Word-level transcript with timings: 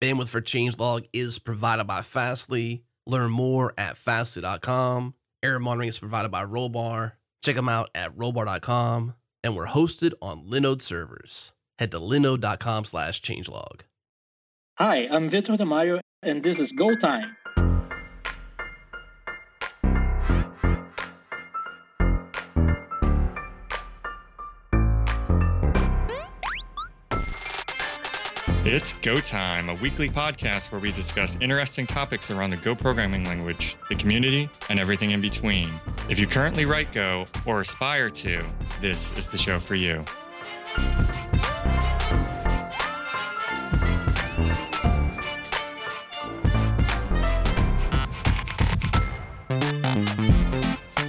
Bandwidth 0.00 0.28
for 0.28 0.40
Changelog 0.40 1.06
is 1.12 1.38
provided 1.38 1.86
by 1.86 2.00
Fastly. 2.00 2.82
Learn 3.06 3.30
more 3.30 3.74
at 3.76 3.96
fastly.com. 3.96 5.14
Error 5.42 5.58
monitoring 5.58 5.88
is 5.88 5.98
provided 5.98 6.30
by 6.30 6.44
Rollbar. 6.44 7.12
Check 7.42 7.56
them 7.56 7.68
out 7.68 7.90
at 7.94 8.16
rollbar.com. 8.16 9.14
And 9.42 9.56
we're 9.56 9.66
hosted 9.66 10.12
on 10.22 10.44
Linode 10.46 10.82
servers. 10.82 11.52
Head 11.78 11.90
to 11.92 11.98
linode.com 11.98 12.84
slash 12.84 13.20
changelog. 13.20 13.82
Hi, 14.78 15.08
I'm 15.10 15.28
Vitor 15.30 15.56
De 15.56 15.64
Mario, 15.64 16.00
and 16.22 16.42
this 16.42 16.58
is 16.58 16.72
Go 16.72 16.94
Time. 16.96 17.36
It's 28.72 28.92
Go 29.02 29.18
Time, 29.18 29.68
a 29.68 29.74
weekly 29.82 30.08
podcast 30.08 30.70
where 30.70 30.80
we 30.80 30.92
discuss 30.92 31.36
interesting 31.40 31.86
topics 31.86 32.30
around 32.30 32.50
the 32.50 32.56
Go 32.56 32.76
programming 32.76 33.24
language, 33.24 33.76
the 33.88 33.96
community, 33.96 34.48
and 34.68 34.78
everything 34.78 35.10
in 35.10 35.20
between. 35.20 35.68
If 36.08 36.20
you 36.20 36.28
currently 36.28 36.66
write 36.66 36.92
Go 36.92 37.24
or 37.46 37.62
aspire 37.62 38.08
to, 38.10 38.40
this 38.80 39.18
is 39.18 39.26
the 39.26 39.38
show 39.38 39.58
for 39.58 39.74
you. 39.74 40.04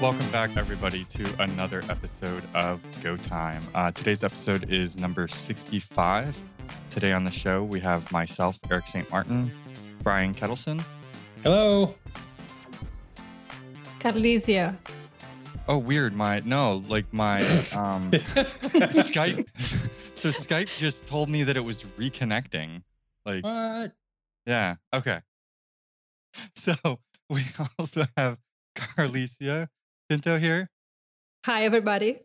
Welcome 0.01 0.31
back, 0.31 0.57
everybody, 0.57 1.03
to 1.03 1.43
another 1.43 1.83
episode 1.89 2.41
of 2.55 2.81
Go 3.03 3.15
Time. 3.15 3.61
Uh, 3.75 3.91
today's 3.91 4.23
episode 4.23 4.73
is 4.73 4.97
number 4.97 5.27
65. 5.27 6.43
Today 6.89 7.11
on 7.13 7.23
the 7.23 7.31
show, 7.31 7.63
we 7.63 7.79
have 7.79 8.11
myself, 8.11 8.59
Erik 8.69 8.87
St. 8.87 9.09
Martin, 9.09 9.51
Brian 10.03 10.33
Ketelsen. 10.33 10.83
Hello. 11.43 11.95
Carlisia. 13.99 14.75
Oh, 15.67 15.77
weird. 15.77 16.13
My 16.13 16.41
no, 16.43 16.83
like 16.87 17.11
my 17.13 17.41
um, 17.73 18.11
Skype. 18.11 19.47
So 20.15 20.29
Skype 20.29 20.75
just 20.77 21.05
told 21.05 21.29
me 21.29 21.43
that 21.43 21.55
it 21.55 21.61
was 21.63 21.83
reconnecting. 21.97 22.81
Like, 23.25 23.43
What? 23.43 23.91
yeah, 24.45 24.75
okay. 24.93 25.19
So 26.55 26.73
we 27.29 27.43
also 27.77 28.05
have 28.17 28.37
Carlisia 28.75 29.67
Pinto 30.09 30.37
here, 30.37 30.69
Hi, 31.45 31.63
everybody. 31.63 32.19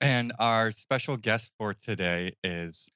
and 0.00 0.32
our 0.38 0.72
special 0.72 1.16
guest 1.16 1.50
for 1.58 1.74
today 1.74 2.32
is 2.42 2.88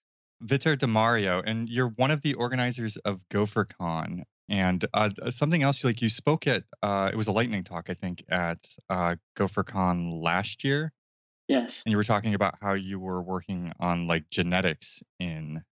Vitor 0.44 0.78
De 0.78 0.86
Mario, 0.86 1.42
and 1.44 1.68
you're 1.68 1.88
one 1.96 2.10
of 2.10 2.22
the 2.22 2.34
organizers 2.34 2.96
of 2.98 3.20
GopherCon. 3.30 4.22
And 4.48 4.84
uh, 4.92 5.10
something 5.30 5.62
else, 5.62 5.84
like 5.84 6.02
you 6.02 6.08
spoke 6.08 6.46
at, 6.46 6.64
uh, 6.82 7.10
it 7.12 7.16
was 7.16 7.28
a 7.28 7.32
lightning 7.32 7.64
talk, 7.64 7.88
I 7.88 7.94
think, 7.94 8.24
at 8.28 8.58
uh, 8.90 9.16
GopherCon 9.38 10.20
last 10.20 10.64
year. 10.64 10.92
Yes. 11.48 11.82
and 11.84 11.90
you 11.90 11.96
were 11.96 12.04
talking 12.04 12.34
about 12.34 12.54
how 12.62 12.74
you 12.74 12.98
were 12.98 13.20
working 13.20 13.72
on 13.78 14.06
like 14.06 14.30
genetics 14.30 15.02
in 15.18 15.62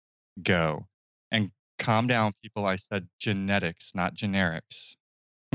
Go. 0.43 0.87
And 1.31 1.51
calm 1.79 2.07
down, 2.07 2.33
people. 2.43 2.67
I 2.67 2.77
said 2.77 3.09
genetics, 3.19 3.93
not 3.95 4.15
generics. 4.15 4.97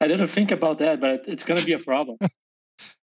I 0.00 0.08
didn't 0.08 0.28
think 0.28 0.50
about 0.50 0.78
that, 0.78 1.00
but 1.00 1.24
it's 1.28 1.44
going 1.44 1.60
to 1.60 1.66
be 1.66 1.74
a 1.74 1.78
problem. 1.78 2.18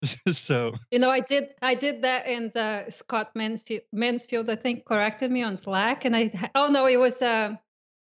so 0.31 0.73
You 0.91 0.99
know, 0.99 1.09
I 1.09 1.19
did 1.19 1.45
I 1.61 1.75
did 1.75 2.03
that, 2.03 2.27
and 2.27 2.55
uh, 2.55 2.89
Scott 2.89 3.31
Mansfield, 3.35 3.83
Mansfield, 3.91 4.49
I 4.49 4.55
think, 4.55 4.85
corrected 4.85 5.31
me 5.31 5.43
on 5.43 5.57
Slack, 5.57 6.05
and 6.05 6.15
I 6.15 6.31
oh 6.55 6.67
no, 6.67 6.85
it 6.87 6.97
was 6.97 7.21
uh, 7.21 7.55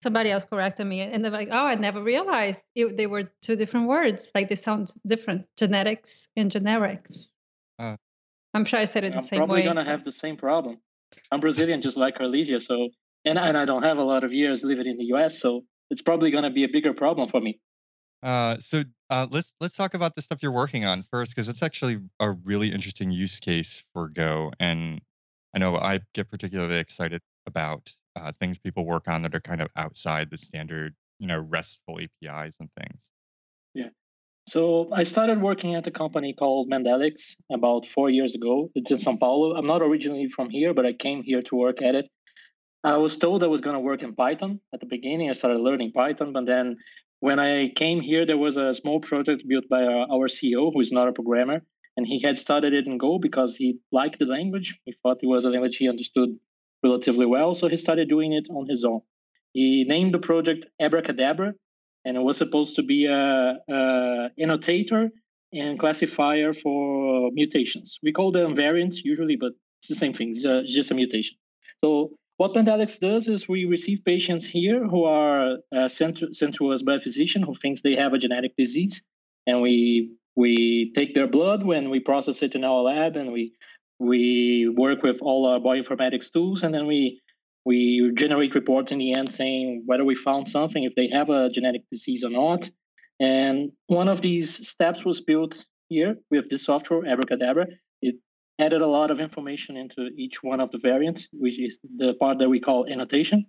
somebody 0.03 0.31
else 0.31 0.45
corrected 0.45 0.88
me, 0.88 1.02
and 1.02 1.23
they're 1.23 1.31
like, 1.31 1.50
oh, 1.52 1.66
I 1.66 1.75
never 1.75 2.02
realized 2.02 2.64
it, 2.75 2.97
they 2.97 3.08
were 3.08 3.31
two 3.42 3.56
different 3.56 3.88
words. 3.88 4.31
Like 4.34 4.50
they 4.50 4.56
sound 4.56 4.92
different, 5.06 5.45
genetics 5.58 6.28
and 6.35 6.51
generics. 6.51 7.28
Uh. 7.78 7.97
I'm 8.53 8.66
sure 8.66 8.80
I 8.80 8.85
said 8.85 9.06
it 9.06 9.13
the 9.13 9.19
I'm 9.19 9.24
same 9.24 9.40
probably 9.40 9.62
way. 9.62 9.63
going 9.63 9.78
to 9.78 9.85
have 9.85 10.03
the 10.03 10.12
same 10.12 10.35
problem. 10.35 10.80
I'm 11.31 11.40
Brazilian, 11.40 11.81
just 11.81 11.97
like 11.97 12.18
Carlisia, 12.18 12.62
so 12.62 12.90
and 13.25 13.38
and 13.38 13.57
I 13.57 13.66
don't 13.66 13.84
have 13.84 13.97
a 13.97 14.03
lot 14.03 14.24
of 14.24 14.34
years 14.34 14.63
living 14.63 14.88
in 14.88 14.97
the 14.97 15.06
U.S., 15.06 15.40
so 15.40 15.63
it's 15.90 16.01
probably 16.01 16.31
going 16.31 16.44
to 16.44 16.50
be 16.50 16.63
a 16.63 16.69
bigger 16.69 16.94
problem 16.94 17.28
for 17.30 17.40
me. 17.40 17.59
Uh 18.24 18.58
so 18.59 18.84
uh 19.09 19.28
let's 19.32 19.54
let's 19.59 19.76
talk 19.76 19.94
about 19.94 20.16
the 20.16 20.22
stuff 20.22 20.44
you're 20.44 20.52
working 20.52 20.86
on 20.86 21.04
first, 21.12 21.36
because 21.36 21.48
it's 21.50 21.64
actually 21.64 22.00
a 22.20 22.32
really 22.32 22.72
interesting 22.72 23.12
use 23.12 23.40
case 23.40 23.84
for 23.94 24.09
Go. 24.09 24.52
And 24.59 25.02
I 25.56 25.59
know 25.59 25.76
I 25.76 26.02
get 26.14 26.30
particularly 26.30 26.78
excited 26.78 27.22
about 27.46 27.92
uh, 28.16 28.31
things 28.40 28.58
people 28.58 28.86
work 28.86 29.08
on 29.08 29.22
that 29.24 29.36
are 29.36 29.42
kind 29.42 29.62
of 29.62 29.70
outside 29.76 30.30
the 30.30 30.38
standard, 30.38 30.96
you 31.20 31.28
know, 31.28 31.40
RESTful 31.40 32.00
APIs 32.00 32.56
and 32.60 32.70
things. 32.80 33.00
Yeah. 33.74 33.90
So 34.48 34.90
I 34.92 35.04
started 35.04 35.42
working 35.42 35.76
at 35.76 35.88
a 35.88 35.92
company 35.92 36.34
called 36.34 36.70
Mendelics 36.70 37.36
about 37.52 37.86
four 37.86 38.10
years 38.10 38.36
ago. 38.36 38.70
It's 38.76 38.92
in 38.92 38.98
São 38.98 39.20
Paulo. 39.20 39.56
I'm 39.56 39.68
not 39.68 39.81
originally 39.81 40.28
from 40.30 40.50
here, 40.50 40.74
but 40.74 40.86
I 40.86 40.94
came 40.94 41.24
here 41.24 41.42
to 41.44 41.56
work 41.56 41.81
at 41.81 41.96
it. 41.96 42.10
I 42.84 42.98
was 42.98 43.18
told 43.18 43.44
I 43.44 43.48
was 43.48 43.62
going 43.62 43.76
to 43.76 43.80
work 43.80 44.02
in 44.02 44.16
Python 44.16 44.60
at 44.74 44.80
the 44.80 44.88
beginning. 44.88 45.30
I 45.30 45.34
started 45.34 45.60
learning 45.60 45.92
Python, 45.92 46.34
but 46.34 46.46
then 46.48 46.78
when 47.22 47.40
I 47.40 47.70
came 47.70 48.02
here, 48.02 48.26
there 48.26 48.38
was 48.38 48.58
a 48.58 48.74
small 48.74 49.00
project 49.00 49.48
built 49.48 49.70
by 49.70 49.84
our, 49.84 50.08
our 50.12 50.28
CEO, 50.28 50.74
who 50.74 50.82
is 50.82 50.92
not 50.92 51.08
a 51.08 51.14
programmer, 51.14 51.62
and 51.96 52.06
he 52.06 52.20
had 52.20 52.38
started 52.38 52.74
it 52.74 52.88
in 52.88 52.98
Go 52.98 53.20
because 53.20 53.56
he 53.56 53.80
liked 53.92 54.18
the 54.18 54.26
language. 54.26 54.80
He 54.86 54.94
thought 55.02 55.20
it 55.22 55.28
was 55.28 55.46
a 55.46 55.52
language 55.52 55.78
he 55.78 55.88
understood 55.88 56.30
relatively 56.84 57.28
well, 57.28 57.54
so 57.54 57.68
he 57.68 57.78
started 57.78 58.10
doing 58.10 58.34
it 58.34 58.48
on 58.50 58.68
his 58.68 58.84
own. 58.84 59.02
He 59.54 59.84
named 59.84 60.16
the 60.16 60.20
project 60.20 60.66
Abracadabra, 60.80 61.54
and 62.06 62.18
it 62.18 62.22
was 62.22 62.38
supposed 62.38 62.78
to 62.78 62.84
be 62.84 63.06
a, 63.06 63.58
a 63.70 64.30
annotator 64.40 65.12
and 65.54 65.78
classifier 65.78 66.56
for 66.56 67.30
mutations. 67.34 68.00
We 68.02 68.14
call 68.14 68.31
them 68.31 68.56
variants 68.56 69.06
usually, 69.06 69.36
but 69.36 69.52
it's 69.80 69.90
the 69.90 69.96
same 69.96 70.14
thing. 70.14 70.31
It's, 70.31 70.44
uh, 70.44 70.64
just 70.66 70.90
a 70.90 70.96
mutation. 70.96 71.38
So 71.84 72.14
what 72.41 72.56
Mendelics 72.56 73.00
does 73.00 73.28
is 73.28 73.47
we 73.47 73.66
receive 73.66 74.03
patients 74.03 74.47
here 74.47 74.84
who 74.88 75.03
are 75.03 75.57
uh, 75.72 75.88
sent, 75.88 76.18
to, 76.18 76.34
sent 76.34 76.56
to 76.56 76.72
us 76.72 76.81
by 76.81 76.96
a 76.96 77.00
physician 77.00 77.44
who 77.44 77.53
thinks 77.53 77.84
they 77.84 77.96
have 77.96 78.13
a 78.13 78.18
genetic 78.18 78.53
disease, 78.57 79.03
and 79.46 79.62
we 79.62 80.16
we 80.35 80.91
take 80.96 81.13
their 81.13 81.28
blood 81.28 81.62
when 81.62 81.91
we 81.91 82.00
process 82.00 82.41
it 82.41 82.56
in 82.56 82.63
our 82.63 82.81
lab, 82.81 83.16
and 83.16 83.31
we 83.31 83.53
we 84.00 84.68
work 84.75 85.03
with 85.03 85.22
all 85.22 85.46
our 85.46 85.59
bioinformatics 85.59 86.34
tools, 86.34 86.63
and 86.63 86.74
then 86.74 86.88
we 86.88 87.22
we 87.63 88.12
generate 88.16 88.56
reports 88.56 88.91
in 88.91 88.97
the 88.97 89.13
end 89.13 89.31
saying 89.31 89.84
whether 89.85 90.03
we 90.03 90.16
found 90.16 90.50
something, 90.50 90.84
if 90.84 90.96
they 90.96 91.09
have 91.09 91.30
a 91.30 91.51
genetic 91.51 91.84
disease 91.91 92.24
or 92.24 92.31
not. 92.31 92.72
And 93.19 93.72
one 93.85 94.07
of 94.07 94.22
these 94.22 94.68
steps 94.68 95.06
was 95.06 95.22
built 95.22 95.63
here 95.90 96.16
with 96.31 96.50
this 96.50 96.66
software, 96.66 97.06
Abracadabra. 97.06 97.68
Added 98.62 98.84
a 98.84 98.88
lot 99.00 99.10
of 99.10 99.20
information 99.20 99.76
into 99.76 100.02
each 100.16 100.44
one 100.44 100.60
of 100.60 100.70
the 100.70 100.78
variants, 100.78 101.28
which 101.34 101.60
is 101.60 101.80
the 102.02 102.14
part 102.14 102.38
that 102.38 102.50
we 102.54 102.60
call 102.60 102.86
annotation. 102.88 103.48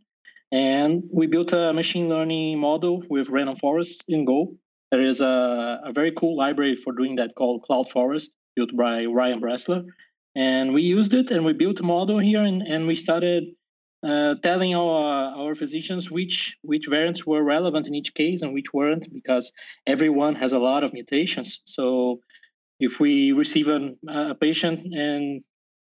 And 0.51 1.03
we 1.13 1.27
built 1.27 1.53
a 1.53 1.75
machine 1.75 2.09
learning 2.09 2.59
model 2.59 3.05
with 3.11 3.29
random 3.29 3.57
forests 3.57 4.03
in 4.09 4.25
Go. 4.25 4.57
There 4.91 5.05
is 5.13 5.21
a, 5.21 5.35
a 5.85 5.93
very 5.93 6.13
cool 6.13 6.35
library 6.35 6.77
for 6.77 6.95
doing 6.95 7.17
that 7.17 7.35
called 7.35 7.63
CloudForest, 7.69 8.31
built 8.57 8.75
by 8.75 9.05
Ryan 9.05 9.41
Bressler. 9.43 9.85
And 10.35 10.73
we 10.73 10.81
used 10.81 11.13
it 11.13 11.31
and 11.31 11.45
we 11.45 11.53
built 11.53 11.81
a 11.81 11.83
model 11.83 12.19
here 12.19 12.43
and, 12.43 12.63
and 12.63 12.87
we 12.87 12.97
started 12.97 13.45
uh, 14.03 14.35
telling 14.43 14.75
our 14.75 15.35
our 15.41 15.55
physicians 15.55 16.11
which 16.11 16.57
which 16.63 16.87
variants 16.89 17.27
were 17.27 17.43
relevant 17.57 17.87
in 17.87 17.95
each 17.95 18.15
case 18.15 18.43
and 18.43 18.53
which 18.53 18.73
weren't 18.73 19.07
because 19.13 19.53
everyone 19.87 20.35
has 20.37 20.53
a 20.53 20.59
lot 20.59 20.83
of 20.85 20.93
mutations. 20.93 21.61
So 21.67 22.21
if 22.79 23.01
we 23.01 23.33
receive 23.33 23.69
an, 23.69 23.99
a 24.09 24.35
patient 24.35 24.81
and 24.95 25.43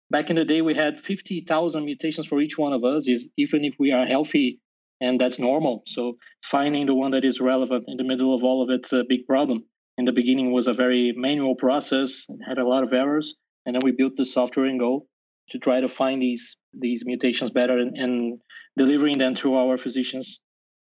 back 0.10 0.30
in 0.30 0.36
the 0.36 0.46
day 0.46 0.62
we 0.62 0.74
had 0.74 1.00
50,000 1.00 1.86
mutations 1.86 2.28
for 2.28 2.40
each 2.42 2.58
one 2.58 2.74
of 2.74 2.84
us 2.84 3.08
is 3.08 3.28
even 3.38 3.64
if 3.64 3.76
we 3.80 3.92
are 3.92 4.06
healthy 4.06 4.60
and 5.02 5.20
that's 5.20 5.40
normal. 5.40 5.84
So 5.88 6.18
finding 6.44 6.86
the 6.86 6.96
one 6.96 7.12
that 7.12 7.26
is 7.26 7.40
relevant 7.40 7.86
in 7.88 7.98
the 7.98 8.04
middle 8.04 8.34
of 8.34 8.44
all 8.44 8.64
of 8.64 8.70
it's 8.70 8.94
a 8.94 9.04
big 9.04 9.26
problem. 9.26 9.66
In 9.98 10.06
the 10.06 10.12
beginning 10.12 10.52
was 10.52 10.68
a 10.68 10.74
very 10.74 11.14
manual 11.16 11.56
process, 11.56 12.26
it 12.30 12.40
had 12.46 12.58
a 12.58 12.68
lot 12.68 12.84
of 12.84 12.94
errors, 12.94 13.36
and 13.66 13.76
then 13.76 13.82
we 13.84 13.92
built 13.92 14.16
the 14.16 14.26
software 14.26 14.66
in 14.66 14.78
Go 14.78 15.08
to 15.50 15.60
try 15.60 15.80
to 15.80 15.88
find 15.88 16.22
these 16.22 16.58
these 16.74 17.06
mutations 17.06 17.52
better 17.52 17.78
and, 17.78 17.96
and 17.98 18.40
delivering 18.78 19.18
them 19.18 19.36
to 19.36 19.56
our 19.56 19.78
physicians 19.78 20.42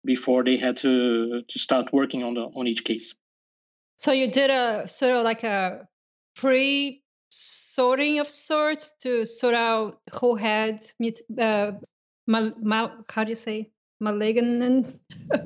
before 0.05 0.43
they 0.45 0.57
had 0.57 0.77
to 0.79 1.43
to 1.49 1.59
start 1.59 1.93
working 1.93 2.25
on 2.25 2.35
the 2.35 2.41
on 2.41 2.67
each 2.67 2.85
case. 2.85 3.15
So 3.99 4.13
you 4.13 4.29
did 4.29 4.51
a 4.51 4.87
sort 4.87 5.13
of 5.13 5.25
like 5.25 5.43
a 5.45 5.87
pre 6.37 7.03
sorting 7.31 8.21
of 8.21 8.31
sorts 8.31 8.95
to 9.03 9.25
sort 9.25 9.55
out 9.55 9.99
who 10.15 10.37
had 10.37 10.83
uh, 11.39 11.73
mal, 12.27 12.53
mal, 12.61 13.05
how 13.11 13.25
do 13.25 13.31
you 13.31 13.37
say 13.37 13.71
malignant 14.01 14.99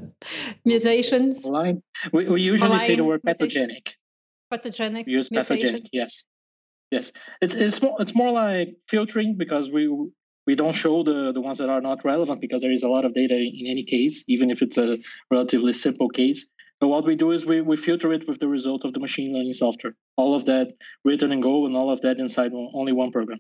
mutations, 0.64 1.42
Malign. 1.44 1.82
We, 2.12 2.26
we 2.26 2.42
usually 2.42 2.78
say 2.80 2.96
the 2.96 3.02
Malign 3.02 3.06
word 3.06 3.22
pathogenic. 3.24 3.96
pathogenic 4.50 5.06
We 5.06 5.12
use 5.12 5.30
pathogenic. 5.30 5.84
mutations. 5.84 5.88
Yes, 5.92 6.24
yes. 6.90 7.12
It's 7.40 7.54
it's 7.54 7.80
more 7.80 7.96
it's 8.00 8.14
more 8.14 8.32
like 8.32 8.76
filtering 8.86 9.36
because 9.36 9.70
we 9.70 9.88
We 10.44 10.56
don't 10.56 10.74
show 10.74 11.04
the, 11.04 11.32
the 11.32 11.40
ones 11.40 11.58
that 11.58 11.70
are 11.70 11.80
not 11.80 12.04
relevant 12.04 12.40
because 12.40 12.60
there 12.62 12.72
is 12.72 12.82
a 12.82 12.88
lot 12.88 13.04
of 13.04 13.14
data 13.14 13.36
in 13.36 13.66
any 13.68 13.84
case, 13.84 14.24
even 14.26 14.50
if 14.50 14.60
it's 14.60 14.76
a 14.76 14.98
relatively 15.30 15.72
simple 15.72 16.08
case. 16.10 16.48
But 16.82 16.88
what 16.88 17.04
we 17.04 17.14
do 17.14 17.30
is 17.30 17.46
we, 17.46 17.60
we 17.60 17.76
filter 17.76 18.12
it 18.12 18.26
with 18.26 18.40
the 18.40 18.48
result 18.48 18.84
of 18.84 18.92
the 18.92 18.98
machine 18.98 19.32
learning 19.32 19.54
software. 19.54 19.94
All 20.16 20.34
of 20.34 20.46
that 20.46 20.72
written 21.04 21.30
in 21.30 21.40
Go 21.40 21.64
and 21.64 21.76
all 21.76 21.92
of 21.92 22.00
that 22.00 22.18
inside 22.18 22.50
only 22.52 22.90
one 22.90 23.12
program. 23.12 23.38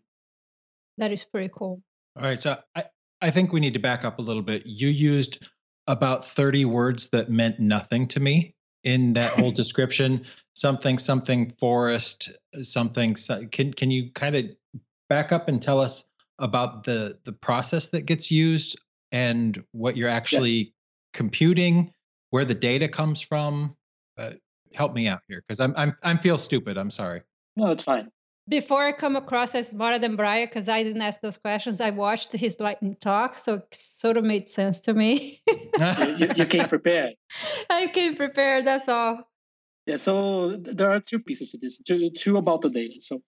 That 0.98 1.10
is 1.10 1.24
pretty 1.24 1.50
cool. 1.52 1.82
All 2.16 2.22
right. 2.22 2.38
So 2.38 2.56
I, 2.76 2.84
I 3.20 3.32
think 3.32 3.52
we 3.52 3.58
need 3.58 3.72
to 3.72 3.80
back 3.80 4.04
up 4.04 4.20
a 4.20 4.22
little 4.22 4.44
bit. 4.44 4.62
You 4.64 4.86
used 4.86 5.44
about 5.88 6.24
30 6.24 6.66
words 6.66 7.10
that 7.10 7.30
meant 7.30 7.58
nothing 7.58 8.06
to 8.08 8.20
me 8.20 8.54
in 8.84 9.14
that 9.14 9.32
whole 9.32 9.50
description 9.62 10.24
something 10.54 11.00
something 11.00 11.52
forest 11.58 12.30
something 12.62 13.16
can 13.50 13.74
can 13.74 13.90
you 13.90 14.12
kind 14.12 14.36
of 14.36 14.44
back 15.08 15.32
up 15.32 15.48
and 15.48 15.60
tell 15.60 15.80
us 15.80 16.04
about 16.38 16.84
the 16.84 17.18
the 17.24 17.32
process 17.32 17.88
that 17.88 18.02
gets 18.02 18.30
used 18.30 18.80
and 19.10 19.64
what 19.72 19.96
you're 19.96 20.08
actually 20.08 20.52
yes. 20.52 20.72
computing 21.12 21.92
where 22.32 22.44
the 22.44 22.54
data 22.54 22.88
comes 22.88 23.20
from 23.20 23.76
uh, 24.18 24.30
help 24.74 24.94
me 24.94 25.06
out 25.06 25.20
here 25.28 25.42
because 25.46 25.60
I'm, 25.60 25.74
I'm 25.76 25.96
i'm 26.02 26.18
feel 26.18 26.38
stupid 26.38 26.76
i'm 26.76 26.90
sorry 26.90 27.22
no 27.56 27.70
it's 27.70 27.84
fine 27.84 28.10
before 28.48 28.84
I 28.84 28.92
come 28.92 29.16
across 29.16 29.54
as 29.54 29.68
smarter 29.68 29.98
than 29.98 30.16
Brian, 30.16 30.48
because 30.48 30.68
I 30.68 30.82
didn't 30.82 31.02
ask 31.02 31.20
those 31.20 31.38
questions, 31.38 31.80
I 31.80 31.90
watched 31.90 32.32
his 32.32 32.56
lightning 32.58 32.96
talk, 33.00 33.38
so 33.38 33.54
it 33.54 33.62
sort 33.72 34.16
of 34.16 34.24
made 34.24 34.48
sense 34.48 34.80
to 34.80 34.94
me. 34.94 35.40
you, 35.46 36.28
you 36.34 36.46
came 36.46 36.68
prepared. 36.68 37.14
I 37.70 37.86
came 37.86 38.16
prepared. 38.16 38.66
That's 38.66 38.88
all. 38.88 39.28
Yeah. 39.86 39.96
So 39.96 40.56
there 40.56 40.90
are 40.90 41.00
two 41.00 41.20
pieces 41.20 41.52
to 41.52 41.58
this. 41.58 41.80
Two, 41.80 42.10
two 42.10 42.36
about 42.36 42.62
the 42.62 42.70
data. 42.70 42.94
So 43.00 43.22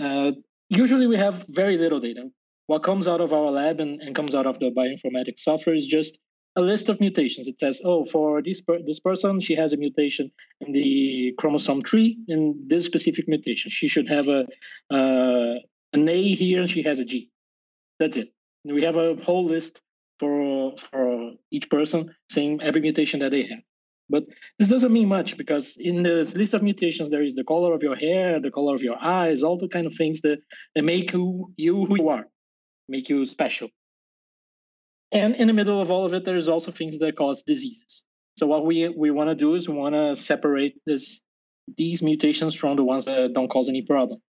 uh, 0.00 0.32
usually 0.68 1.06
we 1.06 1.16
have 1.16 1.46
very 1.48 1.78
little 1.78 2.00
data. 2.00 2.28
What 2.66 2.82
comes 2.82 3.08
out 3.08 3.22
of 3.22 3.32
our 3.32 3.50
lab 3.50 3.80
and, 3.80 4.02
and 4.02 4.14
comes 4.14 4.34
out 4.34 4.46
of 4.46 4.58
the 4.58 4.70
bioinformatics 4.70 5.40
software 5.40 5.74
is 5.74 5.86
just 5.86 6.18
a 6.58 6.60
list 6.60 6.88
of 6.88 6.98
mutations. 6.98 7.46
It 7.46 7.60
says, 7.60 7.80
oh, 7.84 8.04
for 8.04 8.42
this 8.42 8.60
per- 8.60 8.82
this 8.90 9.00
person, 9.08 9.40
she 9.40 9.54
has 9.54 9.72
a 9.72 9.76
mutation 9.76 10.30
in 10.60 10.72
the 10.72 11.32
chromosome 11.38 11.82
three 11.82 12.18
in 12.26 12.40
this 12.66 12.84
specific 12.84 13.28
mutation. 13.28 13.70
She 13.70 13.88
should 13.88 14.08
have 14.08 14.26
a 14.28 14.40
uh, 14.98 15.54
an 15.96 16.08
A 16.08 16.20
here, 16.42 16.60
and 16.62 16.70
she 16.70 16.82
has 16.82 16.98
a 16.98 17.04
G. 17.04 17.30
That's 18.00 18.16
it. 18.16 18.28
And 18.64 18.74
we 18.74 18.82
have 18.82 18.96
a 18.96 19.14
whole 19.26 19.46
list 19.54 19.80
for 20.18 20.76
for 20.90 21.32
each 21.56 21.70
person 21.70 22.00
saying 22.28 22.60
every 22.60 22.80
mutation 22.80 23.20
that 23.20 23.30
they 23.30 23.44
have. 23.52 23.64
But 24.10 24.24
this 24.58 24.68
doesn't 24.68 24.92
mean 24.98 25.08
much 25.08 25.36
because 25.36 25.76
in 25.76 26.02
this 26.02 26.34
list 26.34 26.54
of 26.54 26.62
mutations 26.62 27.10
there 27.10 27.22
is 27.22 27.34
the 27.34 27.44
color 27.44 27.72
of 27.74 27.82
your 27.82 27.94
hair, 27.94 28.40
the 28.40 28.50
color 28.50 28.74
of 28.74 28.82
your 28.82 28.98
eyes, 29.00 29.42
all 29.42 29.58
the 29.58 29.68
kind 29.68 29.86
of 29.86 29.94
things 29.94 30.22
that, 30.22 30.38
that 30.74 30.84
make 30.84 31.12
you 31.12 31.52
you 31.56 31.84
who 31.86 31.96
you 32.02 32.08
are, 32.08 32.26
make 32.88 33.08
you 33.12 33.24
special. 33.26 33.68
And 35.10 35.34
in 35.36 35.46
the 35.46 35.54
middle 35.54 35.80
of 35.80 35.90
all 35.90 36.04
of 36.04 36.12
it, 36.12 36.24
there's 36.24 36.48
also 36.48 36.70
things 36.70 36.98
that 36.98 37.16
cause 37.16 37.42
diseases. 37.42 38.04
So 38.36 38.46
what 38.46 38.66
we 38.66 38.88
we 38.88 39.10
want 39.10 39.30
to 39.30 39.34
do 39.34 39.54
is 39.54 39.68
we 39.68 39.74
want 39.74 39.94
to 39.94 40.14
separate 40.14 40.76
this 40.86 41.20
these 41.76 42.02
mutations 42.02 42.54
from 42.54 42.76
the 42.76 42.84
ones 42.84 43.06
that 43.06 43.32
don't 43.34 43.48
cause 43.48 43.68
any 43.68 43.82
problem. 43.82 44.20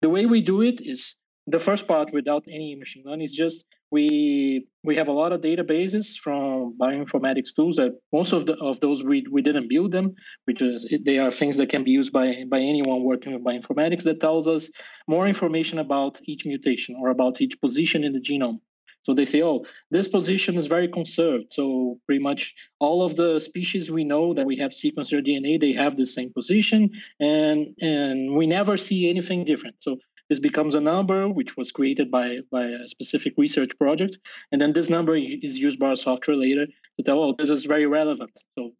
The 0.00 0.10
way 0.10 0.26
we 0.26 0.42
do 0.42 0.62
it 0.62 0.80
is 0.80 1.16
the 1.46 1.58
first 1.58 1.88
part 1.88 2.12
without 2.12 2.44
any 2.48 2.76
machine 2.76 3.04
learning 3.06 3.24
is 3.24 3.32
just 3.32 3.64
we 3.90 4.66
we 4.84 4.96
have 4.96 5.08
a 5.08 5.12
lot 5.12 5.32
of 5.32 5.40
databases 5.40 6.16
from 6.16 6.76
bioinformatics 6.78 7.54
tools 7.54 7.76
that 7.76 7.92
most 8.12 8.32
of 8.32 8.46
the 8.46 8.54
of 8.56 8.80
those 8.80 9.02
we 9.04 9.24
we 9.30 9.42
didn't 9.42 9.68
build 9.68 9.92
them 9.92 10.14
because 10.46 10.86
they 11.04 11.18
are 11.18 11.30
things 11.30 11.56
that 11.56 11.68
can 11.68 11.84
be 11.84 11.90
used 11.90 12.12
by 12.12 12.44
by 12.48 12.60
anyone 12.60 13.02
working 13.02 13.32
with 13.32 13.44
bioinformatics 13.44 14.04
that 14.04 14.20
tells 14.20 14.46
us 14.46 14.70
more 15.08 15.26
information 15.26 15.78
about 15.78 16.20
each 16.24 16.44
mutation 16.46 16.96
or 17.00 17.08
about 17.10 17.40
each 17.40 17.60
position 17.60 18.04
in 18.04 18.12
the 18.12 18.20
genome 18.20 18.58
so 19.02 19.14
they 19.14 19.24
say, 19.24 19.42
oh, 19.42 19.64
this 19.90 20.08
position 20.08 20.56
is 20.56 20.66
very 20.66 20.88
conserved. 20.88 21.52
So 21.52 21.98
pretty 22.06 22.22
much 22.22 22.54
all 22.78 23.02
of 23.02 23.16
the 23.16 23.40
species 23.40 23.90
we 23.90 24.04
know 24.04 24.34
that 24.34 24.46
we 24.46 24.56
have 24.58 24.70
sequenced 24.70 25.10
their 25.10 25.22
DNA, 25.22 25.60
they 25.60 25.72
have 25.72 25.96
the 25.96 26.06
same 26.06 26.32
position, 26.32 26.90
and 27.18 27.74
and 27.80 28.34
we 28.34 28.46
never 28.46 28.76
see 28.76 29.10
anything 29.10 29.44
different. 29.44 29.76
So 29.80 29.98
this 30.28 30.40
becomes 30.40 30.74
a 30.74 30.80
number 30.80 31.28
which 31.28 31.56
was 31.56 31.72
created 31.72 32.10
by 32.10 32.38
by 32.50 32.64
a 32.66 32.86
specific 32.86 33.34
research 33.36 33.76
project, 33.78 34.18
and 34.52 34.60
then 34.60 34.72
this 34.72 34.88
number 34.88 35.16
is 35.16 35.58
used 35.58 35.78
by 35.78 35.88
our 35.88 35.96
software 35.96 36.36
later 36.36 36.66
to 36.66 37.02
tell, 37.04 37.20
oh, 37.22 37.34
this 37.36 37.50
is 37.50 37.64
very 37.66 37.86
relevant. 37.86 38.32
So 38.56 38.70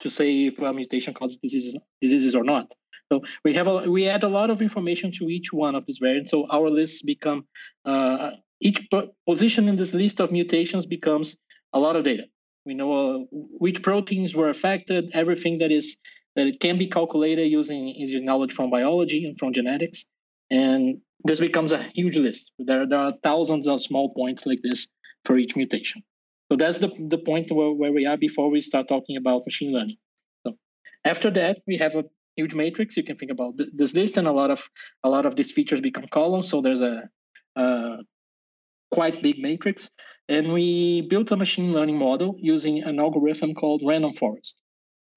to 0.00 0.10
say 0.10 0.46
if 0.46 0.58
a 0.58 0.72
mutation 0.72 1.14
causes 1.14 1.38
diseases 1.38 1.80
diseases 2.00 2.34
or 2.34 2.44
not. 2.44 2.72
So 3.10 3.22
we 3.44 3.54
have 3.54 3.68
a, 3.68 3.88
we 3.88 4.08
add 4.08 4.24
a 4.24 4.28
lot 4.28 4.50
of 4.50 4.60
information 4.60 5.12
to 5.12 5.28
each 5.28 5.52
one 5.52 5.76
of 5.76 5.86
these 5.86 5.98
variants. 5.98 6.32
So 6.32 6.46
our 6.50 6.68
lists 6.68 7.02
become 7.02 7.46
uh, 7.84 8.32
each 8.60 8.88
position 9.28 9.68
in 9.68 9.76
this 9.76 9.94
list 9.94 10.20
of 10.20 10.32
mutations 10.32 10.86
becomes 10.86 11.36
a 11.72 11.80
lot 11.80 11.96
of 11.96 12.04
data. 12.04 12.24
We 12.64 12.74
know 12.74 12.92
uh, 12.92 13.18
which 13.30 13.82
proteins 13.82 14.34
were 14.34 14.48
affected, 14.48 15.10
everything 15.12 15.58
that 15.58 15.70
is 15.70 15.98
that 16.34 16.46
it 16.46 16.60
can 16.60 16.78
be 16.78 16.88
calculated 16.88 17.46
using 17.46 17.88
using 17.88 18.24
knowledge 18.24 18.52
from 18.52 18.70
biology 18.70 19.24
and 19.24 19.38
from 19.38 19.52
genetics, 19.52 20.06
and 20.50 20.98
this 21.24 21.40
becomes 21.40 21.72
a 21.72 21.82
huge 21.94 22.16
list. 22.16 22.52
There, 22.58 22.86
there 22.86 22.98
are 22.98 23.12
thousands 23.22 23.66
of 23.66 23.82
small 23.82 24.12
points 24.14 24.46
like 24.46 24.60
this 24.62 24.88
for 25.24 25.38
each 25.38 25.56
mutation. 25.56 26.02
So 26.50 26.56
that's 26.56 26.78
the, 26.78 26.88
the 27.08 27.18
point 27.18 27.50
where, 27.50 27.72
where 27.72 27.92
we 27.92 28.06
are 28.06 28.16
before 28.16 28.50
we 28.50 28.60
start 28.60 28.86
talking 28.88 29.16
about 29.16 29.42
machine 29.46 29.72
learning. 29.72 29.96
So 30.46 30.56
after 31.04 31.30
that, 31.32 31.58
we 31.66 31.78
have 31.78 31.96
a 31.96 32.04
huge 32.36 32.54
matrix. 32.54 32.96
You 32.96 33.02
can 33.02 33.16
think 33.16 33.32
about 33.32 33.54
this 33.56 33.94
list, 33.94 34.16
and 34.16 34.28
a 34.28 34.32
lot 34.32 34.50
of 34.50 34.68
a 35.02 35.08
lot 35.08 35.26
of 35.26 35.36
these 35.36 35.52
features 35.52 35.80
become 35.80 36.06
columns. 36.10 36.48
So 36.48 36.60
there's 36.60 36.82
a, 36.82 37.08
a 37.56 37.98
quite 38.90 39.22
big 39.22 39.38
matrix. 39.38 39.90
And 40.28 40.52
we 40.52 41.02
built 41.02 41.30
a 41.30 41.36
machine 41.36 41.72
learning 41.72 41.98
model 41.98 42.36
using 42.38 42.82
an 42.82 42.98
algorithm 42.98 43.54
called 43.54 43.82
random 43.84 44.12
forest. 44.12 44.56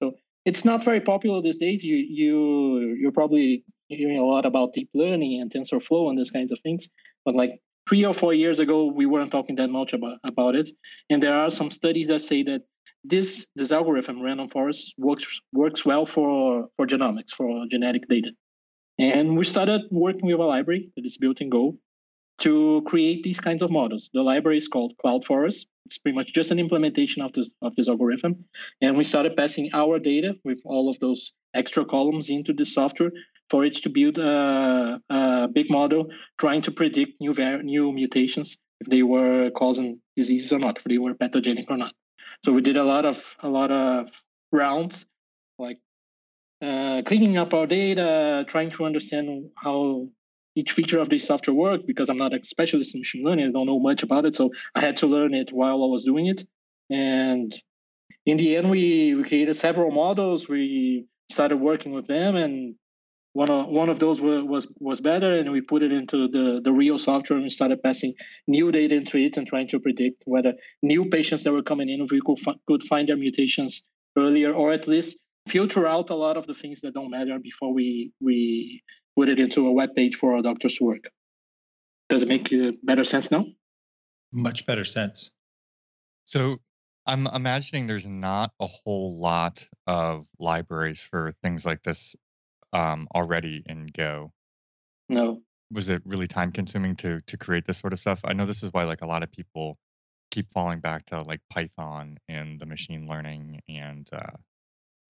So 0.00 0.12
it's 0.44 0.64
not 0.64 0.84
very 0.84 1.00
popular 1.00 1.42
these 1.42 1.58
days. 1.58 1.82
You 1.82 1.96
you 1.96 2.96
you're 3.00 3.12
probably 3.12 3.64
hearing 3.88 4.18
a 4.18 4.24
lot 4.24 4.46
about 4.46 4.72
deep 4.72 4.90
learning 4.94 5.40
and 5.40 5.50
TensorFlow 5.50 6.08
and 6.08 6.18
these 6.18 6.30
kinds 6.30 6.52
of 6.52 6.60
things. 6.60 6.88
But 7.24 7.34
like 7.34 7.50
three 7.88 8.04
or 8.04 8.14
four 8.14 8.32
years 8.32 8.60
ago, 8.60 8.84
we 8.84 9.06
weren't 9.06 9.32
talking 9.32 9.56
that 9.56 9.70
much 9.70 9.92
about, 9.92 10.18
about 10.24 10.54
it. 10.54 10.70
And 11.10 11.20
there 11.20 11.36
are 11.36 11.50
some 11.50 11.70
studies 11.70 12.06
that 12.06 12.20
say 12.20 12.44
that 12.44 12.62
this 13.02 13.48
this 13.56 13.72
algorithm, 13.72 14.22
random 14.22 14.46
forest, 14.46 14.94
works 14.96 15.40
works 15.52 15.84
well 15.84 16.06
for 16.06 16.68
for 16.76 16.86
genomics, 16.86 17.30
for 17.30 17.66
genetic 17.68 18.06
data. 18.08 18.30
And 18.98 19.36
we 19.36 19.44
started 19.44 19.82
working 19.90 20.26
with 20.26 20.38
a 20.38 20.44
library 20.44 20.92
that 20.94 21.06
is 21.06 21.16
built 21.16 21.40
in 21.40 21.48
Go 21.48 21.78
to 22.40 22.82
create 22.86 23.22
these 23.22 23.40
kinds 23.40 23.62
of 23.62 23.70
models. 23.70 24.10
The 24.12 24.22
library 24.22 24.58
is 24.58 24.68
called 24.68 24.94
CloudForest. 25.02 25.66
It's 25.86 25.98
pretty 25.98 26.16
much 26.16 26.32
just 26.32 26.50
an 26.50 26.58
implementation 26.58 27.22
of 27.22 27.32
this 27.32 27.52
of 27.62 27.74
this 27.76 27.88
algorithm. 27.88 28.44
And 28.80 28.96
we 28.96 29.04
started 29.04 29.36
passing 29.36 29.70
our 29.72 29.98
data 29.98 30.36
with 30.44 30.60
all 30.64 30.88
of 30.88 30.98
those 31.00 31.32
extra 31.54 31.84
columns 31.84 32.30
into 32.30 32.52
the 32.52 32.64
software 32.64 33.12
for 33.50 33.64
it 33.64 33.74
to 33.74 33.90
build 33.90 34.18
a, 34.18 35.00
a 35.10 35.48
big 35.48 35.70
model 35.70 36.06
trying 36.38 36.62
to 36.62 36.70
predict 36.70 37.20
new 37.20 37.34
new 37.62 37.92
mutations 37.92 38.58
if 38.80 38.86
they 38.86 39.02
were 39.02 39.50
causing 39.50 40.00
diseases 40.16 40.52
or 40.52 40.58
not, 40.58 40.78
if 40.78 40.84
they 40.84 40.98
were 40.98 41.14
pathogenic 41.14 41.70
or 41.70 41.76
not. 41.76 41.92
So 42.44 42.52
we 42.52 42.62
did 42.62 42.76
a 42.76 42.84
lot 42.84 43.04
of 43.04 43.36
a 43.40 43.48
lot 43.48 43.70
of 43.70 44.08
rounds, 44.52 45.06
like 45.58 45.78
uh, 46.62 47.02
cleaning 47.04 47.36
up 47.36 47.52
our 47.52 47.66
data, 47.66 48.44
trying 48.48 48.70
to 48.70 48.84
understand 48.84 49.50
how 49.56 50.08
each 50.60 50.72
feature 50.72 51.00
of 51.00 51.08
this 51.08 51.26
software 51.26 51.54
work 51.54 51.80
because 51.86 52.08
I'm 52.08 52.22
not 52.24 52.34
a 52.34 52.44
specialist 52.44 52.94
in 52.94 53.00
machine 53.00 53.24
learning. 53.24 53.46
I 53.48 53.52
don't 53.52 53.66
know 53.66 53.80
much 53.80 54.02
about 54.02 54.26
it. 54.26 54.34
So 54.34 54.50
I 54.74 54.80
had 54.80 54.98
to 54.98 55.06
learn 55.06 55.32
it 55.34 55.52
while 55.52 55.82
I 55.82 55.86
was 55.86 56.04
doing 56.04 56.26
it. 56.26 56.44
And 56.90 57.52
in 58.26 58.36
the 58.36 58.56
end, 58.56 58.70
we, 58.70 59.14
we 59.14 59.24
created 59.24 59.56
several 59.56 59.90
models. 59.90 60.48
We 60.48 61.06
started 61.30 61.56
working 61.56 61.92
with 61.92 62.06
them 62.06 62.36
and 62.36 62.74
one 63.32 63.48
of 63.48 63.68
one 63.68 63.88
of 63.88 64.00
those 64.00 64.20
was, 64.20 64.42
was 64.42 64.64
was 64.80 65.00
better 65.00 65.32
and 65.32 65.52
we 65.52 65.60
put 65.60 65.82
it 65.84 65.92
into 65.92 66.26
the 66.28 66.60
the 66.66 66.72
real 66.72 66.98
software 66.98 67.36
and 67.36 67.44
we 67.44 67.50
started 67.50 67.80
passing 67.80 68.12
new 68.48 68.72
data 68.72 68.96
into 68.96 69.18
it 69.18 69.36
and 69.36 69.46
trying 69.46 69.68
to 69.68 69.78
predict 69.78 70.24
whether 70.26 70.52
new 70.82 71.04
patients 71.04 71.44
that 71.44 71.52
were 71.52 71.62
coming 71.62 71.88
in 71.88 72.08
we 72.10 72.20
could, 72.26 72.38
could 72.66 72.82
find 72.82 73.06
their 73.06 73.16
mutations 73.16 73.84
earlier 74.18 74.52
or 74.52 74.72
at 74.72 74.88
least 74.88 75.16
filter 75.46 75.86
out 75.86 76.10
a 76.10 76.14
lot 76.14 76.36
of 76.36 76.48
the 76.48 76.54
things 76.54 76.80
that 76.80 76.92
don't 76.92 77.10
matter 77.10 77.38
before 77.38 77.72
we 77.72 78.12
we 78.20 78.82
put 79.16 79.28
it 79.28 79.40
into 79.40 79.66
a 79.66 79.72
web 79.72 79.94
page 79.94 80.16
for 80.16 80.34
our 80.34 80.42
doctors 80.42 80.74
to 80.74 80.84
work. 80.84 81.10
Does 82.08 82.22
it 82.22 82.28
make 82.28 82.52
better 82.82 83.04
sense 83.04 83.30
now? 83.30 83.46
Much 84.32 84.66
better 84.66 84.84
sense. 84.84 85.30
So 86.24 86.58
I'm 87.06 87.26
imagining 87.26 87.86
there's 87.86 88.06
not 88.06 88.52
a 88.60 88.66
whole 88.66 89.18
lot 89.18 89.66
of 89.86 90.26
libraries 90.38 91.00
for 91.00 91.32
things 91.44 91.64
like 91.64 91.82
this 91.82 92.14
um, 92.72 93.08
already 93.14 93.62
in 93.66 93.86
Go. 93.86 94.32
No. 95.08 95.42
Was 95.72 95.88
it 95.88 96.02
really 96.04 96.26
time 96.26 96.52
consuming 96.52 96.96
to 96.96 97.20
to 97.22 97.36
create 97.36 97.64
this 97.64 97.78
sort 97.78 97.92
of 97.92 98.00
stuff? 98.00 98.20
I 98.24 98.32
know 98.32 98.44
this 98.44 98.62
is 98.62 98.72
why 98.72 98.84
like 98.84 99.02
a 99.02 99.06
lot 99.06 99.22
of 99.22 99.30
people 99.30 99.78
keep 100.30 100.52
falling 100.52 100.80
back 100.80 101.04
to 101.06 101.22
like 101.22 101.40
Python 101.50 102.18
and 102.28 102.60
the 102.60 102.66
machine 102.66 103.06
learning 103.06 103.60
and 103.68 104.08
uh, 104.12 104.36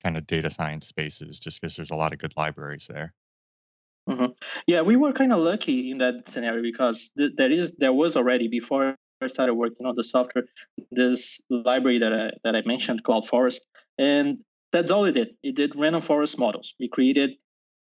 kind 0.03 0.17
of 0.17 0.27
data 0.27 0.51
science 0.51 0.87
spaces, 0.87 1.39
just 1.39 1.61
because 1.61 1.77
there's 1.77 1.91
a 1.91 1.97
lot 1.97 2.13
of 2.13 2.19
good 2.19 2.35
libraries 2.37 2.87
there. 2.89 3.13
Mm-hmm. 4.09 4.33
Yeah, 4.67 4.83
we 4.83 4.97
were 4.97 5.13
kind 5.13 5.33
of 5.33 5.39
lucky 5.39 5.91
in 5.91 5.99
that 5.99 6.29
scenario 6.29 6.63
because 6.63 7.11
th- 7.17 7.33
there 7.37 7.51
is 7.53 7.73
there 7.79 7.93
was 7.93 8.17
already 8.17 8.49
before 8.49 8.97
I 9.21 9.27
started 9.29 9.55
working 9.55 9.87
on 9.87 9.95
the 9.95 10.03
software 10.05 10.45
this 10.91 11.41
library 11.51 11.99
that 11.99 12.13
I 12.13 12.31
that 12.43 12.57
I 12.57 12.63
mentioned 12.67 13.05
CloudForest, 13.05 13.61
and 13.99 14.39
that's 14.73 14.91
all 14.91 15.05
it 15.05 15.13
did. 15.13 15.37
It 15.43 15.55
did 15.55 15.77
random 15.77 16.03
forest 16.03 16.39
models. 16.39 16.75
We 16.81 16.89
created 16.89 17.31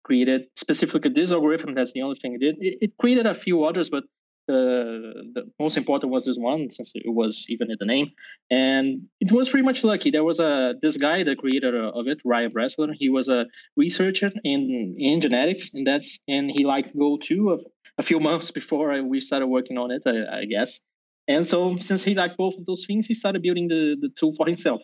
created 0.02 0.46
specifically 0.56 1.10
this 1.10 1.32
algorithm. 1.32 1.74
That's 1.74 1.92
the 1.92 2.02
only 2.02 2.18
thing 2.18 2.34
it 2.34 2.40
did. 2.40 2.56
It, 2.60 2.78
it 2.80 2.92
created 2.98 3.26
a 3.26 3.34
few 3.34 3.64
others, 3.64 3.90
but 3.90 4.04
the, 4.46 5.30
the 5.34 5.50
most 5.58 5.76
important 5.76 6.12
was 6.12 6.24
this 6.24 6.36
one 6.36 6.70
since 6.70 6.92
it 6.94 7.02
was 7.06 7.46
even 7.48 7.70
in 7.70 7.76
the 7.78 7.86
name. 7.86 8.12
And 8.50 9.08
it 9.20 9.32
was 9.32 9.48
pretty 9.48 9.64
much 9.64 9.84
lucky. 9.84 10.10
There 10.10 10.24
was 10.24 10.40
a 10.40 10.74
this 10.80 10.96
guy 10.96 11.22
the 11.22 11.36
creator 11.36 11.76
of 11.82 12.06
it 12.06 12.18
ryan 12.24 12.52
bressler 12.52 12.94
he 12.94 13.08
was 13.08 13.28
a 13.28 13.46
researcher 13.76 14.30
in 14.44 14.96
in 14.98 15.20
genetics 15.20 15.74
and 15.74 15.86
that's 15.86 16.20
and 16.28 16.50
he 16.50 16.64
liked 16.64 16.96
go 16.96 17.18
to 17.18 17.52
a, 17.54 17.58
a 17.98 18.02
few 18.02 18.20
months 18.28 18.50
before 18.50 19.02
we 19.02 19.20
started 19.20 19.46
working 19.46 19.78
on 19.78 19.90
it 19.90 20.02
I, 20.06 20.40
I, 20.40 20.44
guess. 20.44 20.80
And 21.28 21.44
so 21.44 21.76
since 21.76 22.04
he 22.04 22.14
liked 22.14 22.36
both 22.36 22.54
of 22.58 22.66
those 22.66 22.84
things 22.86 23.06
he 23.06 23.14
started 23.14 23.42
building 23.42 23.68
the, 23.68 23.96
the 24.00 24.10
tool 24.18 24.34
for 24.34 24.46
himself 24.46 24.82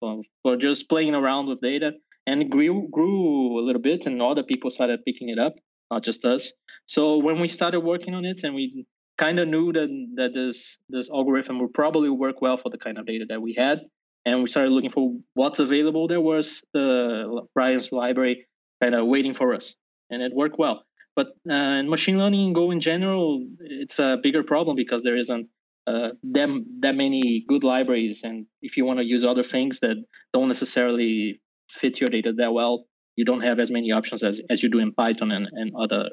for, 0.00 0.22
for 0.42 0.56
just 0.56 0.88
playing 0.88 1.14
around 1.14 1.48
with 1.48 1.60
data 1.60 1.92
and 2.26 2.50
grew 2.50 2.88
grew 2.88 3.60
a 3.60 3.62
little 3.62 3.82
bit 3.82 4.06
and 4.06 4.22
other 4.22 4.42
people 4.42 4.70
started 4.70 5.04
picking 5.04 5.28
it 5.28 5.38
up 5.38 5.54
not 5.92 6.02
just 6.02 6.24
us. 6.24 6.52
So 6.86 7.18
when 7.18 7.38
we 7.38 7.48
started 7.48 7.80
working 7.80 8.14
on 8.14 8.24
it 8.24 8.44
and 8.44 8.54
we 8.54 8.86
kind 9.18 9.38
of 9.38 9.48
knew 9.48 9.72
that 9.72 9.88
that 10.16 10.34
this 10.34 10.78
this 10.88 11.10
algorithm 11.10 11.58
would 11.60 11.74
probably 11.74 12.08
work 12.08 12.40
well 12.40 12.56
for 12.56 12.70
the 12.70 12.78
kind 12.78 12.98
of 12.98 13.06
data 13.06 13.26
that 13.28 13.42
we 13.42 13.54
had, 13.54 13.80
and 14.24 14.42
we 14.42 14.48
started 14.48 14.72
looking 14.72 14.90
for 14.90 15.14
what's 15.34 15.58
available. 15.58 16.08
There 16.08 16.20
was 16.20 16.64
the 16.72 17.46
brian's 17.54 17.92
library 17.92 18.46
kind 18.82 18.94
of 18.94 19.06
waiting 19.06 19.34
for 19.34 19.54
us, 19.54 19.76
and 20.10 20.22
it 20.22 20.32
worked 20.34 20.58
well. 20.58 20.84
But 21.14 21.28
uh, 21.48 21.52
in 21.52 21.90
machine 21.90 22.18
learning 22.18 22.46
and 22.46 22.54
Go 22.54 22.70
in 22.70 22.80
general, 22.80 23.46
it's 23.60 23.98
a 23.98 24.18
bigger 24.22 24.42
problem 24.42 24.76
because 24.76 25.02
there 25.02 25.16
isn't 25.16 25.48
uh, 25.86 26.10
that, 26.22 26.64
that 26.80 26.94
many 26.94 27.44
good 27.46 27.64
libraries. 27.64 28.22
And 28.22 28.46
if 28.62 28.76
you 28.76 28.84
want 28.84 28.98
to 28.98 29.04
use 29.04 29.24
other 29.24 29.42
things 29.42 29.80
that 29.80 29.96
don't 30.32 30.48
necessarily 30.48 31.40
fit 31.68 32.00
your 32.00 32.08
data 32.08 32.32
that 32.32 32.52
well, 32.52 32.86
you 33.16 33.24
don't 33.24 33.42
have 33.42 33.58
as 33.58 33.70
many 33.70 33.92
options 33.92 34.22
as, 34.22 34.40
as 34.48 34.62
you 34.62 34.70
do 34.70 34.78
in 34.78 34.92
Python 34.92 35.32
and, 35.32 35.48
and 35.52 35.72
other 35.76 36.08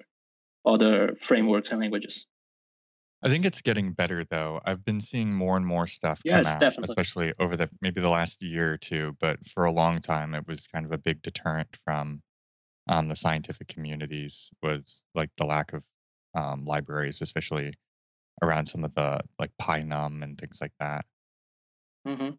other 0.66 1.16
frameworks 1.22 1.72
and 1.72 1.80
languages. 1.80 2.28
I 3.22 3.28
think 3.28 3.46
it's 3.46 3.62
getting 3.62 3.92
better 3.92 4.24
though. 4.24 4.62
I've 4.64 4.86
been 4.86 5.02
seeing 5.02 5.34
more 5.34 5.58
and 5.58 5.66
more 5.66 5.88
stuff 5.88 6.22
yes, 6.24 6.46
come 6.46 6.54
out, 6.54 6.62
definitely. 6.62 6.94
especially 6.94 7.34
over 7.40 7.58
the 7.58 7.70
maybe 7.82 8.00
the 8.00 8.10
last 8.10 8.42
year 8.42 8.74
or 8.74 8.78
two. 8.78 9.16
But 9.20 9.46
for 9.48 9.66
a 9.66 9.72
long 9.72 10.00
time, 10.00 10.34
it 10.34 10.48
was 10.48 10.68
kind 10.68 10.86
of 10.86 10.94
a 10.94 10.98
big 10.98 11.22
deterrent 11.22 11.76
from 11.84 12.22
um, 12.88 13.08
the 13.10 13.16
scientific 13.16 13.68
communities 13.68 14.50
was 14.64 15.06
like 15.16 15.30
the 15.38 15.46
lack 15.46 15.74
of 15.74 15.84
um, 16.34 16.66
libraries, 16.66 17.22
especially 17.22 17.74
around 18.42 18.68
some 18.68 18.86
of 18.86 18.96
the 18.96 19.20
like 19.38 19.52
PyNum 19.62 20.24
and 20.24 20.38
things 20.38 20.60
like 20.62 20.74
that. 20.80 21.06
Mm-hmm. 22.08 22.30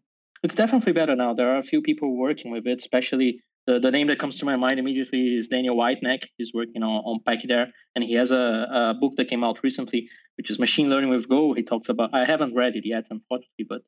It's 0.43 0.55
definitely 0.55 0.93
better 0.93 1.15
now. 1.15 1.35
There 1.35 1.53
are 1.53 1.59
a 1.59 1.63
few 1.63 1.81
people 1.81 2.17
working 2.17 2.51
with 2.51 2.65
it, 2.65 2.79
especially 2.79 3.41
the, 3.67 3.79
the 3.79 3.91
name 3.91 4.07
that 4.07 4.19
comes 4.19 4.37
to 4.39 4.45
my 4.45 4.55
mind 4.55 4.79
immediately 4.79 5.35
is 5.35 5.47
Daniel 5.47 5.75
Whitenack. 5.75 6.29
He's 6.37 6.53
working 6.53 6.83
on, 6.83 7.03
on 7.05 7.19
Pachyderm 7.25 7.71
and 7.95 8.03
he 8.03 8.13
has 8.15 8.31
a, 8.31 8.67
a 8.71 8.93
book 8.99 9.13
that 9.17 9.29
came 9.29 9.43
out 9.43 9.63
recently, 9.63 10.09
which 10.37 10.49
is 10.49 10.59
Machine 10.59 10.89
Learning 10.89 11.09
with 11.09 11.29
Go. 11.29 11.53
He 11.53 11.63
talks 11.63 11.89
about, 11.89 12.13
I 12.13 12.25
haven't 12.25 12.55
read 12.55 12.75
it 12.75 12.85
yet, 12.85 13.05
unfortunately, 13.09 13.65
but 13.67 13.81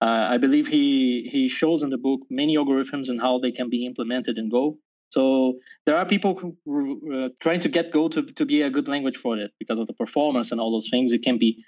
uh, 0.00 0.26
I 0.30 0.38
believe 0.38 0.66
he, 0.66 1.28
he 1.30 1.48
shows 1.48 1.82
in 1.82 1.90
the 1.90 1.98
book 1.98 2.20
many 2.30 2.56
algorithms 2.56 3.08
and 3.08 3.20
how 3.20 3.38
they 3.38 3.52
can 3.52 3.70
be 3.70 3.86
implemented 3.86 4.38
in 4.38 4.48
Go. 4.48 4.78
So 5.10 5.54
there 5.86 5.96
are 5.96 6.04
people 6.04 6.34
who, 6.34 7.14
uh, 7.14 7.28
trying 7.40 7.60
to 7.60 7.68
get 7.68 7.92
Go 7.92 8.08
to, 8.08 8.22
to 8.22 8.44
be 8.44 8.62
a 8.62 8.70
good 8.70 8.88
language 8.88 9.16
for 9.16 9.38
it 9.38 9.52
because 9.58 9.78
of 9.78 9.86
the 9.86 9.94
performance 9.94 10.52
and 10.52 10.60
all 10.60 10.72
those 10.72 10.88
things. 10.90 11.12
It 11.12 11.22
can 11.22 11.38
be 11.38 11.64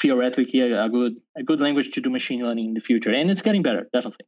theoretically 0.00 0.60
a, 0.60 0.84
a 0.84 0.88
good 0.88 1.18
a 1.36 1.42
good 1.42 1.60
language 1.60 1.90
to 1.92 2.00
do 2.00 2.10
machine 2.10 2.42
learning 2.42 2.68
in 2.68 2.74
the 2.74 2.80
future, 2.80 3.12
and 3.12 3.30
it's 3.30 3.42
getting 3.42 3.62
better, 3.62 3.88
definitely. 3.92 4.26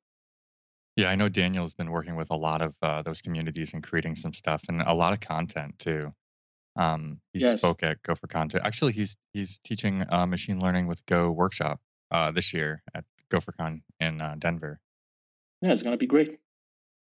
Yeah, 0.96 1.08
I 1.08 1.14
know 1.14 1.28
Daniel's 1.28 1.74
been 1.74 1.90
working 1.90 2.16
with 2.16 2.30
a 2.30 2.36
lot 2.36 2.60
of 2.60 2.76
uh, 2.82 3.02
those 3.02 3.22
communities 3.22 3.72
and 3.72 3.82
creating 3.82 4.14
some 4.14 4.34
stuff 4.34 4.62
and 4.68 4.82
a 4.82 4.92
lot 4.92 5.12
of 5.12 5.20
content 5.20 5.78
too. 5.78 6.12
Um, 6.76 7.20
he 7.32 7.40
yes. 7.40 7.58
spoke 7.58 7.82
at 7.82 8.02
Go 8.02 8.14
for 8.14 8.26
Content. 8.26 8.64
Actually, 8.64 8.92
he's 8.92 9.16
he's 9.32 9.58
teaching 9.64 10.02
uh, 10.10 10.26
machine 10.26 10.60
learning 10.60 10.86
with 10.86 11.04
Go 11.06 11.30
workshop 11.30 11.80
uh, 12.10 12.30
this 12.30 12.52
year 12.52 12.82
at 12.94 13.04
GopherCon 13.30 13.82
in 14.00 14.20
uh, 14.20 14.36
Denver. 14.38 14.80
Yeah, 15.60 15.72
it's 15.72 15.82
gonna 15.82 15.96
be 15.96 16.06
great. 16.06 16.38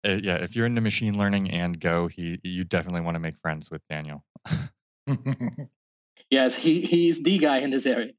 Uh, 0.05 0.19
yeah, 0.21 0.35
if 0.35 0.55
you're 0.55 0.65
into 0.65 0.81
machine 0.81 1.17
learning 1.17 1.51
and 1.51 1.79
Go, 1.79 2.07
he 2.07 2.39
you 2.43 2.63
definitely 2.63 3.01
want 3.01 3.15
to 3.15 3.19
make 3.19 3.37
friends 3.39 3.69
with 3.69 3.81
Daniel. 3.89 4.23
yes, 6.29 6.55
he 6.55 6.81
he's 6.81 7.23
the 7.23 7.37
guy 7.37 7.59
in 7.59 7.69
this 7.69 7.85
area. 7.85 8.13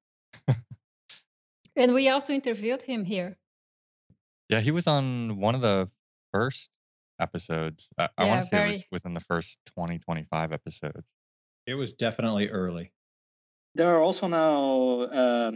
and 1.77 1.95
we 1.95 2.09
also 2.09 2.33
interviewed 2.33 2.83
him 2.83 3.05
here. 3.05 3.37
Yeah, 4.49 4.61
he 4.61 4.71
was 4.71 4.87
on 4.87 5.39
one 5.39 5.55
of 5.55 5.61
the 5.61 5.91
first 6.33 6.71
episodes. 7.21 7.89
I, 7.99 8.09
I 8.17 8.25
want 8.25 8.43
to 8.43 8.47
say 8.47 8.57
very... 8.57 8.71
it 8.71 8.73
was 8.73 8.85
within 8.91 9.15
the 9.15 9.21
first 9.21 9.59
20, 9.75 9.99
25 9.99 10.53
episodes. 10.53 11.13
It 11.67 11.75
was 11.75 11.93
definitely 11.93 12.49
early. 12.49 12.93
There 13.75 13.95
are 13.95 14.01
also 14.01 14.27
now 14.29 15.03
uh, 15.03 15.53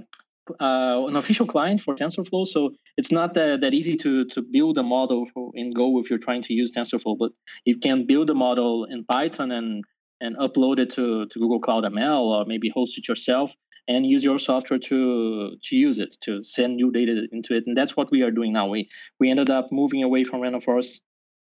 uh, 0.61 1.07
an 1.09 1.17
official 1.17 1.47
client 1.47 1.81
for 1.81 1.95
TensorFlow, 1.95 2.47
so 2.47 2.75
it's 2.97 3.11
not 3.11 3.35
that, 3.35 3.63
that 3.63 3.73
easy 3.73 3.97
to 3.97 4.27
to 4.27 4.43
build 4.43 4.77
a 4.79 4.83
model 4.83 5.27
for, 5.33 5.51
in 5.55 5.73
Go 5.73 5.99
if 5.99 6.11
you're 6.11 6.19
trying 6.19 6.43
to 6.43 6.53
use 6.53 6.71
TensorFlow, 6.73 7.17
but 7.19 7.33
you 7.65 7.79
can 7.79 8.07
build 8.07 8.29
a 8.29 8.35
model 8.35 8.85
in 8.85 9.05
Python 9.05 9.51
and 9.51 9.85
and 10.21 10.37
upload 10.37 10.79
it 10.79 10.91
to, 10.91 11.27
to 11.27 11.39
Google 11.41 11.59
Cloud 11.59 11.83
ML 11.83 12.21
or 12.21 12.45
maybe 12.45 12.69
host 12.69 12.97
it 12.97 13.09
yourself 13.09 13.53
and 13.89 14.07
use 14.07 14.23
your 14.23 14.39
software 14.39 14.79
to 14.79 15.57
to 15.63 15.77
use 15.77 15.99
it 15.99 16.17
to 16.23 16.43
send 16.43 16.77
new 16.77 16.91
data 16.91 17.27
into 17.33 17.55
it. 17.55 17.65
And 17.67 17.77
that's 17.77 17.97
what 17.97 18.11
we 18.11 18.23
are 18.23 18.31
doing 18.31 18.53
now. 18.53 18.69
We 18.69 18.89
we 19.19 19.31
ended 19.31 19.51
up 19.51 19.73
moving 19.73 20.03
away 20.03 20.25
from 20.25 20.41
random 20.41 20.61
forest 20.61 21.03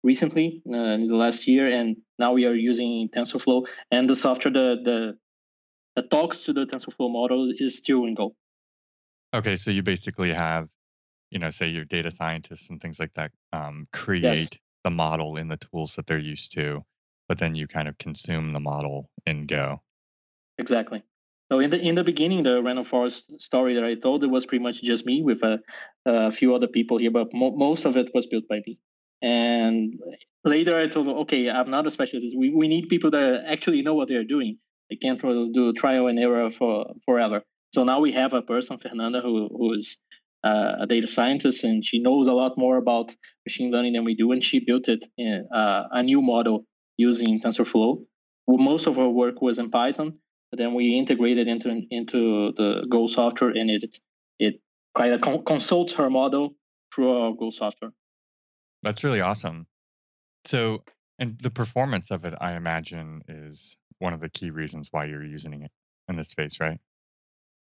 recently 0.03 0.61
uh, 0.67 0.75
in 0.75 1.07
the 1.07 1.15
last 1.15 1.47
year 1.47 1.67
and 1.67 1.97
now 2.19 2.33
we 2.33 2.45
are 2.45 2.53
using 2.53 3.09
tensorflow. 3.09 3.65
And 3.91 4.09
the 4.09 4.15
software 4.15 4.51
the 4.51 4.75
the 4.83 5.17
that 5.95 6.09
talks 6.09 6.43
to 6.43 6.53
the 6.53 6.65
tensorflow 6.65 7.11
model 7.11 7.51
is 7.55 7.77
still 7.77 8.05
in 8.05 8.15
go. 8.15 8.35
Okay 9.33 9.55
so 9.55 9.71
you 9.71 9.83
basically 9.83 10.33
have 10.33 10.67
you 11.29 11.39
know 11.39 11.51
say 11.51 11.67
your 11.67 11.85
data 11.85 12.11
scientists 12.11 12.69
and 12.69 12.81
things 12.81 12.99
like 12.99 13.13
that 13.13 13.31
um, 13.51 13.87
create 13.93 14.23
yes. 14.23 14.49
the 14.83 14.91
model 14.91 15.37
in 15.37 15.47
the 15.47 15.57
tools 15.57 15.95
that 15.95 16.07
they're 16.07 16.19
used 16.19 16.53
to 16.53 16.83
but 17.29 17.37
then 17.37 17.55
you 17.55 17.67
kind 17.67 17.87
of 17.87 17.97
consume 17.97 18.51
the 18.51 18.59
model 18.59 19.09
in 19.25 19.45
go. 19.45 19.81
Exactly 20.57 21.03
so 21.53 21.59
in 21.59 21.69
the 21.69 21.79
in 21.79 21.93
the 21.93 22.03
beginning, 22.03 22.41
the 22.41 22.63
random 22.63 22.83
forest 22.83 23.39
story 23.39 23.75
that 23.75 23.83
I 23.83 23.93
told, 23.93 24.23
it 24.23 24.31
was 24.31 24.47
pretty 24.47 24.63
much 24.63 24.81
just 24.81 25.05
me 25.05 25.21
with 25.21 25.43
a, 25.43 25.59
a 26.03 26.31
few 26.31 26.55
other 26.55 26.65
people 26.65 26.97
here, 26.97 27.11
but 27.11 27.27
mo- 27.31 27.55
most 27.55 27.85
of 27.85 27.95
it 27.95 28.09
was 28.11 28.25
built 28.25 28.45
by 28.49 28.61
me. 28.65 28.79
And 29.21 29.99
later, 30.43 30.75
I 30.75 30.87
told 30.87 31.05
them, 31.05 31.17
okay, 31.25 31.51
I'm 31.51 31.69
not 31.69 31.85
a 31.85 31.91
specialist. 31.91 32.35
We 32.35 32.49
we 32.49 32.67
need 32.67 32.89
people 32.89 33.11
that 33.11 33.43
actually 33.45 33.83
know 33.83 33.93
what 33.93 34.07
they're 34.07 34.23
doing. 34.23 34.57
They 34.89 34.95
can't 34.95 35.21
do 35.21 35.73
trial 35.73 36.07
and 36.07 36.17
error 36.17 36.49
for 36.49 36.95
forever. 37.05 37.43
So 37.75 37.83
now 37.83 37.99
we 37.99 38.13
have 38.13 38.33
a 38.33 38.41
person, 38.41 38.79
Fernanda, 38.79 39.21
who 39.21 39.47
who 39.47 39.73
is 39.73 40.01
uh, 40.43 40.77
a 40.81 40.87
data 40.87 41.05
scientist, 41.07 41.63
and 41.63 41.85
she 41.85 41.99
knows 41.99 42.27
a 42.27 42.33
lot 42.33 42.57
more 42.57 42.77
about 42.77 43.15
machine 43.45 43.69
learning 43.69 43.93
than 43.93 44.05
we 44.05 44.15
do. 44.15 44.31
And 44.31 44.43
she 44.43 44.57
built 44.59 44.89
it 44.89 45.05
in, 45.19 45.47
uh, 45.53 45.83
a 45.91 46.01
new 46.01 46.23
model 46.23 46.65
using 46.97 47.39
TensorFlow. 47.39 48.03
Most 48.47 48.87
of 48.87 48.95
her 48.95 49.07
work 49.07 49.39
was 49.39 49.59
in 49.59 49.69
Python, 49.69 50.17
then 50.59 50.73
we 50.73 50.97
integrate 50.97 51.37
it 51.37 51.47
into 51.47 51.81
into 51.89 52.53
the 52.53 52.85
Go 52.89 53.07
software, 53.07 53.51
and 53.51 53.69
it 53.69 53.99
it 54.39 54.61
kind 54.95 55.13
of 55.13 55.21
con- 55.21 55.43
consults 55.43 55.93
her 55.93 56.09
model 56.09 56.55
through 56.93 57.11
our 57.11 57.33
Go 57.33 57.49
software. 57.49 57.91
That's 58.81 59.03
really 59.03 59.21
awesome. 59.21 59.67
So, 60.45 60.83
and 61.19 61.39
the 61.39 61.51
performance 61.51 62.11
of 62.11 62.25
it, 62.25 62.33
I 62.39 62.55
imagine, 62.55 63.23
is 63.27 63.77
one 63.99 64.13
of 64.13 64.19
the 64.19 64.29
key 64.29 64.49
reasons 64.51 64.89
why 64.91 65.05
you're 65.05 65.25
using 65.25 65.63
it 65.63 65.71
in 66.09 66.17
this 66.17 66.29
space, 66.29 66.59
right? 66.59 66.79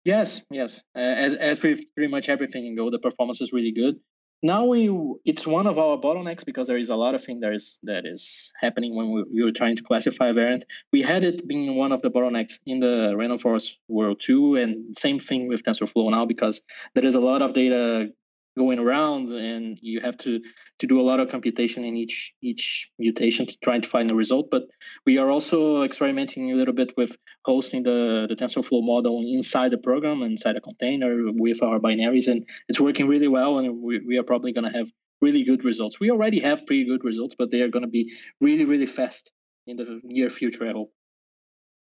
Yes, 0.05 0.43
yes. 0.51 0.83
Uh, 0.95 1.01
as 1.01 1.35
as 1.35 1.63
with 1.63 1.83
pretty 1.95 2.11
much 2.11 2.29
everything 2.29 2.67
in 2.67 2.77
Go, 2.77 2.91
the 2.91 2.99
performance 2.99 3.41
is 3.41 3.53
really 3.53 3.73
good 3.73 3.97
now 4.45 4.67
we 4.67 4.91
it's 5.25 5.47
one 5.47 5.67
of 5.67 5.79
our 5.79 5.97
bottlenecks 5.97 6.45
because 6.45 6.67
there 6.69 6.77
is 6.77 6.91
a 6.91 6.95
lot 6.97 7.15
of 7.15 7.25
things 7.25 7.41
that 7.41 7.55
is 7.55 7.79
that 7.85 8.05
is 8.05 8.53
happening 8.61 8.95
when 8.95 9.11
we, 9.11 9.25
we 9.33 9.43
were 9.43 9.53
trying 9.53 9.75
to 9.75 9.83
classify 9.83 10.29
a 10.29 10.35
variant. 10.35 10.67
We 10.93 11.01
had 11.01 11.25
it 11.25 11.49
being 11.49 11.77
one 11.77 11.93
of 11.93 12.03
the 12.03 12.11
bottlenecks 12.11 12.61
in 12.67 12.79
the 12.79 13.15
random 13.17 13.39
forest 13.39 13.79
world 13.89 14.21
too, 14.21 14.57
and 14.57 14.97
same 14.99 15.19
thing 15.19 15.49
with 15.49 15.63
TensorFlow 15.63 16.11
now 16.11 16.27
because 16.27 16.61
there 16.95 17.07
is 17.07 17.15
a 17.15 17.21
lot 17.21 17.41
of 17.41 17.55
data 17.55 18.13
going 18.57 18.79
around 18.79 19.33
and 19.33 19.79
you 19.83 20.01
have 20.01 20.17
to 20.17 20.41
to 20.79 20.87
do 20.87 21.01
a 21.01 21.03
lot 21.03 21.21
of 21.21 21.29
computation 21.29 21.85
in 21.85 21.97
each 21.97 22.35
each 22.41 22.91
mutation 22.99 23.47
to 23.47 23.57
try 23.63 23.79
to 23.79 23.89
find 23.89 24.11
a 24.11 24.15
result 24.15 24.49
but 24.51 24.63
we 25.07 25.19
are 25.19 25.29
also 25.29 25.83
experimenting 25.83 26.53
a 26.53 26.55
little 26.55 26.75
bit 26.75 26.97
with 26.97 27.17
hosting 27.45 27.83
the 27.83 28.27
the 28.29 28.37
tensorflow 28.37 28.85
model 28.85 29.21
inside 29.21 29.71
the 29.71 29.79
program 29.79 30.23
inside 30.23 30.57
a 30.57 30.61
container 30.61 31.33
with 31.33 31.63
our 31.63 31.79
binaries 31.81 32.29
and 32.29 32.47
it's 32.69 32.81
working 32.81 33.09
really 33.09 33.29
well 33.29 33.59
and 33.59 33.83
we, 33.83 34.01
we 34.07 34.19
are 34.19 34.23
probably 34.23 34.53
going 34.53 34.71
to 34.71 34.79
have 34.79 34.89
really 35.21 35.45
good 35.45 35.65
results 35.65 35.99
we 35.99 36.11
already 36.11 36.41
have 36.41 36.67
pretty 36.67 36.85
good 36.85 37.05
results 37.05 37.35
but 37.39 37.51
they 37.51 37.63
are 37.63 37.69
going 37.69 37.85
to 37.85 37.91
be 37.91 38.13
really 38.41 38.65
really 38.65 38.87
fast 38.87 39.33
in 39.67 39.77
the 39.77 40.01
near 40.05 40.31
future 40.31 40.69
i 40.69 40.73
hope 40.73 40.93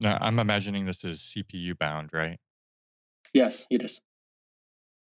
Now, 0.03 0.17
I'm 0.19 0.39
imagining 0.39 0.85
this 0.85 1.03
is 1.03 1.21
CPU 1.21 1.77
bound, 1.77 2.09
right? 2.13 2.37
Yes, 3.33 3.65
it 3.69 3.83
is. 3.83 4.01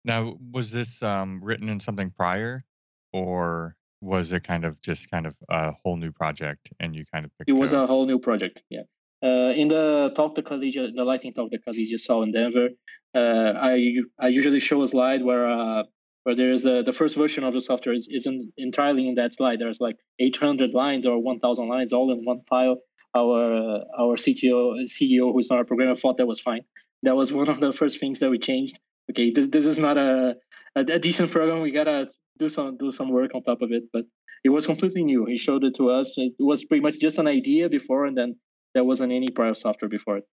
Now, 0.07 0.39
was 0.53 0.71
this 0.71 1.03
um, 1.03 1.41
written 1.43 1.69
in 1.69 1.81
something 1.81 2.11
prior, 2.11 2.65
or 3.13 3.77
was 4.01 4.33
it 4.33 4.45
kind 4.45 4.65
of 4.65 4.81
just 4.81 5.11
kind 5.11 5.27
of 5.27 5.35
a 5.51 5.73
whole 5.83 5.97
new 5.97 6.13
project 6.13 6.71
and 6.79 6.95
you 6.95 7.05
kind 7.13 7.25
of 7.25 7.33
picked 7.37 7.51
It 7.51 7.55
was 7.55 7.71
code? 7.71 7.83
a 7.83 7.87
whole 7.87 8.07
new 8.07 8.21
project. 8.21 8.63
Yeah. 8.71 8.83
Uh, 9.23 9.53
in 9.57 9.69
the 9.69 10.13
talk 10.15 10.35
the 10.37 10.43
Khadija, 10.43 10.95
the 10.95 11.05
lightning 11.05 11.33
talk 11.33 11.51
that 11.51 11.65
Carlisia 11.65 11.99
saw 11.99 12.23
in 12.23 12.31
Denver, 12.33 12.69
uh, 13.15 13.53
I 13.57 13.97
I 14.19 14.29
usually 14.29 14.61
show 14.61 14.83
a 14.83 14.87
slide 14.87 15.23
where 15.25 15.49
uh, 15.49 15.83
where 16.23 16.37
there's 16.37 16.65
a, 16.67 16.83
the 16.83 16.93
first 16.93 17.17
version 17.17 17.43
of 17.45 17.55
the 17.55 17.61
software 17.61 17.95
is, 17.95 18.09
isn't 18.09 18.53
entirely 18.57 19.09
in 19.09 19.15
that 19.15 19.35
slide. 19.35 19.59
There's 19.59 19.81
like 19.81 19.97
800 20.19 20.71
lines 20.75 21.07
or 21.07 21.19
1,000 21.23 21.69
lines 21.69 21.93
all 21.93 22.13
in 22.13 22.25
one 22.25 22.43
file. 22.49 22.77
Our 23.17 23.55
uh, 23.55 23.85
our 23.99 24.17
CTO 24.17 24.85
CEO, 24.85 25.33
who's 25.33 25.51
not 25.51 25.61
a 25.61 25.65
programmer, 25.65 25.97
thought 25.97 26.19
that 26.19 26.27
was 26.27 26.41
fine. 26.41 26.63
That 27.03 27.17
was 27.17 27.33
one 27.41 27.49
of 27.49 27.59
the 27.59 27.73
first 27.73 27.99
things 27.99 28.19
that 28.21 28.31
we 28.31 28.39
changed. 28.39 28.79
Okay, 29.11 29.31
this 29.31 29.47
this 29.49 29.67
is 29.67 29.79
not 29.79 29.97
a 29.99 30.37
a, 30.75 30.81
a 30.81 30.99
decent 30.99 31.31
program. 31.31 31.63
We 31.63 31.71
gotta 31.71 32.11
do 32.39 32.49
some 32.49 32.77
do 32.77 32.93
some 32.93 33.11
work 33.11 33.35
on 33.35 33.43
top 33.43 33.63
of 33.63 33.73
it. 33.73 33.85
But 33.93 34.05
it 34.45 34.51
was 34.51 34.67
completely 34.67 35.05
new. 35.05 35.25
He 35.25 35.39
showed 35.39 35.65
it 35.65 35.77
to 35.77 35.91
us. 35.91 36.15
It 36.17 36.35
was 36.39 36.65
pretty 36.65 36.83
much 36.83 36.99
just 36.99 37.19
an 37.19 37.27
idea 37.27 37.69
before, 37.69 38.07
and 38.07 38.17
then 38.17 38.37
there 38.75 38.85
wasn't 38.85 39.13
any 39.13 39.29
prior 39.29 39.55
software 39.55 39.89
before 39.89 40.19
it. 40.19 40.25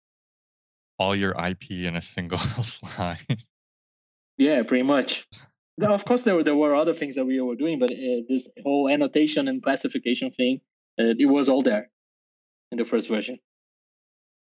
all 0.99 1.17
your 1.17 1.35
IP 1.39 1.71
in 1.71 1.97
a 1.97 2.03
single 2.03 2.39
slide. 2.79 3.45
Yeah, 4.39 4.63
pretty 4.63 4.85
much. 4.85 5.27
Of 5.81 6.05
course, 6.05 6.23
there 6.23 6.35
were 6.37 6.45
there 6.45 6.57
were 6.57 6.75
other 6.75 6.95
things 6.95 7.15
that 7.17 7.25
we 7.25 7.41
were 7.41 7.57
doing, 7.57 7.79
but 7.79 7.91
uh, 7.91 8.23
this 8.29 8.49
whole 8.63 8.89
annotation 8.89 9.49
and 9.49 9.63
classification 9.63 10.31
thing, 10.31 10.61
uh, 11.01 11.15
it 11.19 11.27
was 11.27 11.49
all 11.49 11.63
there 11.63 11.91
in 12.71 12.79
the 12.79 12.85
first 12.85 13.09
version. 13.09 13.39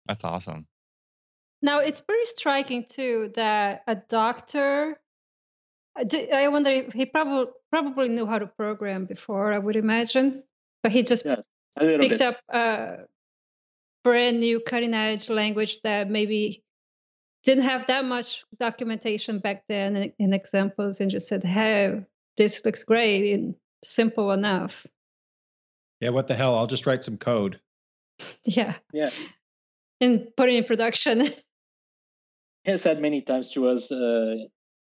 That's 0.07 0.25
awesome. 0.25 0.67
Now 1.63 1.81
it's 1.81 2.01
pretty 2.01 2.27
striking 2.27 2.85
too 2.89 3.33
that 3.37 3.83
a 3.87 3.97
doctor. 3.97 4.99
Uh, 5.99 6.05
I 6.35 6.49
wonder 6.49 6.71
if 6.71 6.93
he 6.93 7.05
probably 7.07 7.53
probably 7.71 8.09
knew 8.09 8.27
how 8.27 8.39
to 8.39 8.47
program 8.47 9.05
before. 9.05 9.53
I 9.53 9.59
would 9.59 9.77
imagine, 9.77 10.43
but 10.83 10.93
he 10.93 11.03
just 11.03 11.25
Yes, 11.25 11.49
picked 11.79 11.99
bit. 12.19 12.21
up 12.23 12.39
a 12.49 13.05
brand 14.05 14.41
new 14.41 14.61
cutting 14.61 14.95
edge 14.95 15.29
language 15.29 15.81
that 15.83 16.09
maybe 16.11 16.63
didn't 17.45 17.65
have 17.65 17.87
that 17.89 18.05
much 18.05 18.45
documentation 18.59 19.39
back 19.39 19.65
then 19.69 19.97
and, 19.97 20.13
and 20.19 20.35
examples, 20.35 21.01
and 21.01 21.11
just 21.11 21.29
said, 21.29 21.45
"Hey, 21.45 22.01
this 22.37 22.65
looks 22.65 22.85
great 22.85 23.33
and 23.35 23.55
simple 23.85 24.31
enough." 24.33 24.87
Yeah, 26.01 26.11
what 26.11 26.29
the 26.29 26.35
hell? 26.35 26.55
I'll 26.57 26.67
just 26.67 26.87
write 26.87 27.05
some 27.05 27.19
code. 27.19 27.61
Yeah, 28.45 28.75
Yeah, 28.93 29.11
and 30.01 30.29
put 30.37 30.49
it 30.49 30.55
in 30.55 30.65
production. 30.65 31.29
he 32.65 32.71
has 32.71 32.83
said 32.83 33.01
many 33.01 33.23
times 33.23 33.51
to 33.53 33.69
us 33.69 33.91
uh, 33.91 34.37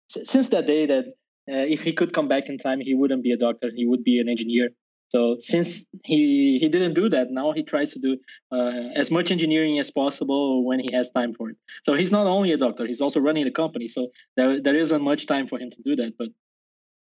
since 0.07 0.49
that 0.49 0.67
day 0.67 0.85
that 0.85 1.05
uh, 1.51 1.65
if 1.75 1.81
he 1.83 1.93
could 1.93 2.13
come 2.13 2.27
back 2.27 2.47
in 2.47 2.57
time, 2.57 2.79
he 2.79 2.95
wouldn't 2.95 3.23
be 3.23 3.31
a 3.31 3.37
doctor; 3.37 3.69
he 3.75 3.85
would 3.85 4.03
be 4.03 4.19
an 4.19 4.29
engineer. 4.29 4.69
So 5.09 5.37
since 5.39 5.85
he 6.03 6.57
he 6.59 6.69
didn't 6.69 6.93
do 6.93 7.09
that, 7.09 7.29
now 7.29 7.51
he 7.51 7.63
tries 7.63 7.93
to 7.93 7.99
do 7.99 8.17
uh, 8.51 8.89
as 8.95 9.11
much 9.11 9.31
engineering 9.31 9.77
as 9.79 9.91
possible 9.91 10.65
when 10.65 10.79
he 10.79 10.89
has 10.93 11.11
time 11.11 11.33
for 11.33 11.51
it. 11.51 11.57
So 11.83 11.93
he's 11.93 12.11
not 12.11 12.25
only 12.25 12.51
a 12.51 12.57
doctor; 12.57 12.87
he's 12.87 13.01
also 13.01 13.19
running 13.19 13.45
the 13.45 13.51
company. 13.51 13.87
So 13.87 14.09
there 14.35 14.59
there 14.59 14.75
isn't 14.75 15.01
much 15.01 15.27
time 15.27 15.47
for 15.47 15.59
him 15.59 15.69
to 15.71 15.81
do 15.83 15.95
that, 15.97 16.17
but 16.17 16.29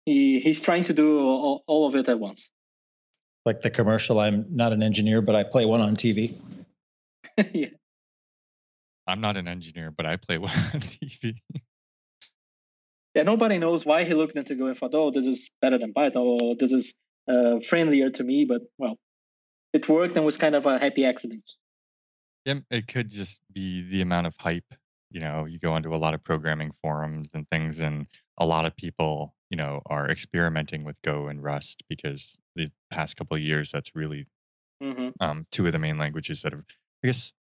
he 0.05 0.39
he's 0.39 0.61
trying 0.61 0.85
to 0.85 0.93
do 0.93 1.19
all, 1.19 1.63
all 1.67 1.87
of 1.87 1.95
it 1.95 2.09
at 2.09 2.19
once. 2.19 2.49
Like 3.45 3.61
the 3.61 3.69
commercial, 3.69 4.19
I'm 4.19 4.45
not 4.49 4.73
an 4.73 4.81
engineer, 4.81 5.21
but 5.21 5.35
I 5.35 5.43
play 5.43 5.65
one 5.65 5.81
on 5.81 5.95
TV. 5.95 6.35
yeah. 7.53 7.67
I'm 9.07 9.21
not 9.21 9.37
an 9.37 9.47
engineer, 9.47 9.91
but 9.91 10.05
I 10.05 10.17
play 10.17 10.37
one 10.37 10.51
on 10.73 10.79
TV. 10.79 11.35
yeah, 13.15 13.23
nobody 13.23 13.59
knows 13.59 13.85
why 13.85 14.03
he 14.03 14.13
looked 14.13 14.35
into 14.35 14.55
Go 14.55 14.67
and 14.67 14.77
thought, 14.77 14.95
oh, 14.95 15.11
this 15.11 15.25
is 15.25 15.51
better 15.61 15.77
than 15.77 15.93
Python, 15.93 16.23
or 16.23 16.55
this 16.55 16.71
is 16.71 16.95
uh, 17.27 17.59
friendlier 17.59 18.09
to 18.09 18.23
me. 18.23 18.45
But 18.45 18.61
well, 18.77 18.97
it 19.73 19.87
worked 19.89 20.15
and 20.15 20.25
was 20.25 20.37
kind 20.37 20.55
of 20.55 20.65
a 20.65 20.79
happy 20.79 21.05
accident. 21.05 21.43
Yeah, 22.45 22.59
it 22.69 22.87
could 22.87 23.09
just 23.09 23.41
be 23.51 23.83
the 23.89 24.01
amount 24.01 24.27
of 24.27 24.35
hype. 24.37 24.73
You 25.11 25.19
know, 25.19 25.45
you 25.45 25.59
go 25.59 25.75
into 25.75 25.93
a 25.93 25.97
lot 25.97 26.13
of 26.13 26.23
programming 26.23 26.71
forums 26.81 27.31
and 27.33 27.47
things, 27.49 27.79
and 27.79 28.07
a 28.37 28.45
lot 28.45 28.65
of 28.65 28.75
people, 28.75 29.35
you 29.49 29.57
know, 29.57 29.81
are 29.85 30.09
experimenting 30.09 30.83
with 30.83 31.01
Go 31.03 31.27
and 31.27 31.43
Rust 31.43 31.83
because 31.87 32.37
the 32.55 32.71
past 32.89 33.15
couple 33.15 33.37
of 33.37 33.43
years, 33.43 33.71
that's 33.71 33.95
really 33.95 34.25
hmm 34.81 35.09
um, 35.19 35.45
two 35.51 35.65
of 35.65 35.71
the 35.71 35.79
main 35.79 35.97
languages 35.97 36.41
that 36.41 36.53
have, 36.53 36.63
I 37.03 37.07
guess, 37.07 37.31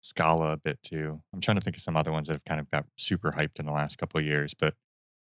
Scala 0.00 0.52
a 0.52 0.56
bit 0.56 0.78
too. 0.82 1.20
I'm 1.32 1.40
trying 1.40 1.56
to 1.56 1.62
think 1.62 1.76
of 1.76 1.82
some 1.82 1.96
other 1.96 2.12
ones 2.12 2.28
that 2.28 2.34
have 2.34 2.44
kind 2.44 2.60
of 2.60 2.70
got 2.70 2.86
super 2.96 3.30
hyped 3.30 3.58
in 3.58 3.66
the 3.66 3.72
last 3.72 3.98
couple 3.98 4.20
of 4.20 4.26
years, 4.26 4.54
but 4.54 4.74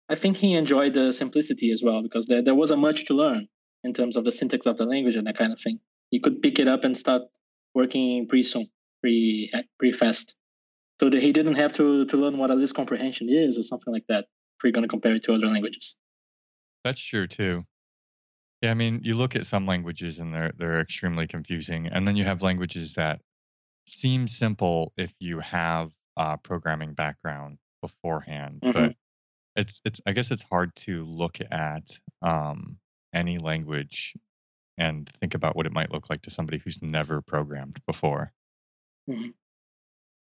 I 0.09 0.15
think 0.15 0.37
he 0.37 0.53
enjoyed 0.53 0.93
the 0.93 1.13
simplicity 1.13 1.71
as 1.71 1.81
well 1.83 2.01
because 2.01 2.27
there, 2.27 2.41
there 2.41 2.55
wasn't 2.55 2.81
much 2.81 3.05
to 3.05 3.13
learn 3.13 3.47
in 3.83 3.93
terms 3.93 4.15
of 4.15 4.25
the 4.25 4.31
syntax 4.31 4.65
of 4.65 4.77
the 4.77 4.85
language 4.85 5.15
and 5.15 5.27
that 5.27 5.37
kind 5.37 5.53
of 5.53 5.61
thing. 5.61 5.79
You 6.11 6.21
could 6.21 6.41
pick 6.41 6.59
it 6.59 6.67
up 6.67 6.83
and 6.83 6.95
start 6.95 7.23
working 7.73 8.27
pretty 8.27 8.43
soon, 8.43 8.69
pretty 9.01 9.49
eh, 9.53 9.63
pretty 9.79 9.97
fast. 9.97 10.35
So 10.99 11.09
that 11.09 11.21
he 11.21 11.33
didn't 11.33 11.55
have 11.55 11.73
to 11.73 12.05
to 12.05 12.17
learn 12.17 12.37
what 12.37 12.51
a 12.51 12.55
list 12.55 12.75
comprehension 12.75 13.29
is 13.29 13.57
or 13.57 13.63
something 13.63 13.93
like 13.93 14.05
that. 14.07 14.25
If 14.57 14.63
you're 14.63 14.71
going 14.71 14.83
to 14.83 14.89
compare 14.89 15.15
it 15.15 15.23
to 15.25 15.33
other 15.33 15.47
languages. 15.47 15.95
That's 16.83 17.01
true 17.01 17.27
too. 17.27 17.65
Yeah, 18.61 18.71
I 18.71 18.75
mean, 18.75 19.01
you 19.03 19.15
look 19.15 19.35
at 19.35 19.45
some 19.45 19.65
languages 19.65 20.19
and 20.19 20.33
they're 20.33 20.51
they're 20.55 20.79
extremely 20.79 21.27
confusing, 21.27 21.87
and 21.87 22.07
then 22.07 22.15
you 22.15 22.23
have 22.23 22.41
languages 22.41 22.93
that 22.93 23.21
seem 23.85 24.27
simple 24.27 24.93
if 24.97 25.13
you 25.19 25.39
have 25.39 25.91
a 26.17 26.37
programming 26.37 26.93
background 26.93 27.57
beforehand, 27.81 28.61
Mhm. 28.63 28.73
but 28.73 28.95
it's 29.55 29.81
it's 29.85 30.01
I 30.05 30.13
guess 30.13 30.31
it's 30.31 30.43
hard 30.43 30.75
to 30.77 31.03
look 31.05 31.39
at 31.51 31.97
um, 32.21 32.79
any 33.13 33.37
language 33.37 34.13
and 34.77 35.07
think 35.07 35.35
about 35.35 35.55
what 35.55 35.65
it 35.67 35.71
might 35.73 35.91
look 35.91 36.09
like 36.09 36.23
to 36.23 36.31
somebody 36.31 36.57
who's 36.57 36.81
never 36.81 37.21
programmed 37.21 37.79
before. 37.85 38.33
Mhm. 39.09 39.33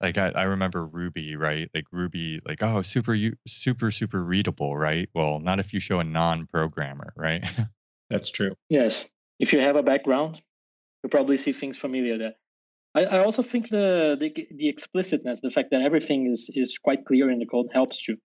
Like 0.00 0.18
I, 0.18 0.30
I 0.30 0.42
remember 0.44 0.84
Ruby, 0.84 1.36
right? 1.36 1.70
Like 1.74 1.86
Ruby, 1.92 2.40
like 2.44 2.62
oh, 2.62 2.82
super 2.82 3.16
super 3.46 3.90
super 3.90 4.22
readable, 4.22 4.76
right? 4.76 5.08
Well, 5.14 5.38
not 5.38 5.60
if 5.60 5.72
you 5.72 5.80
show 5.80 6.00
a 6.00 6.04
non-programmer, 6.04 7.12
right? 7.16 7.44
That's 8.10 8.30
true. 8.30 8.56
Yes, 8.68 9.08
if 9.38 9.52
you 9.52 9.60
have 9.60 9.76
a 9.76 9.82
background, 9.82 10.42
you 11.02 11.08
probably 11.08 11.36
see 11.38 11.52
things 11.52 11.78
familiar 11.78 12.18
there. 12.18 12.34
I, 12.94 13.04
I 13.04 13.18
also 13.24 13.42
think 13.42 13.70
the, 13.70 14.16
the 14.18 14.46
the 14.54 14.68
explicitness, 14.68 15.40
the 15.40 15.50
fact 15.50 15.70
that 15.70 15.82
everything 15.82 16.30
is 16.30 16.50
is 16.54 16.78
quite 16.78 17.04
clear 17.04 17.30
in 17.30 17.38
the 17.38 17.46
code 17.46 17.68
helps 17.72 18.02
too. 18.04 18.16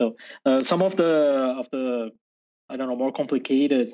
So 0.00 0.16
uh, 0.46 0.60
some 0.60 0.82
of 0.82 0.96
the 0.96 1.54
of 1.58 1.68
the 1.70 2.10
I 2.68 2.76
don't 2.76 2.88
know 2.88 2.96
more 2.96 3.12
complicated 3.12 3.90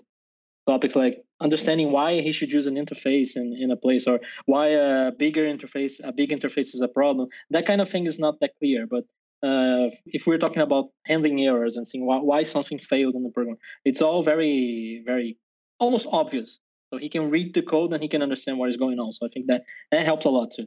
topics 0.66 0.96
like 0.96 1.22
understanding 1.40 1.92
why 1.92 2.20
he 2.20 2.32
should 2.32 2.50
use 2.52 2.66
an 2.66 2.74
interface 2.74 3.36
in, 3.36 3.56
in 3.58 3.70
a 3.70 3.76
place 3.76 4.06
or 4.06 4.20
why 4.46 4.68
a 4.68 5.12
bigger 5.12 5.44
interface 5.44 6.00
a 6.02 6.12
big 6.12 6.30
interface 6.30 6.74
is 6.74 6.80
a 6.82 6.88
problem. 6.88 7.28
That 7.50 7.66
kind 7.66 7.80
of 7.80 7.88
thing 7.88 8.06
is 8.06 8.18
not 8.18 8.40
that 8.40 8.52
clear. 8.58 8.86
But 8.86 9.04
uh, 9.46 9.90
if 10.06 10.26
we're 10.26 10.38
talking 10.38 10.62
about 10.62 10.86
handling 11.04 11.40
errors 11.40 11.76
and 11.76 11.86
seeing 11.86 12.06
why, 12.06 12.18
why 12.18 12.42
something 12.42 12.78
failed 12.78 13.14
in 13.14 13.22
the 13.22 13.30
program, 13.30 13.56
it's 13.84 14.02
all 14.02 14.22
very 14.22 15.02
very 15.06 15.38
almost 15.78 16.06
obvious. 16.10 16.58
So 16.92 16.98
he 16.98 17.08
can 17.08 17.30
read 17.30 17.54
the 17.54 17.62
code 17.62 17.92
and 17.92 18.02
he 18.02 18.08
can 18.08 18.22
understand 18.22 18.58
what 18.58 18.70
is 18.70 18.76
going 18.76 18.98
on. 19.00 19.12
So 19.12 19.26
I 19.26 19.28
think 19.28 19.46
that 19.48 19.64
that 19.90 20.04
helps 20.04 20.24
a 20.24 20.30
lot 20.30 20.52
too, 20.52 20.66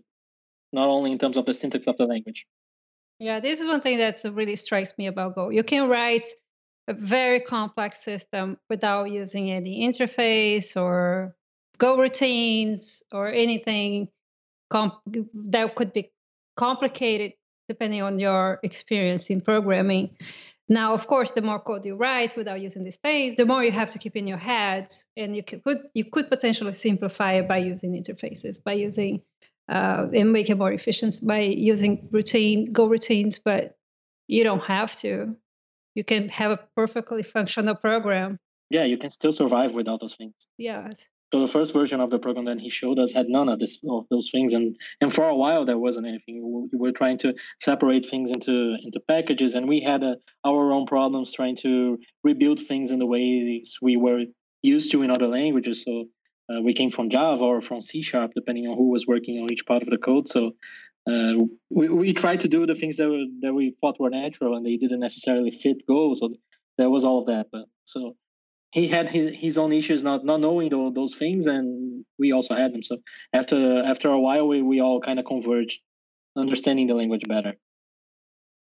not 0.74 0.88
only 0.90 1.12
in 1.12 1.18
terms 1.18 1.38
of 1.38 1.46
the 1.46 1.54
syntax 1.54 1.88
of 1.88 1.98
the 1.98 2.06
language. 2.06 2.46
Yeah, 3.20 3.40
this 3.40 3.60
is 3.60 3.68
one 3.68 3.82
thing 3.82 3.98
that 3.98 4.24
really 4.24 4.56
strikes 4.56 4.98
me 4.98 5.08
about 5.08 5.36
Go. 5.36 5.50
You 5.50 5.64
can 5.64 5.90
write 5.90 6.26
a 6.88 6.94
very 6.94 7.42
complex 7.42 8.02
system 8.02 8.58
without 8.70 9.12
using 9.12 9.52
any 9.52 9.88
interface 9.88 10.76
or 10.76 11.36
goroutines 11.78 13.04
or 13.12 13.28
anything 13.30 14.10
comp- 14.70 15.02
that 15.34 15.76
could 15.76 15.94
be 15.94 16.12
complicated 16.56 17.34
depending 17.68 18.02
on 18.02 18.20
your 18.20 18.60
experience 18.64 19.30
in 19.30 19.42
programming. 19.42 20.18
Now, 20.72 20.94
of 20.94 21.08
course, 21.08 21.32
the 21.32 21.42
more 21.42 21.60
code 21.60 21.86
you 21.86 21.96
write 21.96 22.38
without 22.38 22.62
using 22.62 22.84
these 22.84 22.98
things, 22.98 23.36
the 23.36 23.46
more 23.46 23.64
you 23.64 23.72
have 23.72 23.92
to 23.94 24.00
keep 24.00 24.16
in 24.16 24.28
your 24.28 24.38
head, 24.38 24.94
and 25.18 25.36
you 25.36 25.42
could 25.44 25.64
you 25.96 26.06
could 26.06 26.30
potentially 26.30 26.74
simplify 26.74 27.34
it 27.34 27.48
by 27.48 27.58
using 27.58 27.94
interfaces, 27.94 28.64
by 28.64 28.74
using 28.74 29.24
uh, 29.68 30.06
and 30.14 30.32
make 30.32 30.50
it 30.50 30.56
more 30.56 30.72
efficient 30.72 31.20
by 31.24 31.40
using 31.40 32.08
routine 32.12 32.72
goroutines. 32.72 33.40
But 33.44 33.78
you 34.28 34.44
don't 34.44 34.64
have 34.64 34.96
to. 34.98 35.36
You 35.96 36.04
can 36.04 36.30
have 36.30 36.52
a 36.52 36.60
perfectly 36.76 37.24
functional 37.24 37.76
program. 37.76 38.38
Yeah, 38.70 38.84
you 38.84 38.98
can 38.98 39.10
still 39.10 39.34
survive 39.34 39.74
without 39.74 40.00
those 40.00 40.16
things. 40.16 40.36
Yes. 40.58 41.10
So 41.32 41.42
the 41.42 41.48
first 41.48 41.74
version 41.74 42.02
of 42.02 42.10
the 42.10 42.18
program 42.18 42.46
that 42.46 42.60
he 42.60 42.70
showed 42.72 42.98
us 42.98 43.12
had 43.12 43.30
none 43.30 43.50
of 43.50 43.60
this 43.60 43.80
of 43.88 44.06
those 44.10 44.30
things, 44.32 44.54
and 44.54 44.76
and 45.00 45.14
for 45.14 45.26
a 45.26 45.36
while 45.36 45.64
there 45.64 45.78
wasn't 45.78 46.08
anything. 46.08 46.68
We 46.72 46.78
were 46.78 46.92
trying 46.92 47.20
to 47.20 47.36
separate 47.62 48.06
things 48.08 48.32
into 48.32 48.76
into 48.82 49.00
packages, 49.08 49.54
and 49.54 49.70
we 49.70 49.80
had 49.80 50.04
uh 50.04 50.16
our 50.44 50.72
own 50.72 50.86
problems 50.88 51.32
trying 51.32 51.58
to 51.58 52.00
rebuild 52.24 52.60
things 52.60 52.90
in 52.90 53.00
the 53.00 53.06
ways 53.06 53.78
we 53.82 53.96
were 53.96 54.24
used 54.64 54.92
to 54.92 55.04
in 55.04 55.12
other 55.12 55.28
languages. 55.28 55.84
So 55.84 56.06
uh, 56.50 56.62
we 56.62 56.74
came 56.74 56.90
from 56.90 57.10
Java 57.10 57.44
or 57.44 57.62
from 57.62 57.82
C 57.82 58.02
Sharp, 58.02 58.32
depending 58.36 58.68
on 58.68 58.76
who 58.76 58.90
was 58.90 59.06
working 59.06 59.40
on 59.40 59.52
each 59.52 59.66
part 59.68 59.84
of 59.84 59.90
the 59.90 60.00
code. 60.00 60.28
So 60.28 60.54
uh, 61.08 61.34
we 61.70 61.90
we 61.90 62.14
tried 62.14 62.40
to 62.42 62.48
do 62.48 62.66
the 62.66 62.76
things 62.76 62.98
that 62.98 63.08
were, 63.08 63.26
that 63.42 63.54
we 63.54 63.76
thought 63.82 64.00
were 64.00 64.10
natural, 64.10 64.56
and 64.56 64.66
they 64.66 64.78
didn't 64.78 65.00
necessarily 65.00 65.52
fit 65.52 65.86
Go. 65.88 66.16
So 66.16 66.34
there 66.80 66.90
was 66.90 67.04
all 67.04 67.20
of 67.20 67.28
that. 67.28 67.48
But 67.52 67.66
so 67.86 68.16
he 68.72 68.88
had 68.88 69.10
his 69.10 69.36
his 69.36 69.58
own 69.58 69.72
issues 69.72 70.04
not 70.04 70.24
not 70.24 70.40
knowing 70.40 70.70
those, 70.70 70.94
those 70.94 71.16
things, 71.16 71.48
and 71.48 72.06
we 72.18 72.32
also 72.32 72.54
had 72.56 72.74
them. 72.74 72.84
So 72.84 72.98
after 73.34 73.82
after 73.84 74.10
a 74.10 74.20
while, 74.20 74.48
we 74.48 74.62
we 74.62 74.80
all 74.82 75.00
kind 75.02 75.20
of 75.20 75.26
converged, 75.26 75.82
understanding 76.36 76.88
the 76.88 76.96
language 76.96 77.28
better. 77.28 77.56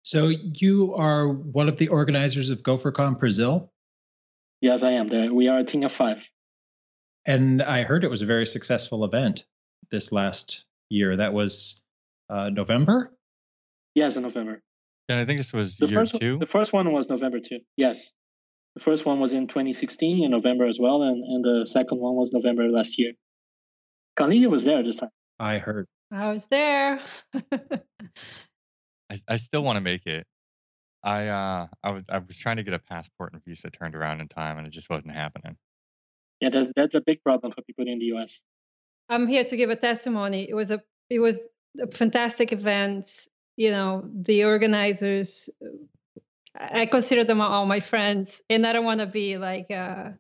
So 0.05 0.29
you 0.29 0.95
are 0.95 1.29
one 1.29 1.69
of 1.69 1.77
the 1.77 1.89
organizers 1.89 2.51
of 2.51 2.63
GopherCon 2.63 3.21
Brazil? 3.21 3.73
Yes, 4.61 4.83
I 4.83 4.93
am. 4.93 5.07
There, 5.09 5.33
we 5.33 5.49
are 5.49 5.59
a 5.59 5.65
team 5.65 5.85
of 5.85 5.93
five. 5.93 6.29
And 7.25 7.63
I 7.63 7.85
heard 7.85 8.03
it 8.03 8.11
was 8.11 8.23
a 8.23 8.27
very 8.27 8.47
successful 8.47 9.05
event 9.05 9.45
this 9.93 10.11
last 10.11 10.65
year. 10.89 11.17
That 11.17 11.33
was 11.33 11.83
uh, 12.29 12.51
November. 12.51 13.13
Yes, 13.95 14.17
in 14.17 14.25
November. 14.25 14.61
And 15.09 15.21
I 15.21 15.25
think 15.25 15.39
this 15.39 15.53
was 15.53 15.77
The 15.77 15.87
year 15.87 16.01
first 16.01 16.21
two. 16.21 16.39
the 16.39 16.47
first 16.47 16.73
one 16.73 16.91
was 16.93 17.09
November 17.09 17.39
two. 17.39 17.61
Yes, 17.77 18.11
the 18.75 18.81
first 18.81 19.05
one 19.05 19.21
was 19.21 19.33
in 19.33 19.47
2016 19.49 20.25
in 20.25 20.31
November 20.31 20.67
as 20.67 20.79
well, 20.79 21.03
and 21.03 21.23
and 21.25 21.45
the 21.45 21.67
second 21.67 21.99
one 21.99 22.15
was 22.15 22.33
November 22.33 22.69
last 22.69 22.99
year. 22.99 23.13
Carlisia 24.19 24.51
was 24.51 24.65
there 24.65 24.83
this 24.83 24.97
time. 24.97 25.11
I 25.39 25.59
heard. 25.59 25.87
I 26.11 26.33
was 26.33 26.47
there. 26.47 27.01
I, 27.53 29.21
I 29.29 29.37
still 29.37 29.63
want 29.63 29.77
to 29.77 29.81
make 29.81 30.07
it. 30.07 30.27
I 31.03 31.29
uh 31.29 31.67
I 31.83 31.91
was 31.91 32.05
I 32.09 32.19
was 32.19 32.37
trying 32.37 32.57
to 32.57 32.63
get 32.63 32.75
a 32.75 32.79
passport 32.79 33.33
and 33.33 33.45
visa 33.45 33.71
turned 33.71 33.95
around 33.95 34.21
in 34.21 34.29
time 34.29 34.59
and 34.59 34.67
it 34.67 34.73
just 34.73 34.89
wasn't 34.89 35.13
happening. 35.13 35.57
Yeah, 36.41 36.51
that, 36.51 36.73
that's 36.77 36.95
a 36.95 37.01
big 37.01 37.23
problem 37.23 37.53
for 37.53 37.63
people 37.63 37.87
in 37.87 37.99
the 37.99 38.07
US. 38.17 38.41
I'm 39.09 39.27
here 39.27 39.45
to 39.45 39.57
give 39.57 39.71
a 39.71 39.77
testimony. 39.77 40.49
It 40.49 40.55
was 40.55 40.71
a 40.71 40.81
it 41.11 41.19
was 41.19 41.41
a 41.81 41.91
fantastic 41.91 42.53
event. 42.53 43.09
You 43.57 43.71
know, 43.71 44.05
the 44.13 44.45
organizers. 44.45 45.51
I 46.55 46.87
consider 46.87 47.25
them 47.25 47.41
all 47.41 47.67
my 47.67 47.81
friends, 47.81 48.43
and 48.51 48.67
I 48.67 48.73
don't 48.73 48.85
want 48.85 49.01
to 49.01 49.07
be 49.07 49.39
like 49.39 49.71
a 49.71 50.19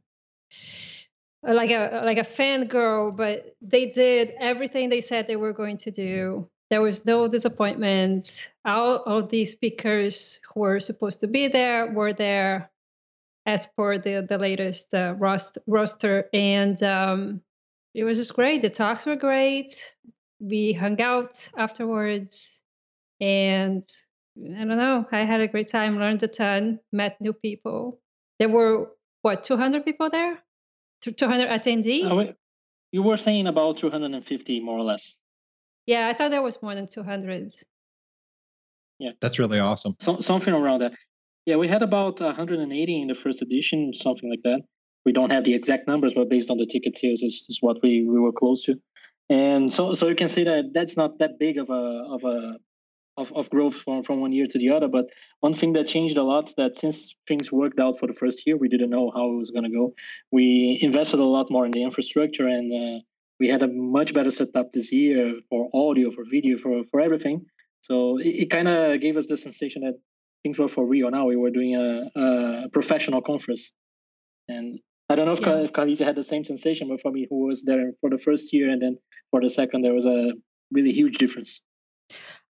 like 1.43 1.71
a 1.71 2.03
like 2.05 2.19
a 2.19 2.23
fangirl, 2.23 3.17
but 3.17 3.57
they 3.61 3.87
did 3.87 4.33
everything 4.39 4.89
they 4.89 5.01
said 5.01 5.27
they 5.27 5.37
were 5.37 5.53
going 5.53 5.79
to 5.79 5.91
do. 5.91 6.49
There 6.71 6.81
was 6.81 7.05
no 7.05 7.29
disappointment. 7.29 8.51
All 8.65 8.99
all 8.99 9.23
these 9.27 9.53
speakers 9.53 10.41
who 10.53 10.61
were 10.61 10.81
supposed 10.81 11.21
to 11.21 11.27
be 11.27 11.49
there 11.49 11.93
were 11.93 12.13
there 12.13 12.71
as 13.45 13.67
per 13.67 13.99
the 13.99 14.25
the 14.27 14.39
latest 14.39 14.95
uh, 14.95 15.15
roster, 15.19 15.61
roster, 15.67 16.29
and 16.33 16.83
um, 16.83 17.43
it 17.95 18.05
was 18.05 18.17
just 18.17 18.35
great. 18.35 18.63
The 18.63 18.71
talks 18.71 19.05
were 19.05 19.17
great. 19.17 19.95
We 20.41 20.73
hung 20.73 21.01
out 21.01 21.49
afterwards, 21.57 22.63
and 23.21 23.85
I 24.37 24.65
don't 24.65 24.77
know. 24.79 25.07
I 25.13 25.21
had 25.21 25.41
a 25.41 25.49
great 25.49 25.69
time. 25.69 25.99
Learned 25.99 26.23
a 26.23 26.29
ton. 26.29 26.81
Met 26.93 27.17
new 27.21 27.33
people. 27.33 28.01
There 28.39 28.49
were 28.49 28.91
what 29.23 29.45
200 29.45 29.85
people 29.85 30.11
there, 30.11 30.43
200 31.03 31.49
attendees. 31.49 32.05
Uh, 32.05 32.33
you 32.91 33.03
were 33.03 33.17
saying 33.17 33.47
about 33.47 33.79
250 33.79 34.61
more 34.61 34.79
or 34.79 34.83
less. 34.83 35.15
yeah, 35.87 36.09
I 36.09 36.13
thought 36.13 36.31
there 36.31 36.43
was 36.43 36.61
more 36.63 36.75
than 36.75 36.87
200. 36.87 37.53
Yeah, 38.99 39.13
That's 39.21 39.39
really 39.39 39.59
awesome. 39.59 39.97
So, 40.01 40.21
something 40.21 40.53
around 40.53 40.81
that. 40.81 40.93
Yeah, 41.47 41.57
we 41.57 41.67
had 41.67 41.83
about 41.83 42.21
180 42.21 43.03
in 43.03 43.09
the 43.09 43.15
first 43.15 43.43
edition, 43.43 43.93
something 43.95 44.31
like 44.31 44.43
that. 44.45 44.63
We 45.05 45.13
don't 45.13 45.31
have 45.31 45.45
the 45.45 45.55
exact 45.55 45.89
numbers, 45.89 46.15
but 46.15 46.29
based 46.29 46.51
on 46.51 46.59
the 46.59 46.67
ticket 46.67 46.97
sales, 46.97 47.23
is, 47.23 47.45
is 47.49 47.59
what 47.61 47.83
we, 47.83 48.05
we 48.05 48.21
were 48.21 48.31
close 48.31 48.63
to. 48.65 48.81
And 49.29 49.73
so, 49.73 49.95
so 49.95 50.07
you 50.09 50.15
can 50.15 50.29
see 50.29 50.45
that 50.45 50.71
that's 50.73 50.97
not 50.97 51.19
that 51.19 51.39
big 51.41 51.59
of 51.59 51.71
a 51.71 52.05
of 52.11 52.23
a 52.25 52.59
of, 53.17 53.33
of 53.33 53.51
growth 53.51 53.75
from, 53.75 54.03
from 54.03 54.21
one 54.21 54.33
year 54.33 54.47
to 54.49 54.59
the 54.59 54.71
other. 54.71 54.89
But 54.89 55.07
one 55.41 55.55
thing 55.55 55.75
that 55.75 55.89
changed 55.89 56.17
a 56.17 56.23
lot 56.23 56.49
is 56.49 56.55
that 56.57 56.79
since 56.79 57.15
things 57.29 57.53
worked 57.53 57.79
out 57.79 57.99
for 57.99 58.07
the 58.07 58.13
first 58.13 58.47
year, 58.47 58.57
we 58.57 58.69
didn't 58.69 58.91
know 58.91 59.11
how 59.15 59.31
it 59.33 59.37
was 59.37 59.51
going 59.51 59.65
to 59.65 59.71
go. 59.71 59.95
We 60.31 60.79
invested 60.83 61.21
a 61.21 61.25
lot 61.25 61.51
more 61.51 61.65
in 61.67 61.73
the 61.73 61.83
infrastructure, 61.83 62.47
and 62.47 62.73
uh, 62.73 63.01
we 63.39 63.49
had 63.49 63.63
a 63.63 63.69
much 63.69 64.15
better 64.15 64.31
setup 64.31 64.73
this 64.73 64.93
year 64.93 65.35
for 65.49 65.69
audio, 65.75 66.11
for 66.11 66.25
video, 66.25 66.59
for 66.59 66.85
for 66.91 67.01
everything. 67.01 67.47
So 67.83 68.19
it, 68.19 68.35
it 68.43 68.51
kind 68.51 68.69
of 68.69 69.01
gave 69.01 69.17
us 69.17 69.27
the 69.27 69.37
sensation 69.37 69.83
that 69.83 69.99
things 70.43 70.59
were 70.59 70.69
for 70.69 70.87
real 70.87 71.11
now. 71.11 71.27
We 71.27 71.37
were 71.37 71.51
doing 71.51 71.77
a, 71.77 72.11
a 72.17 72.69
professional 72.73 73.21
conference, 73.21 73.73
and 74.49 74.79
I 75.09 75.17
don't 75.17 75.27
know 75.27 75.33
if, 75.33 75.41
Yeah. 75.41 75.57
yeah. 75.57 75.65
if 75.65 75.73
Carlisia 75.73 76.05
had 76.05 76.17
the 76.17 76.25
same 76.25 76.45
sensation, 76.45 76.89
but 76.89 77.01
for 77.01 77.11
me, 77.13 77.27
who 77.29 77.47
was 77.47 77.65
there 77.65 77.93
for 78.01 78.09
the 78.11 78.19
first 78.19 78.53
year 78.53 78.71
and 78.71 78.81
then 78.81 78.99
for 79.31 79.41
the 79.43 79.51
second, 79.51 79.83
there 79.83 79.93
was 79.93 80.07
a 80.07 80.33
really 80.71 80.93
huge 80.93 81.19
difference. 81.19 81.61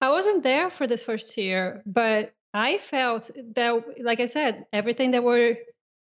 I 0.02 0.10
wasn't 0.10 0.42
there 0.42 0.68
for 0.68 0.88
this 0.88 1.04
first 1.04 1.38
year, 1.38 1.80
but 1.86 2.34
I 2.52 2.78
felt 2.78 3.30
that, 3.54 3.84
like 4.02 4.18
I 4.18 4.26
said, 4.26 4.66
everything 4.72 5.12
that 5.12 5.22
were 5.22 5.54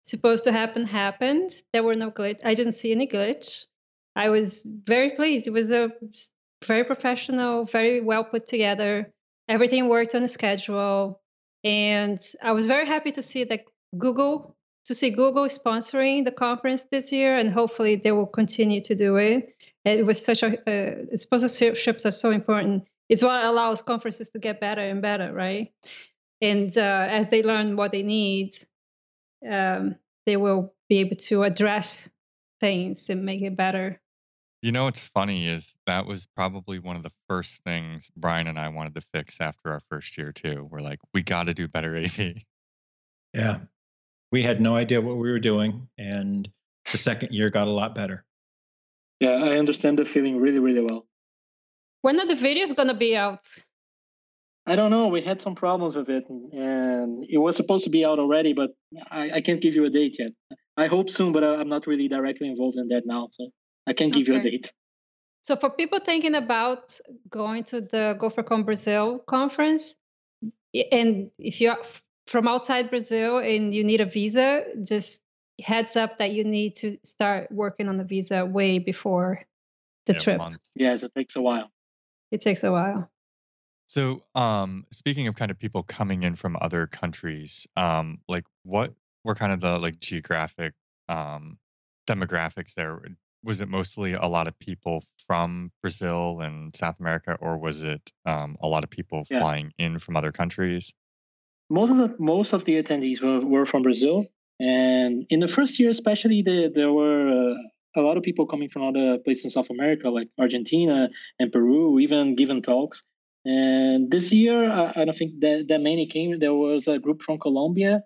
supposed 0.03 0.45
to 0.45 0.53
happen 0.53 0.85
happened. 0.85 1.51
There 1.73 1.85
were 1.85 1.95
no 1.95 2.11
glitch. 2.11 2.41
I 2.45 2.55
didn't 2.55 2.73
see 2.73 2.91
any 2.91 3.07
glitch. 3.07 3.67
I 4.17 4.31
was 4.31 4.63
very 4.65 5.11
pleased. 5.11 5.47
It 5.47 5.53
was 5.53 5.71
a 5.71 5.93
very 6.67 6.83
professional, 6.83 7.67
very 7.67 8.01
well 8.01 8.25
put 8.25 8.49
together. 8.49 9.13
Everything 9.49 9.89
worked 9.89 10.17
on 10.17 10.25
a 10.25 10.29
schedule, 10.29 11.21
and 11.63 12.19
I 12.43 12.51
was 12.51 12.67
very 12.67 12.87
happy 12.87 13.13
to 13.13 13.23
see 13.23 13.45
that 13.45 13.65
Google 13.97 14.57
to 14.87 14.95
see 14.95 15.11
Google 15.11 15.45
sponsoring 15.45 16.25
the 16.25 16.33
conference 16.33 16.85
this 16.91 17.13
year, 17.13 17.39
and 17.39 17.49
hopefully 17.49 17.95
they 17.95 18.11
will 18.13 18.27
continue 18.27 18.81
to 18.83 18.97
do 18.97 19.17
it. 19.17 19.55
It 19.85 20.05
was 20.05 20.23
such 20.23 20.43
a 20.43 20.49
uh, 20.49 21.15
sponsorships 21.15 22.05
are 22.05 22.11
so 22.11 22.33
important 22.33 22.89
it's 23.09 23.23
what 23.23 23.45
allows 23.45 23.83
conferences 23.83 24.31
to 24.31 24.39
get 24.39 24.61
better 24.61 24.83
and 24.83 25.03
better, 25.03 25.33
right? 25.33 25.73
And 26.41 26.77
uh, 26.77 27.07
as 27.11 27.29
they 27.29 27.43
learn 27.43 27.77
what 27.77 27.93
they 27.93 28.03
need, 28.03 28.55
um, 29.49 29.97
they 30.27 30.37
will 30.37 30.75
be 30.89 30.99
able 30.99 31.17
to 31.17 31.43
address 31.43 32.09
things 32.61 33.11
and 33.11 33.25
make 33.25 33.43
it 33.43 33.57
better. 33.57 34.01
You 34.63 34.73
know 34.73 34.85
what's 34.85 35.07
funny 35.09 35.47
is 35.47 35.75
that 35.87 36.07
was 36.07 36.27
probably 36.35 36.79
one 36.79 36.97
of 36.97 37.03
the 37.03 37.13
first 37.29 37.63
things 37.65 38.11
Brian 38.17 38.47
and 38.47 38.59
I 38.59 38.69
wanted 38.69 38.95
to 38.95 39.03
fix 39.13 39.37
after 39.41 39.71
our 39.71 39.81
first 39.91 40.17
year 40.17 40.33
too. 40.33 40.67
We're 40.71 40.81
like, 40.81 41.01
we 41.13 41.23
got 41.23 41.45
to 41.45 41.55
do 41.55 41.69
better 41.69 41.97
AV. 41.97 42.43
Yeah. 43.35 43.59
We 44.33 44.43
had 44.43 44.61
no 44.61 44.75
idea 44.75 45.01
what 45.01 45.17
we 45.17 45.31
were 45.31 45.39
doing, 45.39 45.89
and 45.99 46.49
the 46.91 46.99
second 46.99 47.33
year 47.33 47.51
got 47.51 47.69
a 47.69 47.71
lot 47.71 47.95
better. 47.95 48.25
Yeah, 49.21 49.33
I 49.33 49.59
understand 49.59 49.99
the 49.99 50.05
feeling 50.05 50.41
really, 50.41 50.59
really 50.59 50.83
well. 50.83 51.07
When 52.05 52.21
are 52.21 52.27
the 52.27 52.35
videos 52.35 52.77
gonna 52.77 52.93
be 52.93 53.17
out? 53.17 53.47
I 54.67 54.77
don't 54.77 54.91
know. 54.91 55.09
We 55.09 55.23
had 55.23 55.41
some 55.41 55.55
problems 55.55 55.97
with 55.97 56.11
it, 56.11 56.29
and 56.29 57.25
it 57.27 57.39
was 57.39 57.57
supposed 57.57 57.85
to 57.85 57.91
be 57.91 58.05
out 58.05 58.19
already, 58.19 58.53
but 58.53 58.73
I, 59.11 59.31
I 59.37 59.41
can't 59.41 59.63
give 59.63 59.75
you 59.75 59.87
a 59.87 59.91
date 59.91 60.17
yet. 60.19 60.33
I 60.77 60.87
hope 60.89 61.09
soon, 61.09 61.33
but 61.33 61.43
I- 61.43 61.55
I'm 61.55 61.71
not 61.71 61.87
really 61.87 62.09
directly 62.09 62.49
involved 62.49 62.77
in 62.77 62.89
that 62.89 63.07
now, 63.07 63.29
so 63.31 63.49
I 63.87 63.95
can't 63.95 64.13
give 64.13 64.29
you 64.29 64.35
a 64.35 64.43
date. 64.43 64.71
So 65.41 65.57
for 65.57 65.71
people 65.71 65.99
thinking 65.99 66.35
about 66.35 67.01
going 67.31 67.65
to 67.65 67.81
the 67.81 68.19
GopherCon 68.21 68.67
Brazil 68.67 69.19
conference, 69.27 69.97
and 70.93 71.31
if 71.39 71.63
you're 71.63 71.79
from 72.27 72.49
outside 72.49 72.91
Brazil 72.91 73.39
and 73.39 73.73
you 73.75 73.83
need 73.83 74.03
a 74.03 74.07
visa, 74.07 74.65
just 74.83 75.23
heads 75.59 75.97
up 75.97 76.19
that 76.19 76.33
you 76.33 76.45
need 76.45 76.75
to 76.77 76.99
start 77.03 77.51
working 77.51 77.89
on 77.89 77.97
the 77.97 78.05
visa 78.05 78.45
way 78.45 78.79
before 78.79 79.41
the 80.05 80.13
Yeah, 80.13 80.19
trip. 80.19 80.39
months. 80.39 80.71
Yes, 80.75 81.03
it 81.03 81.15
takes 81.15 81.37
a 81.37 81.41
while. 81.43 81.71
It 82.35 82.41
takes 82.43 82.65
a 82.65 82.73
while. 82.73 83.11
So, 83.87 84.25
um, 84.35 84.87
speaking 84.93 85.27
of 85.29 85.37
kind 85.37 85.51
of 85.51 85.59
people 85.59 85.83
coming 85.83 86.23
in 86.23 86.35
from 86.35 86.57
other 86.61 86.87
countries, 86.87 87.67
um, 87.77 88.21
like 88.29 88.47
what 88.63 88.95
were 89.25 89.35
kind 89.35 89.53
of 89.53 89.61
the 89.61 89.79
like 89.79 90.01
geographic 90.01 90.75
um, 91.09 91.59
demographics 92.07 92.75
there? 92.75 93.01
Was 93.43 93.61
it 93.61 93.69
mostly 93.69 94.15
a 94.15 94.27
lot 94.27 94.49
of 94.49 94.59
people 94.59 95.05
from 95.27 95.71
Brazil 95.83 96.41
and 96.41 96.75
South 96.75 96.99
America, 96.99 97.37
or 97.41 97.59
was 97.59 97.83
it 97.83 98.11
um, 98.25 98.57
a 98.61 98.69
lot 98.69 98.85
of 98.85 98.91
people 98.91 99.25
Yeah. 99.31 99.39
flying 99.39 99.73
in 99.79 99.99
from 99.99 100.17
other 100.17 100.33
countries? 100.33 100.93
Most 101.71 101.91
of 101.91 101.97
the 101.99 102.17
most 102.19 102.53
of 102.53 102.65
the 102.65 102.83
attendees 102.83 103.21
were, 103.21 103.41
were 103.41 103.67
from 103.67 103.83
Brazil, 103.83 104.27
and 104.61 105.27
in 105.31 105.41
the 105.41 105.49
first 105.49 105.79
year, 105.81 105.91
especially, 105.91 106.43
the, 106.43 106.71
there 106.73 106.93
were 106.93 107.29
uh, 107.29 107.55
a 107.97 108.03
lot 108.03 108.17
of 108.17 108.23
people 108.23 108.47
coming 108.47 108.69
from 108.69 108.83
other 108.83 109.19
places 109.19 109.47
in 109.47 109.51
South 109.51 109.71
America, 109.71 110.11
like 110.11 110.29
Argentina 110.39 111.11
and 111.39 111.53
Peru, 111.53 111.99
even 112.01 112.35
given 112.35 112.63
talks. 112.63 113.03
And 113.45 114.11
this 114.11 114.33
year, 114.33 114.71
I, 114.71 114.93
I 114.97 115.05
don't 115.05 115.17
think 115.17 115.41
that, 115.41 115.69
that 115.69 115.81
many 115.81 116.07
came. 116.07 116.39
There 116.39 116.55
was 116.55 116.89
a 116.89 116.99
group 116.99 117.23
from 117.23 117.39
Colombia. 117.39 118.03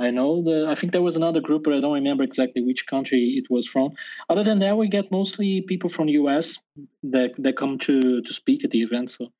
I 0.00 0.10
know 0.12 0.42
the. 0.42 0.66
I 0.68 0.76
think 0.76 0.92
there 0.92 1.02
was 1.02 1.16
another 1.16 1.40
group, 1.40 1.64
but 1.64 1.74
I 1.74 1.80
don't 1.80 1.94
remember 1.94 2.22
exactly 2.22 2.62
which 2.62 2.86
country 2.86 3.34
it 3.36 3.50
was 3.50 3.66
from. 3.66 3.94
Other 4.28 4.44
than 4.44 4.60
that, 4.60 4.76
we 4.76 4.86
get 4.86 5.10
mostly 5.10 5.62
people 5.62 5.90
from 5.90 6.06
the 6.06 6.12
U.S. 6.12 6.56
that 7.02 7.34
that 7.42 7.56
come 7.56 7.78
to 7.78 8.22
to 8.22 8.32
speak 8.32 8.64
at 8.64 8.70
the 8.70 8.82
event. 8.82 9.10
So 9.10 9.32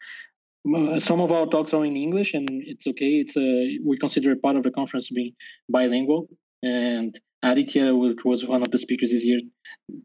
uh, 0.75 0.99
some 0.99 1.21
of 1.21 1.31
our 1.31 1.47
talks 1.47 1.73
are 1.75 1.85
in 1.85 1.97
English, 1.97 2.35
and 2.35 2.49
it's 2.51 2.89
okay. 2.89 3.21
It's 3.21 3.37
a 3.37 3.79
we 3.87 3.99
consider 3.99 4.35
part 4.35 4.57
of 4.57 4.65
the 4.65 4.73
conference 4.73 5.09
being 5.11 5.35
bilingual, 5.69 6.29
and 6.63 7.19
Aditya, 7.43 7.95
which 7.95 8.25
was 8.25 8.45
one 8.45 8.63
of 8.63 8.71
the 8.73 8.79
speakers 8.79 9.11
this 9.11 9.25
year, 9.25 9.41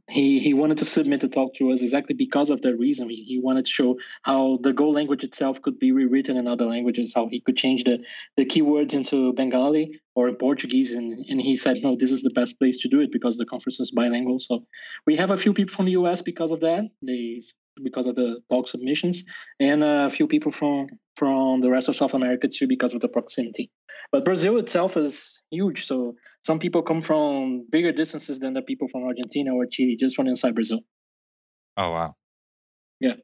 he 0.09 0.39
he 0.39 0.53
wanted 0.53 0.77
to 0.77 0.85
submit 0.85 1.23
a 1.23 1.27
talk 1.27 1.55
to 1.55 1.71
us 1.71 1.81
exactly 1.81 2.13
because 2.13 2.51
of 2.51 2.61
that 2.61 2.77
reason. 2.77 3.09
He, 3.09 3.23
he 3.23 3.39
wanted 3.41 3.65
to 3.65 3.71
show 3.71 3.97
how 4.21 4.59
the 4.61 4.71
Go 4.71 4.89
language 4.89 5.23
itself 5.23 5.61
could 5.61 5.79
be 5.79 5.91
rewritten 5.91 6.37
in 6.37 6.47
other 6.47 6.65
languages, 6.65 7.11
how 7.15 7.27
he 7.27 7.41
could 7.41 7.57
change 7.57 7.85
the, 7.85 8.05
the 8.37 8.45
keywords 8.45 8.93
into 8.93 9.33
Bengali 9.33 9.99
or 10.15 10.29
in 10.29 10.35
Portuguese. 10.35 10.93
And, 10.93 11.25
and 11.27 11.41
he 11.41 11.57
said, 11.57 11.77
no, 11.81 11.95
this 11.95 12.11
is 12.11 12.21
the 12.21 12.29
best 12.29 12.59
place 12.59 12.77
to 12.79 12.87
do 12.87 13.01
it 13.01 13.11
because 13.11 13.37
the 13.37 13.45
conference 13.45 13.79
is 13.79 13.91
bilingual. 13.91 14.39
So 14.39 14.65
we 15.07 15.17
have 15.17 15.31
a 15.31 15.37
few 15.37 15.53
people 15.53 15.73
from 15.73 15.85
the 15.85 15.93
US 15.93 16.21
because 16.21 16.51
of 16.51 16.59
that. 16.59 16.83
They 17.01 17.41
because 17.81 18.05
of 18.05 18.15
the 18.15 18.39
talk 18.51 18.67
submissions, 18.67 19.23
and 19.59 19.83
a 19.83 20.09
few 20.09 20.27
people 20.27 20.51
from 20.51 20.87
from 21.15 21.61
the 21.61 21.69
rest 21.69 21.89
of 21.89 21.95
South 21.95 22.13
America 22.13 22.47
too 22.47 22.67
because 22.67 22.93
of 22.93 23.01
the 23.01 23.07
proximity. 23.07 23.71
But 24.11 24.25
Brazil 24.25 24.57
itself 24.57 24.97
is 24.97 25.41
huge, 25.49 25.85
so 25.85 26.15
some 26.43 26.59
people 26.59 26.83
come 26.83 27.01
from 27.01 27.65
bigger 27.71 27.91
distances 27.91 28.39
than 28.39 28.53
the 28.53 28.61
people 28.61 28.87
from 28.87 29.03
Argentina 29.03 29.53
or 29.53 29.65
Chile, 29.65 29.97
just 29.99 30.15
from 30.15 30.27
inside 30.27 30.55
Brazil. 30.55 30.81
Oh 31.77 31.91
wow! 31.91 32.15
Yeah, 32.99 33.15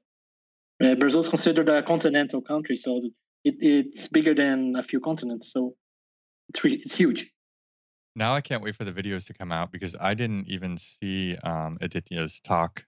uh, 0.84 0.96
Brazil 0.96 1.22
is 1.22 1.28
considered 1.28 1.70
a 1.70 1.84
continental 1.84 2.42
country, 2.42 2.78
so 2.78 3.02
it, 3.44 3.56
it's 3.60 4.08
bigger 4.08 4.34
than 4.34 4.76
a 4.76 4.84
few 4.84 5.00
continents. 5.00 5.52
So 5.52 5.76
it's 6.50 6.64
re- 6.64 6.82
it's 6.84 6.96
huge. 6.96 7.32
Now 8.16 8.34
I 8.34 8.42
can't 8.42 8.64
wait 8.64 8.76
for 8.76 8.86
the 8.86 8.92
videos 8.92 9.28
to 9.28 9.34
come 9.34 9.52
out 9.52 9.72
because 9.72 9.96
I 10.00 10.14
didn't 10.14 10.48
even 10.48 10.78
see 10.78 11.38
um, 11.38 11.78
Aditya's 11.80 12.40
talk 12.42 12.84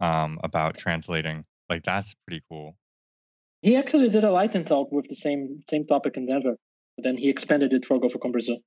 um, 0.00 0.40
about 0.42 0.76
translating. 0.76 1.44
Like 1.70 1.84
that's 1.84 2.14
pretty 2.26 2.42
cool. 2.50 2.76
He 3.62 3.76
actually 3.76 4.10
did 4.10 4.24
a 4.24 4.30
lightning 4.30 4.64
talk 4.64 4.92
with 4.92 5.08
the 5.08 5.14
same 5.14 5.62
same 5.68 5.86
topic 5.86 6.16
in 6.16 6.26
Denver, 6.26 6.56
but 6.96 7.04
then 7.04 7.16
he 7.16 7.28
expanded 7.28 7.72
it 7.72 7.84
for 7.84 7.98
GopherCon 8.00 8.32
Brazil. 8.32 8.58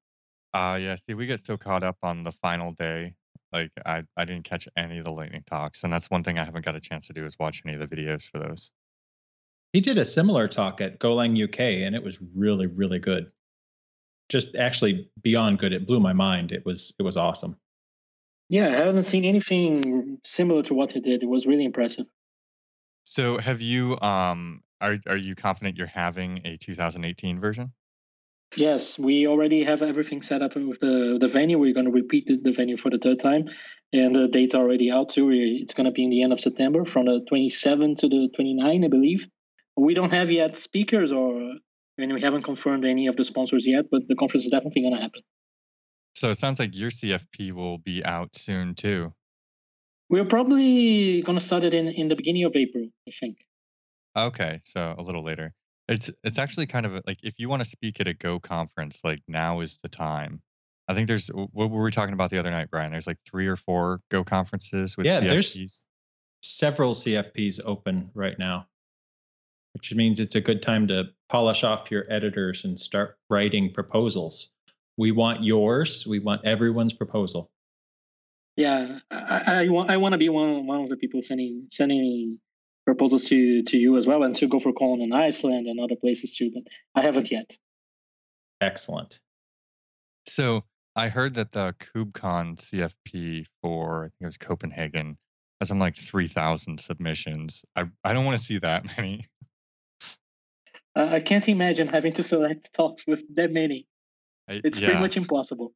Uh 0.54 0.78
yeah, 0.82 0.96
see, 0.96 1.14
we 1.14 1.26
get 1.26 1.46
so 1.46 1.58
caught 1.58 1.84
up 1.84 1.98
on 2.04 2.24
the 2.24 2.32
final 2.32 2.72
day. 2.72 3.16
Like 3.54 3.72
I, 3.86 4.04
I 4.16 4.26
didn't 4.26 4.44
catch 4.44 4.68
any 4.76 4.98
of 4.98 5.06
the 5.06 5.12
lightning 5.12 5.44
talks, 5.46 5.84
and 5.84 5.92
that's 5.92 6.10
one 6.10 6.24
thing 6.24 6.38
I 6.38 6.44
haven't 6.44 6.66
got 6.66 6.76
a 6.76 6.82
chance 6.82 7.08
to 7.08 7.14
do 7.14 7.26
is 7.26 7.38
watch 7.40 7.62
any 7.66 7.76
of 7.76 7.80
the 7.82 7.88
videos 7.88 8.30
for 8.30 8.40
those. 8.40 8.72
He 9.74 9.82
did 9.82 9.98
a 9.98 10.06
similar 10.06 10.48
talk 10.48 10.82
at 10.82 11.00
Golang 11.00 11.42
UK, 11.42 11.60
and 11.86 11.96
it 11.96 12.04
was 12.04 12.20
really, 12.36 12.68
really 12.68 13.00
good. 13.00 13.32
Just 14.30 14.56
actually 14.56 15.10
beyond 15.22 15.60
good. 15.60 15.74
It 15.74 15.88
blew 15.88 16.00
my 16.00 16.14
mind. 16.14 16.52
It 16.52 16.66
was 16.66 16.94
it 17.00 17.04
was 17.04 17.16
awesome. 17.16 17.58
Yeah, 18.50 18.68
I 18.68 18.86
haven't 18.86 19.04
seen 19.04 19.26
anything 19.26 20.20
similar 20.26 20.64
to 20.64 20.74
what 20.74 20.92
he 20.92 21.00
did. 21.00 21.24
It 21.24 21.28
was 21.28 21.46
really 21.46 21.66
impressive. 21.66 22.08
So 23.04 23.38
have 23.38 23.62
you 23.62 24.00
um 24.02 24.64
are 24.82 24.98
are 25.08 25.18
you 25.18 25.36
confident 25.36 25.78
you're 25.78 25.88
having 25.88 26.42
a 26.46 26.58
2018 26.58 27.40
version? 27.40 27.72
Yes, 28.58 28.98
we 28.98 29.28
already 29.28 29.64
have 29.66 29.84
everything 29.84 30.24
set 30.24 30.42
up 30.42 30.56
with 30.56 30.80
the, 30.80 31.20
the 31.22 31.28
venue. 31.28 31.60
We're 31.60 31.76
going 31.76 31.86
to 31.86 31.92
repeat 31.92 32.26
the, 32.26 32.38
the 32.38 32.52
venue 32.52 32.76
for 32.76 32.90
the 32.90 32.98
third 32.98 33.20
time, 33.20 33.50
and 33.94 34.16
the 34.16 34.28
date's 34.28 34.56
are 34.56 34.64
already 34.64 34.90
out 34.90 35.10
too. 35.10 35.30
It's 35.32 35.76
going 35.76 35.86
to 35.86 35.92
be 35.92 36.04
in 36.04 36.10
the 36.10 36.24
end 36.24 36.34
of 36.34 36.40
September, 36.40 36.84
from 36.84 37.06
the 37.06 37.24
27 37.30 37.98
to 37.98 38.10
the 38.10 38.30
29, 38.36 38.84
I 38.84 38.88
believe. 38.88 39.28
We 39.76 39.94
don't 39.94 40.12
have 40.12 40.32
yet 40.32 40.58
speakers, 40.58 41.14
or 41.14 41.40
I 41.40 42.02
mean, 42.02 42.16
we 42.16 42.22
haven't 42.22 42.42
confirmed 42.42 42.84
any 42.84 43.06
of 43.06 43.16
the 43.16 43.24
sponsors 43.24 43.68
yet, 43.68 43.86
but 43.92 44.08
the 44.08 44.16
conference 44.16 44.46
is 44.46 44.50
definitely 44.50 44.82
going 44.82 44.96
to 44.96 45.02
happen. 45.02 45.22
So 46.16 46.32
it 46.32 46.40
sounds 46.40 46.60
like 46.60 46.76
your 46.76 46.90
CFP 46.90 47.52
will 47.52 47.78
be 47.78 48.04
out 48.04 48.36
soon 48.36 48.74
too. 48.74 49.14
We're 50.10 50.26
probably 50.26 51.22
going 51.22 51.38
to 51.38 51.46
start 51.46 51.64
it 51.64 51.76
in, 51.76 51.90
in 51.90 52.08
the 52.08 52.16
beginning 52.16 52.46
of 52.46 52.56
April, 52.56 52.88
I 53.08 53.12
think. 53.12 53.38
Okay, 54.16 54.60
so 54.64 54.96
a 54.98 55.04
little 55.04 55.24
later. 55.24 55.54
It's 55.88 56.12
it's 56.24 56.38
actually 56.38 56.66
kind 56.66 56.86
of 56.86 57.02
like 57.06 57.20
if 57.24 57.40
you 57.40 57.50
want 57.50 57.64
to 57.64 57.70
speak 57.70 58.00
at 58.00 58.08
a 58.08 58.14
Go 58.14 58.40
conference, 58.40 59.02
like 59.04 59.20
now 59.28 59.62
is 59.62 59.80
the 59.82 59.90
time. 59.90 60.42
I 60.88 60.94
think 60.94 61.08
there's 61.08 61.28
what 61.28 61.70
were 61.70 61.84
we 61.84 61.92
talking 61.92 62.14
about 62.14 62.30
the 62.30 62.38
other 62.38 62.52
night, 62.52 62.70
Brian? 62.72 62.92
There's 62.92 63.08
like 63.08 63.20
three 63.30 63.48
or 63.48 63.56
four 63.56 64.02
Go 64.10 64.24
conferences 64.24 64.98
with 64.98 65.06
yeah, 65.06 65.20
CFPs. 65.20 65.28
there's 65.28 65.86
several 66.42 66.94
CFPs 66.94 67.60
open 67.66 68.10
right 68.14 68.38
now, 68.38 68.68
which 69.74 69.94
means 69.94 70.20
it's 70.20 70.36
a 70.36 70.42
good 70.42 70.62
time 70.62 70.88
to 70.88 71.06
polish 71.30 71.64
off 71.64 71.92
your 71.92 72.06
editors 72.12 72.64
and 72.64 72.80
start 72.80 73.18
writing 73.30 73.74
proposals. 73.74 74.52
We 74.98 75.12
want 75.12 75.44
yours. 75.44 76.06
We 76.08 76.20
want 76.20 76.46
everyone's 76.46 76.94
proposal. 76.94 77.52
Yeah, 78.56 79.00
I, 79.12 79.66
I 79.66 79.68
want 79.70 79.90
I 79.90 79.98
want 79.98 80.14
to 80.14 80.18
be 80.18 80.30
one 80.30 80.66
one 80.66 80.82
of 80.82 80.90
the 80.90 80.98
people 80.98 81.22
sending 81.22 81.68
sending 81.70 82.40
proposals 82.88 83.26
to 83.26 83.64
to 83.64 83.78
you 83.78 83.98
as 83.98 84.08
well, 84.08 84.24
and 84.24 84.34
to 84.38 84.48
GopherCon 84.48 85.04
in 85.04 85.12
Iceland 85.12 85.68
and 85.68 85.78
other 85.80 85.98
places 85.98 86.34
too. 86.34 86.52
But 86.54 86.64
I 86.96 87.02
haven't 87.04 87.30
yet. 87.30 87.58
Excellent. 88.62 89.20
So 90.26 90.64
I 90.96 91.10
heard 91.10 91.36
that 91.36 91.52
the 91.52 91.76
KubeCon 91.80 92.58
CFP 92.58 93.46
for 93.62 94.06
I 94.06 94.08
think 94.08 94.14
it 94.22 94.26
was 94.26 94.38
Copenhagen 94.38 95.18
has 95.60 95.68
some 95.68 95.80
like 95.80 95.98
three 95.98 96.30
thousand 96.30 96.80
submissions. 96.80 97.66
I 97.76 97.86
I 98.06 98.14
don't 98.14 98.24
want 98.24 98.38
to 98.38 98.44
see 98.44 98.60
that 98.60 98.86
many. 98.98 99.26
I 100.96 101.20
can't 101.20 101.48
imagine 101.48 101.90
having 101.90 102.14
to 102.14 102.24
select 102.24 102.74
talks 102.78 103.06
with 103.06 103.20
that 103.36 103.52
many. 103.52 103.86
It's 104.48 104.80
yeah. 104.80 104.88
pretty 104.88 105.02
much 105.02 105.18
impossible. 105.18 105.74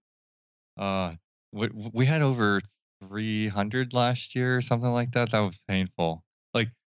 Uh, 0.80 1.14
we, 1.52 1.70
we 1.94 2.06
had 2.06 2.22
over 2.22 2.62
300 3.08 3.94
last 3.94 4.34
year 4.34 4.56
or 4.58 4.62
something 4.62 4.90
like 4.90 5.12
that. 5.12 5.32
That 5.32 5.42
was 5.42 5.60
painful. 5.68 6.24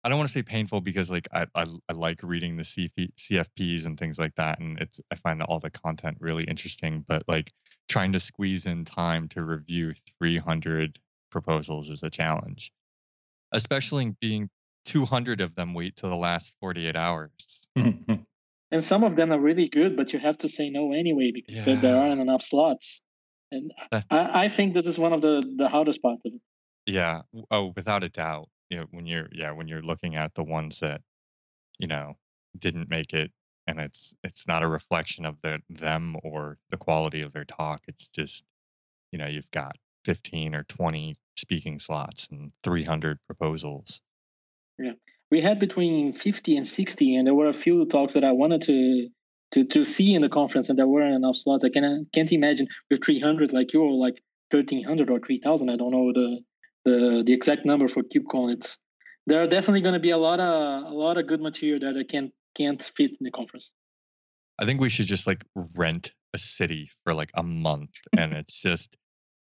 Like, 0.04 0.08
I 0.08 0.10
don't 0.10 0.18
want 0.18 0.30
to 0.30 0.38
say 0.38 0.42
painful 0.42 0.80
because 0.80 1.10
like 1.10 1.28
I, 1.32 1.46
I, 1.54 1.66
I 1.88 1.92
like 1.94 2.20
reading 2.22 2.56
the 2.56 2.62
CF, 2.62 3.10
CFPs 3.16 3.86
and 3.86 3.98
things 3.98 4.18
like 4.18 4.34
that, 4.36 4.60
and 4.60 4.78
it's 4.78 5.00
I 5.10 5.14
find 5.16 5.42
all 5.42 5.60
the 5.60 5.70
content 5.70 6.18
really 6.20 6.44
interesting. 6.44 7.04
But 7.06 7.24
like 7.26 7.52
trying 7.88 8.12
to 8.12 8.20
squeeze 8.20 8.66
in 8.66 8.84
time 8.84 9.28
to 9.28 9.42
review 9.42 9.94
300 10.18 10.98
proposals 11.30 11.90
is 11.90 12.02
a 12.02 12.10
challenge, 12.10 12.72
especially 13.52 14.14
being 14.20 14.50
200 14.84 15.40
of 15.40 15.54
them 15.54 15.74
wait 15.74 15.96
till 15.96 16.10
the 16.10 16.16
last 16.16 16.52
48 16.60 16.96
hours. 16.96 17.30
and 17.76 18.26
some 18.80 19.04
of 19.04 19.16
them 19.16 19.32
are 19.32 19.40
really 19.40 19.68
good, 19.68 19.96
but 19.96 20.12
you 20.12 20.18
have 20.18 20.38
to 20.38 20.48
say 20.48 20.70
no 20.70 20.92
anyway 20.92 21.32
because 21.32 21.54
Yeah. 21.54 21.64
there, 21.64 21.76
there 21.76 21.96
aren't 21.96 22.20
enough 22.20 22.42
slots. 22.42 23.02
And 23.50 23.72
I, 24.10 24.44
I 24.44 24.48
think 24.48 24.74
this 24.74 24.86
is 24.86 24.98
one 24.98 25.12
of 25.12 25.22
the 25.22 25.42
the 25.56 25.68
hardest 25.68 26.02
parts 26.02 26.22
of 26.26 26.34
it. 26.34 26.40
Yeah. 26.86 27.22
Oh, 27.50 27.72
without 27.74 28.04
a 28.04 28.08
doubt. 28.08 28.48
You 28.70 28.78
know, 28.78 28.86
when 28.90 29.06
you're 29.06 29.28
yeah, 29.32 29.52
when 29.52 29.68
you're 29.68 29.82
looking 29.82 30.16
at 30.16 30.34
the 30.34 30.44
ones 30.44 30.80
that, 30.80 31.02
you 31.78 31.86
know, 31.86 32.14
didn't 32.58 32.88
make 32.88 33.12
it 33.12 33.30
and 33.66 33.80
it's 33.80 34.14
it's 34.22 34.46
not 34.46 34.62
a 34.62 34.68
reflection 34.68 35.24
of 35.24 35.36
the 35.42 35.60
them 35.70 36.16
or 36.22 36.58
the 36.70 36.76
quality 36.76 37.22
of 37.22 37.32
their 37.32 37.44
talk. 37.44 37.82
It's 37.88 38.08
just, 38.08 38.44
you 39.12 39.18
know, 39.18 39.26
you've 39.26 39.50
got 39.50 39.76
15 40.04 40.54
or 40.54 40.64
20 40.64 41.14
speaking 41.36 41.78
slots 41.78 42.28
and 42.30 42.52
300 42.62 43.18
proposals. 43.26 44.00
Yeah 44.78 44.92
we 45.34 45.40
had 45.40 45.58
between 45.58 46.12
50 46.12 46.56
and 46.56 46.66
60, 46.66 47.16
and 47.16 47.26
there 47.26 47.34
were 47.34 47.48
a 47.48 47.54
few 47.54 47.86
talks 47.86 48.14
that 48.14 48.22
I 48.22 48.30
wanted 48.32 48.62
to 48.62 49.08
to 49.52 49.64
to 49.64 49.84
see 49.84 50.14
in 50.14 50.22
the 50.22 50.28
conference, 50.28 50.68
and 50.68 50.78
there 50.78 50.86
weren't 50.86 51.16
enough 51.16 51.36
slots. 51.36 51.64
I 51.64 51.70
can, 51.70 52.06
can't 52.12 52.30
imagine 52.30 52.68
with 52.88 53.04
300 53.04 53.52
like 53.52 53.72
you 53.72 53.82
or 53.82 53.92
like 53.92 54.22
1300 54.52 55.10
or 55.10 55.18
3000. 55.18 55.68
I 55.68 55.76
don't 55.76 55.90
know 55.90 56.12
the 56.12 56.38
the 56.84 57.22
the 57.24 57.32
exact 57.32 57.64
number 57.64 57.88
for 57.88 58.02
KubeCon. 58.02 58.54
It's 58.54 58.80
there 59.26 59.42
are 59.42 59.46
definitely 59.46 59.80
going 59.80 59.94
to 59.94 60.00
be 60.00 60.10
a 60.10 60.18
lot 60.18 60.40
of 60.40 60.92
a 60.92 60.94
lot 60.94 61.18
of 61.18 61.26
good 61.26 61.40
material 61.40 61.80
there 61.80 61.94
that 61.94 62.08
can't 62.08 62.32
can't 62.54 62.82
fit 62.82 63.10
in 63.10 63.18
the 63.20 63.30
conference. 63.30 63.70
I 64.58 64.64
think 64.64 64.80
we 64.80 64.88
should 64.88 65.06
just 65.06 65.26
like 65.26 65.44
rent 65.54 66.12
a 66.32 66.38
city 66.38 66.90
for 67.02 67.14
like 67.14 67.30
a 67.34 67.42
month 67.42 67.90
and 68.16 68.32
it's 68.32 68.60
just 68.60 68.96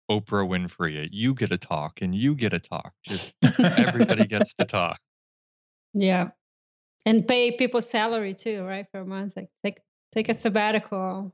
Oprah 0.09 0.47
Winfrey. 0.47 1.07
You 1.11 1.33
get 1.33 1.51
a 1.51 1.57
talk 1.57 2.01
and 2.01 2.13
you 2.13 2.35
get 2.35 2.53
a 2.53 2.59
talk. 2.59 2.93
Just 3.03 3.33
everybody 3.59 4.25
gets 4.27 4.53
to 4.55 4.65
talk. 4.65 4.99
Yeah. 5.93 6.29
And 7.05 7.27
pay 7.27 7.57
people 7.57 7.81
salary 7.81 8.33
too, 8.33 8.63
right? 8.63 8.85
For 8.91 9.01
a 9.01 9.05
month. 9.05 9.33
Like 9.35 9.49
take 9.63 9.79
take 10.13 10.29
a 10.29 10.33
sabbatical. 10.33 11.33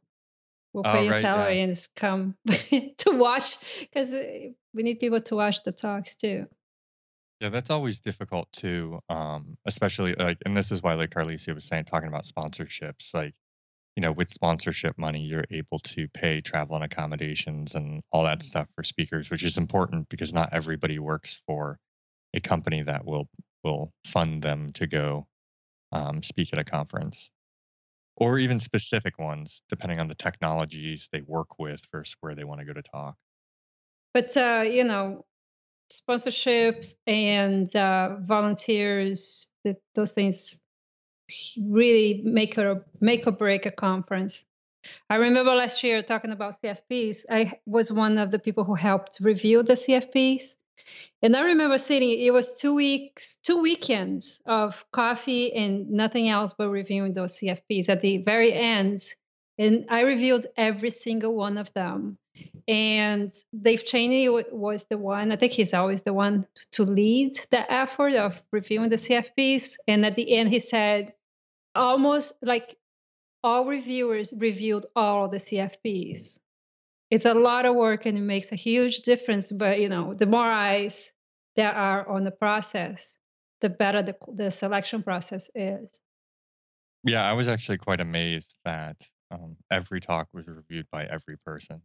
We'll 0.73 0.83
pay 0.83 1.03
your 1.03 1.13
right, 1.13 1.23
yeah. 1.23 1.35
salary 1.35 1.61
and 1.61 1.73
just 1.73 1.95
come 1.95 2.35
to 2.47 3.11
watch 3.11 3.57
because 3.79 4.11
we 4.11 4.83
need 4.83 4.99
people 4.99 5.21
to 5.21 5.35
watch 5.35 5.63
the 5.63 5.71
talks 5.71 6.15
too. 6.15 6.45
Yeah, 7.39 7.49
that's 7.49 7.69
always 7.69 7.99
difficult 7.99 8.51
too. 8.51 8.99
Um, 9.09 9.57
especially 9.65 10.15
like, 10.15 10.37
and 10.45 10.55
this 10.55 10.71
is 10.71 10.81
why, 10.81 10.95
like 10.95 11.11
Carlisia 11.11 11.53
was 11.53 11.65
saying, 11.65 11.85
talking 11.85 12.09
about 12.09 12.25
sponsorships. 12.25 13.13
Like, 13.13 13.33
you 13.95 14.01
know, 14.01 14.11
with 14.11 14.29
sponsorship 14.29 14.97
money, 14.97 15.21
you're 15.21 15.45
able 15.51 15.79
to 15.79 16.07
pay 16.09 16.41
travel 16.41 16.75
and 16.75 16.83
accommodations 16.83 17.75
and 17.75 18.01
all 18.11 18.23
that 18.23 18.41
stuff 18.43 18.67
for 18.75 18.83
speakers, 18.83 19.29
which 19.29 19.43
is 19.43 19.57
important 19.57 20.09
because 20.09 20.33
not 20.33 20.49
everybody 20.51 20.99
works 20.99 21.41
for 21.45 21.79
a 22.33 22.39
company 22.39 22.81
that 22.83 23.05
will 23.05 23.27
will 23.63 23.91
fund 24.05 24.41
them 24.41 24.71
to 24.73 24.87
go 24.87 25.27
um, 25.91 26.21
speak 26.21 26.53
at 26.53 26.59
a 26.59 26.63
conference, 26.63 27.29
or 28.17 28.39
even 28.39 28.59
specific 28.59 29.19
ones, 29.19 29.61
depending 29.69 29.99
on 29.99 30.07
the 30.07 30.15
technologies 30.15 31.07
they 31.11 31.21
work 31.21 31.59
with 31.59 31.81
versus 31.91 32.15
where 32.19 32.33
they 32.33 32.43
want 32.43 32.59
to 32.59 32.65
go 32.65 32.73
to 32.73 32.81
talk. 32.81 33.15
But 34.13 34.35
uh, 34.35 34.63
you 34.65 34.83
know, 34.83 35.25
sponsorships 35.91 36.95
and 37.05 37.73
uh, 37.75 38.17
volunteers, 38.19 39.49
that 39.63 39.77
those 39.93 40.13
things 40.13 40.59
really 41.61 42.21
make 42.23 42.57
or 42.57 42.85
make 42.99 43.27
or 43.27 43.31
break 43.31 43.65
a 43.65 43.71
conference. 43.71 44.45
I 45.09 45.15
remember 45.15 45.53
last 45.53 45.83
year 45.83 46.01
talking 46.01 46.31
about 46.31 46.61
CFPs. 46.61 47.25
I 47.29 47.59
was 47.65 47.91
one 47.91 48.17
of 48.17 48.31
the 48.31 48.39
people 48.39 48.63
who 48.63 48.73
helped 48.73 49.19
review 49.21 49.61
the 49.61 49.73
CFPs. 49.73 50.55
And 51.21 51.35
I 51.35 51.41
remember 51.41 51.77
sitting, 51.77 52.09
it 52.19 52.31
was 52.31 52.59
two 52.59 52.73
weeks, 52.73 53.37
two 53.43 53.61
weekends 53.61 54.41
of 54.45 54.85
coffee 54.91 55.53
and 55.53 55.89
nothing 55.89 56.29
else 56.29 56.53
but 56.57 56.69
reviewing 56.69 57.13
those 57.13 57.39
CFPs 57.39 57.89
at 57.89 58.01
the 58.01 58.17
very 58.19 58.53
end. 58.53 59.03
And 59.57 59.85
I 59.89 60.01
reviewed 60.01 60.45
every 60.55 60.91
single 60.91 61.33
one 61.33 61.57
of 61.57 61.73
them. 61.73 62.17
And 62.67 63.33
Dave 63.59 63.85
Cheney 63.85 64.29
was 64.29 64.85
the 64.89 64.97
one, 64.97 65.31
I 65.31 65.37
think 65.37 65.53
he's 65.53 65.73
always 65.73 66.03
the 66.03 66.13
one 66.13 66.45
to 66.73 66.83
lead 66.83 67.39
the 67.49 67.71
effort 67.71 68.13
of 68.13 68.41
reviewing 68.51 68.89
the 68.89 68.97
CFPs. 68.97 69.73
And 69.87 70.05
at 70.05 70.15
the 70.15 70.35
end, 70.37 70.49
he 70.49 70.59
said, 70.59 71.13
almost 71.73 72.33
like 72.41 72.77
all 73.43 73.65
reviewers 73.65 74.33
reviewed 74.37 74.85
all 74.95 75.29
the 75.29 75.37
CFPs. 75.37 76.39
It's 77.09 77.25
a 77.25 77.33
lot 77.33 77.65
of 77.65 77.75
work 77.75 78.05
and 78.05 78.17
it 78.17 78.21
makes 78.21 78.51
a 78.51 78.55
huge 78.55 79.01
difference. 79.01 79.51
But 79.51 79.79
you 79.79 79.89
know, 79.89 80.13
the 80.13 80.25
more 80.25 80.45
eyes 80.45 81.11
there 81.55 81.71
are 81.71 82.07
on 82.07 82.23
the 82.23 82.31
process, 82.31 83.17
the 83.61 83.69
better 83.69 84.03
the, 84.03 84.15
the 84.33 84.51
selection 84.51 85.03
process 85.03 85.49
is. 85.55 85.99
Yeah, 87.03 87.23
I 87.23 87.33
was 87.33 87.47
actually 87.47 87.77
quite 87.77 88.01
amazed 88.01 88.57
that 88.65 88.97
um, 89.31 89.55
every 89.71 90.01
talk 90.01 90.27
was 90.33 90.47
reviewed 90.47 90.87
by 90.91 91.05
every 91.05 91.37
person. 91.37 91.81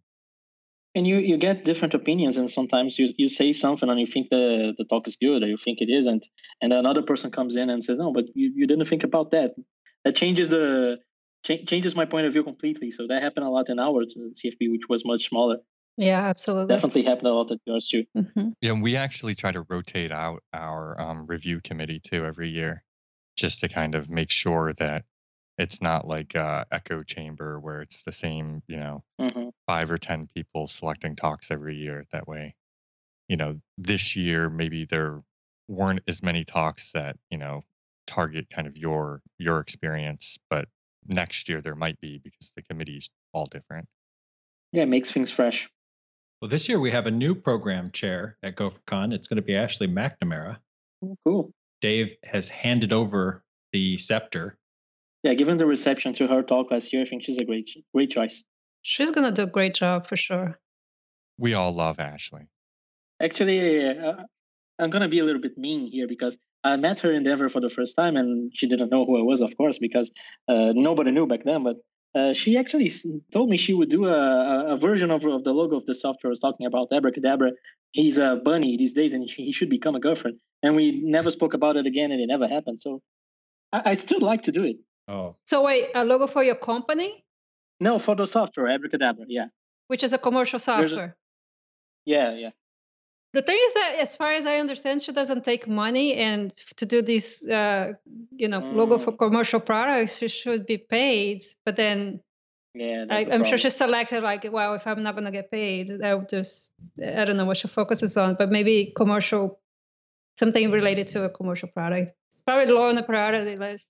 And 0.95 1.07
you, 1.07 1.19
you 1.19 1.39
get 1.39 1.65
different 1.65 1.95
opinions, 1.95 2.37
and 2.37 2.51
sometimes 2.51 2.99
you, 2.99 3.09
you 3.17 3.31
say 3.31 3.55
something 3.55 3.89
and 3.89 3.99
you 3.99 4.07
think 4.07 4.29
the, 4.29 4.75
the 4.77 4.85
talk 4.85 5.09
is 5.09 5.17
good 5.17 5.43
or 5.43 5.47
you 5.47 5.57
think 5.57 5.79
it 5.81 5.89
isn't, 5.89 6.27
and 6.61 6.73
another 6.73 7.03
person 7.03 7.31
comes 7.31 7.57
in 7.57 7.71
and 7.71 7.83
says, 7.83 7.97
No, 7.97 8.13
but 8.13 8.25
you, 8.35 8.53
you 8.55 8.67
didn't 8.67 8.87
think 8.87 9.03
about 9.03 9.31
that. 9.31 9.55
That 10.05 10.17
changes 10.17 10.51
the 10.51 10.99
ch- 11.45 11.67
changes 11.67 11.95
my 11.95 12.05
point 12.05 12.27
of 12.27 12.33
view 12.33 12.45
completely. 12.45 12.91
So 12.91 13.07
that 13.09 13.23
happened 13.23 13.47
a 13.47 13.51
lot 13.51 13.69
in 13.69 13.79
our 13.79 14.05
CFP, 14.05 14.69
which 14.71 14.89
was 14.89 15.05
much 15.05 15.29
smaller. 15.29 15.59
Yeah, 15.97 16.21
absolutely. 16.21 16.75
Definitely 16.75 17.03
happened 17.03 17.29
a 17.29 17.33
lot 17.33 17.51
at 17.51 17.59
yours 17.67 17.89
too. 17.89 18.05
Mm-hmm. 18.17 18.51
Yeah, 18.61 18.73
and 18.73 18.83
we 18.83 18.97
actually 18.97 19.35
try 19.35 19.53
to 19.53 19.67
rotate 19.69 20.13
out 20.13 20.43
our 20.53 20.99
um, 21.01 21.27
review 21.27 21.61
committee 21.61 22.01
too 22.01 22.25
every 22.25 22.49
year, 22.49 22.83
just 23.37 23.61
to 23.61 23.69
kind 23.69 23.95
of 23.95 24.09
make 24.09 24.31
sure 24.31 24.73
that 24.75 25.05
it's 25.59 25.83
not 25.83 26.07
like 26.07 26.35
uh, 26.35 26.65
echo 26.73 27.03
chamber 27.03 27.61
where 27.61 27.83
it's 27.83 28.05
the 28.05 28.13
same, 28.13 28.63
you 28.67 28.77
know, 28.77 29.05
hmm 29.21 29.49
five 29.67 29.91
or 29.91 29.99
ten 29.99 30.29
people 30.35 30.67
selecting 30.67 31.15
talks 31.15 31.51
every 31.51 31.77
year. 31.77 32.05
That 32.13 32.27
way, 32.27 32.55
you 33.29 33.37
know, 33.37 33.61
this 33.79 34.17
year 34.17 34.49
maybe 34.51 34.87
there 34.87 35.23
weren't 35.69 36.01
as 36.09 36.23
many 36.23 36.45
talks 36.45 36.93
that 36.93 37.17
you 37.31 37.39
know 37.39 37.65
target 38.07 38.49
kind 38.51 38.67
of 38.67 38.77
your 38.77 39.23
your 39.39 39.61
experience, 39.61 40.39
but 40.51 40.69
next 41.07 41.49
year 41.49 41.61
there 41.61 41.75
might 41.75 42.01
be 42.01 42.19
because 42.19 42.53
the 42.57 42.63
committee's 42.63 43.11
all 43.33 43.47
different. 43.47 43.87
Yeah, 44.73 44.83
it 44.85 44.89
makes 44.89 45.11
things 45.11 45.31
fresh. 45.31 45.69
Well, 46.41 46.49
this 46.49 46.69
year 46.69 46.81
we 46.81 46.91
have 46.91 47.07
a 47.07 47.11
new 47.11 47.35
program 47.35 47.91
chair 47.93 48.37
at 48.43 48.57
GopherCon. 48.57 49.13
It's 49.13 49.29
going 49.29 49.37
to 49.37 49.43
be 49.43 49.55
Ashley 49.57 49.87
McNamara. 49.87 50.59
Oh, 51.05 51.17
Cool. 51.25 51.53
Dave 51.81 52.17
has 52.25 52.49
handed 52.49 52.93
over 52.93 53.43
the 53.73 53.99
scepter. 53.99 54.57
Yeah, 55.23 55.35
given 55.35 55.57
the 55.57 55.67
reception 55.67 56.15
to 56.15 56.27
her 56.27 56.43
talk 56.43 56.71
last 56.71 56.93
year, 56.93 57.03
I 57.03 57.05
think 57.07 57.25
she's 57.25 57.39
a 57.39 57.45
great 57.45 57.71
great 57.95 58.11
choice. 58.11 58.43
She's 58.83 59.11
going 59.11 59.25
to 59.25 59.33
do 59.33 59.43
a 59.49 59.51
great 59.51 59.75
job 59.75 60.09
for 60.09 60.17
sure. 60.17 60.59
We 61.39 61.55
all 61.55 61.73
love 61.73 62.01
Ashley. 62.01 62.49
Actually, 63.21 63.87
uh, 63.87 64.25
I'm 64.79 64.91
gonna 64.91 65.09
be 65.09 65.21
a 65.21 65.25
little 65.25 65.41
bit 65.41 65.57
mean 65.57 65.87
here 65.87 66.09
because 66.09 66.37
I 66.65 66.77
met 66.77 67.01
her 67.01 67.13
in 67.13 67.23
Denver 67.25 67.49
for 67.49 67.61
the 67.61 67.71
first 67.71 67.97
time, 67.97 68.17
and 68.17 68.53
she 68.55 68.69
didn't 68.69 68.91
know 68.91 69.05
who 69.05 69.19
I 69.19 69.23
was, 69.23 69.41
of 69.43 69.57
course, 69.57 69.79
because 69.79 70.11
uh, 70.49 70.73
nobody 70.75 71.11
knew 71.11 71.27
back 71.27 71.45
then. 71.45 71.65
But 71.65 71.77
uh, 72.15 72.33
she 72.35 72.57
actually 72.57 72.91
told 73.33 73.49
me 73.51 73.57
she 73.57 73.75
would 73.75 73.89
do 73.91 74.07
a, 74.07 74.13
a- 74.13 74.67
a 74.75 74.77
version 74.77 75.11
of, 75.11 75.25
of 75.25 75.43
the 75.45 75.53
logo 75.53 75.77
of 75.77 75.87
the 75.87 75.95
software 75.95 76.31
I 76.31 76.33
was 76.33 76.41
talking 76.41 76.67
about, 76.67 76.89
Abracadabra. 76.93 77.53
He's 77.93 78.19
a 78.19 78.37
bunny 78.45 78.77
these 78.77 78.93
days, 78.93 79.13
and 79.13 79.29
he 79.29 79.53
should 79.53 79.71
become 79.71 79.95
a 79.97 80.01
girlfriend. 80.01 80.39
And 80.63 80.77
we 80.77 81.01
never 81.03 81.31
spoke 81.31 81.55
about 81.55 81.77
it 81.77 81.87
again, 81.87 82.13
and 82.13 82.21
it 82.21 82.27
never 82.27 82.47
happened. 82.47 82.81
So 82.81 83.03
I, 83.73 83.83
I 83.91 83.95
still 83.97 84.21
like 84.21 84.43
to 84.43 84.53
do 84.53 84.65
it. 84.65 84.77
Oh, 85.09 85.37
So, 85.47 85.65
wait, 85.65 85.89
a 85.95 86.05
logo 86.05 86.27
for 86.29 86.45
your 86.45 86.55
company, 86.55 87.25
No, 87.81 87.99
for 87.99 88.15
the 88.15 88.27
software, 88.27 88.69
Abracadabra. 88.69 89.25
Yeah, 89.29 89.47
which 89.89 90.05
is 90.05 90.13
a 90.13 90.19
commercial 90.19 90.61
There's 90.61 90.93
a- 90.93 90.95
software. 90.95 91.17
yeah, 92.05 92.31
yeah. 92.35 92.51
The 93.33 93.43
thing 93.43 93.59
is 93.67 93.75
that, 93.75 93.97
as 94.01 94.15
far 94.15 94.33
as 94.33 94.45
I 94.45 94.57
understand, 94.59 95.01
she 95.01 95.13
doesn't 95.13 95.43
take 95.45 95.67
money, 95.67 96.15
and 96.15 96.55
to 96.77 96.85
do 96.87 97.01
this, 97.01 97.47
uh, 97.49 97.93
you 98.37 98.49
know, 98.49 98.61
logo 98.73 98.99
for 98.99 99.13
Mm. 99.13 99.19
commercial 99.19 99.61
products, 99.61 100.19
she 100.19 100.29
should 100.29 100.67
be 100.67 100.77
paid. 100.79 101.43
But 101.65 101.77
then 101.77 102.21
Yeah, 102.75 103.05
I, 103.11 103.27
I'm 103.31 103.45
sure 103.45 103.59
she 103.59 103.69
selected 103.71 104.23
like, 104.23 104.47
well, 104.51 104.75
if 104.75 104.87
I'm 104.87 105.03
not 105.03 105.15
gonna 105.15 105.31
get 105.31 105.51
paid, 105.51 105.91
I'll 106.03 106.27
just, 106.27 106.71
I 106.99 107.25
don't 107.27 107.37
know 107.37 107.45
what 107.45 107.59
she 107.59 107.69
focuses 107.69 108.17
on, 108.17 108.35
but 108.39 108.51
maybe 108.51 108.93
commercial, 108.97 109.61
something 110.39 110.71
related 110.71 111.07
to 111.09 111.25
a 111.25 111.31
commercial 111.31 111.69
product. 111.69 112.13
It's 112.29 112.41
probably 112.41 112.73
low 112.73 112.89
on 112.89 112.95
the 112.97 113.03
priority 113.03 113.57
list. 113.57 113.89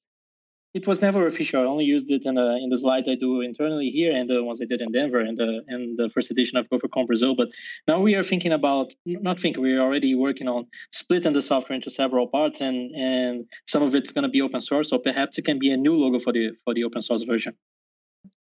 It 0.74 0.86
was 0.86 1.02
never 1.02 1.26
official. 1.26 1.60
I 1.60 1.66
only 1.66 1.84
used 1.84 2.10
it 2.10 2.24
in 2.24 2.34
the 2.34 2.56
in 2.56 2.70
the 2.70 2.78
slides 2.78 3.06
I 3.06 3.14
do 3.14 3.42
internally 3.42 3.90
here 3.90 4.16
and 4.16 4.28
the 4.30 4.42
ones 4.42 4.58
I 4.62 4.64
did 4.64 4.80
in 4.80 4.90
Denver 4.90 5.20
and 5.20 5.36
the 5.36 5.60
and 5.68 5.98
the 5.98 6.08
first 6.08 6.30
edition 6.30 6.56
of 6.56 6.66
GopherCon 6.70 7.06
Brazil. 7.06 7.34
But 7.34 7.48
now 7.86 8.00
we 8.00 8.14
are 8.14 8.22
thinking 8.22 8.52
about 8.52 8.92
not 9.04 9.38
thinking 9.38 9.62
we 9.62 9.74
are 9.76 9.80
already 9.82 10.14
working 10.14 10.48
on 10.48 10.66
splitting 10.90 11.34
the 11.34 11.42
software 11.42 11.74
into 11.74 11.90
several 11.90 12.26
parts 12.26 12.62
and 12.62 12.90
and 12.96 13.44
some 13.68 13.82
of 13.82 13.94
it's 13.94 14.12
going 14.12 14.22
to 14.22 14.30
be 14.30 14.40
open 14.40 14.62
source. 14.62 14.88
So 14.88 14.98
perhaps 14.98 15.36
it 15.36 15.44
can 15.44 15.58
be 15.58 15.70
a 15.72 15.76
new 15.76 15.94
logo 15.94 16.18
for 16.20 16.32
the 16.32 16.52
for 16.64 16.72
the 16.72 16.84
open 16.84 17.02
source 17.02 17.24
version. 17.24 17.54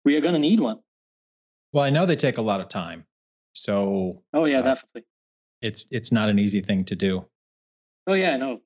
We 0.06 0.16
are 0.16 0.22
going 0.22 0.34
to 0.36 0.40
need 0.40 0.60
one. 0.60 0.80
well, 1.74 1.84
I 1.84 1.90
know 1.90 2.06
they 2.06 2.16
take 2.16 2.38
a 2.38 2.42
lot 2.52 2.60
of 2.62 2.70
time, 2.70 3.06
so 3.54 4.22
Oh 4.32 4.46
yeah, 4.46 4.60
Uh, 4.60 4.64
definitely. 4.64 5.04
it's 5.64 5.88
it's 5.90 6.12
not 6.12 6.30
an 6.30 6.38
easy 6.38 6.62
thing 6.62 6.86
to 6.86 6.96
do. 6.96 7.26
Oh 8.06 8.14
yeah, 8.14 8.36
I 8.36 8.38
know. 8.38 8.60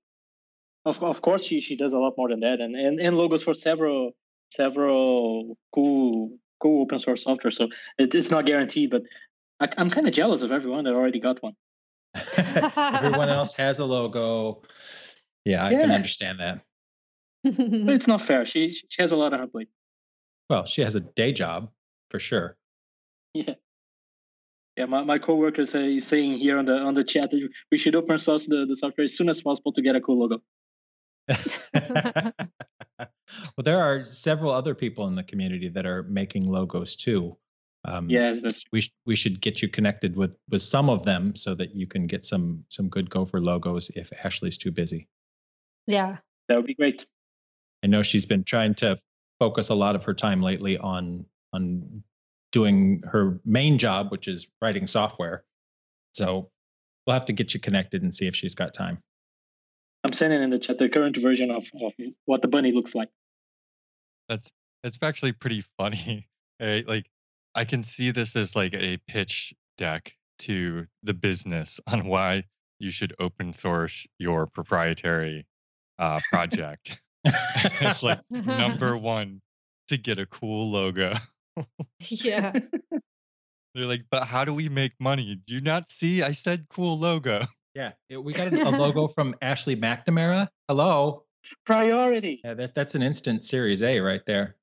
Of 0.85 1.03
of 1.03 1.21
course 1.21 1.43
she 1.43 1.61
she 1.61 1.75
does 1.75 1.93
a 1.93 1.97
lot 1.97 2.13
more 2.17 2.29
than 2.29 2.41
that 2.41 2.61
and 2.61 2.75
and, 2.75 2.99
and 2.99 3.17
logos 3.17 3.43
for 3.43 3.53
several 3.53 4.11
several 4.51 5.57
cool 5.73 6.37
cool 6.59 6.83
open 6.83 6.99
source 6.99 7.23
software. 7.23 7.51
So 7.51 7.69
it, 7.97 8.13
it's 8.13 8.31
not 8.31 8.45
guaranteed, 8.45 8.91
but 8.91 9.03
I, 9.59 9.69
I'm 9.77 9.89
kind 9.89 10.07
of 10.07 10.13
jealous 10.13 10.41
of 10.41 10.51
everyone 10.51 10.83
that 10.85 10.93
already 10.93 11.19
got 11.19 11.41
one. 11.41 11.53
Everyone 12.77 13.27
else 13.27 13.53
has 13.55 13.79
a 13.79 13.85
logo. 13.85 14.61
Yeah, 15.43 15.65
I 15.65 15.71
can 15.71 15.91
understand 15.91 16.39
that. 16.39 16.61
But 17.43 17.55
it's 17.93 18.07
not 18.07 18.21
fair. 18.21 18.45
She 18.45 18.71
she 18.71 19.01
has 19.01 19.11
a 19.11 19.17
lot 19.17 19.33
on 19.33 19.39
her 19.39 19.47
plate. 19.47 19.69
Well, 20.49 20.65
she 20.65 20.81
has 20.81 20.95
a 20.95 21.01
day 21.01 21.33
job 21.33 21.71
for 22.09 22.19
sure. 22.19 22.57
Yeah. 23.33 23.55
Yeah, 24.77 24.85
my, 24.85 25.03
my 25.03 25.19
coworker 25.19 25.63
say, 25.63 25.97
is 25.97 26.07
saying 26.07 26.37
here 26.37 26.57
on 26.57 26.65
the 26.65 26.77
on 26.77 26.93
the 26.93 27.03
chat 27.03 27.31
that 27.31 27.49
we 27.71 27.77
should 27.77 27.95
open 27.95 28.19
source 28.19 28.45
the, 28.45 28.65
the 28.65 28.75
software 28.75 29.05
as 29.05 29.15
soon 29.15 29.29
as 29.29 29.41
possible 29.41 29.71
to 29.73 29.81
get 29.81 29.95
a 29.95 30.01
cool 30.01 30.19
logo. 30.19 30.41
well, 31.73 32.33
there 33.63 33.81
are 33.81 34.05
several 34.05 34.51
other 34.51 34.75
people 34.75 35.07
in 35.07 35.15
the 35.15 35.23
community 35.23 35.69
that 35.69 35.85
are 35.85 36.03
making 36.03 36.45
logos 36.47 36.95
too. 36.95 37.37
Um, 37.85 38.09
Yes, 38.09 38.41
that's 38.41 38.63
we 38.71 38.81
sh- 38.81 38.93
we 39.05 39.15
should 39.15 39.41
get 39.41 39.61
you 39.61 39.69
connected 39.69 40.15
with 40.15 40.35
with 40.49 40.61
some 40.61 40.89
of 40.89 41.03
them 41.03 41.35
so 41.35 41.55
that 41.55 41.75
you 41.75 41.87
can 41.87 42.07
get 42.07 42.25
some 42.25 42.65
some 42.69 42.89
good 42.89 43.09
Gopher 43.09 43.39
logos 43.41 43.91
if 43.95 44.11
Ashley's 44.23 44.57
too 44.57 44.71
busy. 44.71 45.07
yeah. 45.87 46.17
that 46.47 46.57
would 46.57 46.65
be 46.65 46.75
great. 46.75 47.05
I 47.83 47.87
know 47.87 48.01
she's 48.01 48.25
been 48.25 48.43
trying 48.43 48.73
to 48.75 48.97
focus 49.39 49.69
a 49.69 49.75
lot 49.75 49.95
of 49.95 50.03
her 50.05 50.13
time 50.13 50.41
lately 50.41 50.77
on 50.77 51.25
on 51.53 52.03
doing 52.51 53.03
her 53.05 53.39
main 53.45 53.77
job, 53.77 54.11
which 54.11 54.27
is 54.27 54.47
writing 54.61 54.87
software. 54.87 55.43
So 56.13 56.49
we'll 57.05 57.13
have 57.13 57.25
to 57.25 57.33
get 57.33 57.53
you 57.53 57.59
connected 57.59 58.01
and 58.01 58.13
see 58.13 58.27
if 58.27 58.35
she's 58.35 58.55
got 58.55 58.73
time. 58.73 58.99
I'm 60.05 60.13
sending 60.13 60.43
in 60.43 60.51
the 60.51 60.59
chat 60.59 60.77
the 60.77 60.87
current 60.87 61.17
version 61.17 61.49
of, 61.49 61.67
of 61.81 61.93
what 62.25 62.43
the 62.43 62.47
bunny 62.47 62.71
looks 62.71 62.93
like. 62.93 63.09
That's 64.29 64.51
that's 64.83 64.99
actually 65.01 65.31
pretty 65.31 65.63
funny. 65.79 66.29
eh, 66.59 66.83
Like 66.85 67.09
I 67.55 67.65
can 67.65 67.81
see 67.81 68.11
this 68.11 68.35
as 68.35 68.55
like 68.55 68.75
a 68.75 68.97
pitch 69.07 69.55
deck 69.79 70.13
to 70.39 70.85
the 71.01 71.15
business 71.15 71.79
on 71.87 72.05
why 72.05 72.43
you 72.77 72.91
should 72.91 73.15
open 73.19 73.51
source 73.51 74.05
your 74.19 74.45
proprietary 74.45 75.47
uh, 75.97 76.19
project. 76.31 77.01
it's 77.25 78.03
like 78.03 78.19
number 78.29 78.95
one 78.95 79.41
to 79.87 79.97
get 79.97 80.19
a 80.19 80.27
cool 80.27 80.69
logo. 80.69 81.13
yeah. 81.99 82.51
They're 83.73 83.87
like, 83.87 84.03
but 84.11 84.25
how 84.25 84.45
do 84.45 84.53
we 84.53 84.69
make 84.69 84.93
money? 84.99 85.41
Do 85.47 85.55
you 85.55 85.61
not 85.61 85.89
see? 85.89 86.21
I 86.21 86.33
said 86.33 86.67
cool 86.69 86.99
logo. 86.99 87.41
Yeah, 87.75 87.91
it- 88.09 88.23
we 88.23 88.33
got 88.33 88.51
a, 88.53 88.61
a 88.61 88.71
logo 88.77 89.07
from 89.07 89.35
Ashley 89.41 89.75
McNamara. 89.75 90.47
Hello. 90.67 91.25
Priority. 91.65 92.41
Yeah, 92.43 92.53
that, 92.53 92.73
that's 92.73 92.95
an 92.95 93.03
instant 93.03 93.43
Series 93.43 93.83
A 93.83 93.99
right 93.99 94.21
there. 94.25 94.55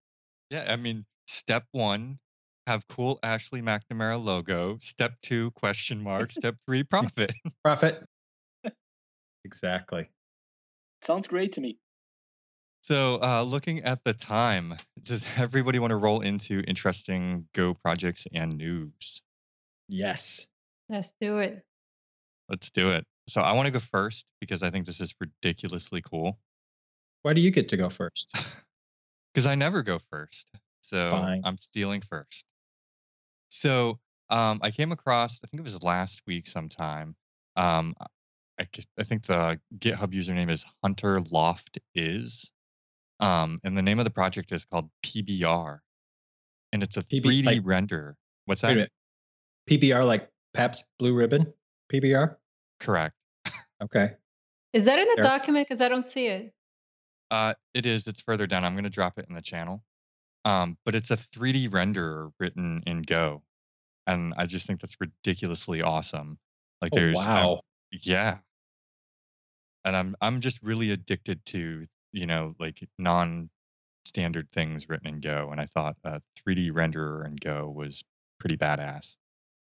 Yeah, 0.51 0.65
I 0.69 0.77
mean, 0.77 1.05
step 1.29 1.65
one, 1.71 2.19
have 2.67 2.87
cool 2.89 3.19
Ashley 3.23 3.63
McNamara 3.63 4.23
logo. 4.23 4.79
Step 4.81 5.15
two, 5.23 5.51
question 5.53 6.03
mark. 6.03 6.33
Step 6.33 6.57
three, 6.67 6.83
profit. 6.83 7.33
Profit. 7.65 8.05
exactly. 9.45 10.09
Sounds 11.03 11.29
great 11.29 11.53
to 11.53 11.61
me. 11.61 11.79
So, 12.83 13.21
uh, 13.23 13.43
looking 13.43 13.85
at 13.85 14.03
the 14.05 14.13
time, 14.13 14.75
does 15.03 15.25
everybody 15.37 15.79
want 15.79 15.91
to 15.93 15.97
roll 15.97 16.21
into 16.21 16.61
interesting 16.67 17.47
Go 17.55 17.75
projects 17.75 18.27
and 18.35 18.57
news? 18.57 19.23
Yes. 19.89 20.47
Let's 20.89 21.13
do 21.21 21.39
it. 21.39 21.65
Let's 22.53 22.71
do 22.71 22.93
it. 22.93 23.05
So, 23.29 23.41
I 23.41 23.53
want 23.53 23.67
to 23.67 23.73
go 23.73 23.81
first 23.81 24.27
because 24.41 24.63
I 24.63 24.71
think 24.71 24.87
this 24.87 25.01
is 25.01 25.13
ridiculously 25.19 26.03
cool. 26.03 26.39
Why 27.23 27.33
do 27.33 27.41
you 27.41 27.51
get 27.51 27.69
to 27.71 27.77
go 27.77 27.91
first? 27.91 28.29
Because 29.35 29.47
I 29.47 29.55
never 29.55 29.83
go 29.83 29.99
first. 30.11 30.47
So, 30.83 31.09
Fine. 31.09 31.41
I'm 31.45 31.57
stealing 31.57 32.03
first. 32.03 32.45
So, 33.49 33.99
um, 34.29 34.61
I 34.63 34.71
came 34.71 34.93
across, 34.93 35.39
I 35.43 35.47
think 35.47 35.61
it 35.61 35.65
was 35.65 35.83
last 35.83 36.21
week 36.27 36.47
sometime. 36.47 37.17
Um, 37.57 37.95
I, 38.59 38.67
I 38.99 39.03
think 39.05 39.25
the 39.25 39.59
GitHub 39.79 40.13
username 40.13 40.51
is 40.51 40.65
Hunter 40.83 41.21
Loft 41.31 41.79
is. 41.95 42.51
Um, 43.21 43.59
and 43.65 43.77
the 43.77 43.83
name 43.83 43.99
of 43.99 44.05
the 44.05 44.11
project 44.11 44.53
is 44.53 44.65
called 44.65 44.91
PBR. 45.03 45.79
And 46.73 46.83
it's 46.83 46.97
a 46.97 47.03
PB 47.03 47.23
3D 47.23 47.45
like- 47.45 47.61
render. 47.65 48.17
What's 48.45 48.61
that? 48.63 48.91
PBR 49.71 50.05
like 50.05 50.29
Pabst 50.53 50.85
Blue 50.99 51.15
Ribbon? 51.15 51.53
PBR? 51.93 52.37
Correct. 52.83 53.15
Okay. 53.83 54.17
Is 54.73 54.85
that 54.85 54.99
in 54.99 55.07
the 55.09 55.17
Sure. 55.17 55.25
document? 55.25 55.67
Because 55.69 55.81
I 55.81 55.89
don't 55.89 56.05
see 56.05 56.27
it. 56.27 56.55
Uh, 57.31 57.55
it 57.75 57.87
is. 57.87 58.07
It's 58.07 58.21
further 58.21 58.47
down. 58.47 58.65
I'm 58.65 58.75
going 58.75 58.85
to 58.85 58.91
drop 58.91 59.19
it 59.19 59.27
in 59.29 59.35
the 59.35 59.43
channel. 59.43 59.83
Um, 60.45 60.77
but 60.85 60.95
it's 60.95 61.11
a 61.11 61.17
3D 61.17 61.69
renderer 61.69 62.33
written 62.41 62.83
in 62.87 63.03
Go, 63.03 63.43
and 64.07 64.35
I 64.37 64.47
just 64.47 64.67
think 64.67 64.81
that's 64.81 64.97
ridiculously 65.01 65.83
awesome. 65.83 66.39
Like 66.81 66.93
Oh, 66.93 66.97
there's, 66.97 67.19
um, 67.21 67.27
wow. 67.27 67.61
yeah, 67.93 68.41
and 69.85 69.97
I'm 69.97 70.17
I'm 70.21 70.41
just 70.41 70.63
really 70.63 70.91
addicted 70.91 71.45
to 71.47 71.87
you 72.13 72.27
know 72.27 72.55
like 72.59 72.89
non-standard 72.99 74.51
things 74.53 74.89
written 74.89 75.07
in 75.09 75.21
Go, 75.21 75.51
and 75.51 75.61
I 75.61 75.67
thought 75.67 75.97
a 76.05 76.21
3D 76.37 76.71
renderer 76.73 77.25
in 77.27 77.37
Go 77.37 77.69
was 77.71 78.03
pretty 78.39 78.57
badass. 78.57 79.17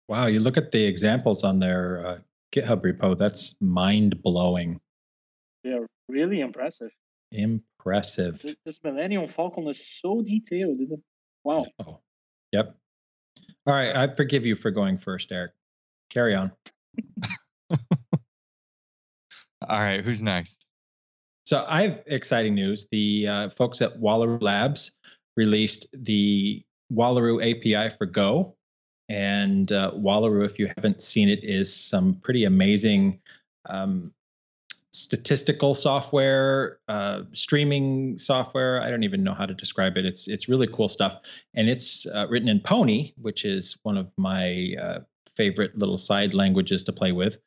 Wow. 0.09 0.27
You 0.27 0.41
look 0.41 0.57
at 0.57 0.73
the 0.73 0.85
examples 0.85 1.45
on 1.45 1.59
their 1.61 2.07
uh, 2.07 2.19
GitHub 2.55 2.83
repo. 2.83 3.17
That's 3.17 3.57
mind 3.61 4.23
blowing. 4.23 4.81
Yeah, 5.65 5.81
really 6.09 6.41
impressive. 6.41 6.91
Impressive. 7.33 8.41
Th- 8.43 8.57
This 8.65 8.83
Millennium 8.83 9.27
Falcon 9.29 9.69
is 9.69 9.87
so 9.87 10.23
detailed. 10.23 10.81
isn't 10.81 10.93
it? 10.95 11.01
Wow. 11.45 11.67
Oh, 11.87 12.01
yep. 12.53 12.75
All 13.67 13.75
right. 13.75 13.95
I 13.95 14.13
forgive 14.15 14.45
you 14.47 14.57
for 14.57 14.71
going 14.71 14.99
first, 14.99 15.31
Erik. 15.33 15.53
Carry 16.11 16.35
on. 16.35 16.51
All 19.69 19.79
right, 19.79 20.03
who's 20.03 20.23
next? 20.23 20.65
So 21.45 21.65
I 21.69 21.83
have 21.83 22.03
exciting 22.07 22.55
news. 22.55 22.87
The 22.91 23.27
uh, 23.29 23.51
folks 23.51 23.83
at 23.83 23.99
Wallaroo 24.01 24.41
Labs 24.43 24.93
released 25.37 25.87
the 25.93 26.63
Wallaroo 26.93 27.41
API 27.41 27.95
for 27.97 28.07
Go. 28.07 28.57
And 29.11 29.73
uh, 29.73 29.91
Wallaroo, 29.93 30.47
if 30.47 30.57
you 30.61 30.71
haven't 30.77 31.03
seen 31.03 31.29
it, 31.29 31.41
is 31.43 31.75
some 31.75 32.15
pretty 32.15 32.45
amazing 32.45 33.19
um, 33.69 34.13
statistical 34.93 35.75
software, 35.75 36.79
uh, 36.87 37.23
streaming 37.33 38.17
software. 38.19 38.81
I 38.81 38.89
don't 38.89 39.03
even 39.03 39.25
know 39.25 39.35
how 39.35 39.47
to 39.47 39.55
describe 39.55 39.97
it. 39.97 40.07
It's 40.07 40.29
it's 40.29 40.49
really 40.49 40.69
cool 40.69 40.89
stuff, 40.89 41.21
and 41.55 41.69
it's 41.69 42.07
uh, 42.07 42.29
written 42.31 42.49
in 42.49 42.61
Pony, 42.61 43.13
which 43.21 43.45
is 43.45 43.77
one 43.83 43.97
of 43.97 44.13
my 44.17 44.75
uh, 44.81 45.01
favorite 45.37 45.77
little 45.77 45.99
side 45.99 46.33
languages 46.33 46.85
to 46.85 46.93
play 46.93 47.11
with. 47.11 47.39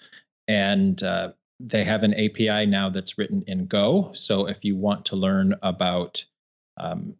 And 0.50 1.02
uh, 1.02 1.32
they 1.62 1.86
have 1.86 2.04
an 2.04 2.14
API 2.16 2.66
now 2.66 2.90
that's 2.90 3.18
written 3.18 3.42
in 3.48 3.68
Go. 3.68 4.12
So 4.14 4.48
if 4.48 4.66
you 4.66 4.76
want 4.76 5.06
to 5.06 5.16
learn 5.16 5.56
about 5.64 6.26
um, 6.76 7.16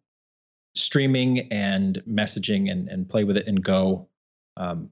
streaming 0.74 1.50
and 1.50 2.02
messaging 2.06 2.70
and, 2.70 2.90
and 2.90 3.08
play 3.08 3.24
with 3.24 3.38
it 3.38 3.46
in 3.46 3.56
Go, 3.56 4.06
um, 4.56 4.90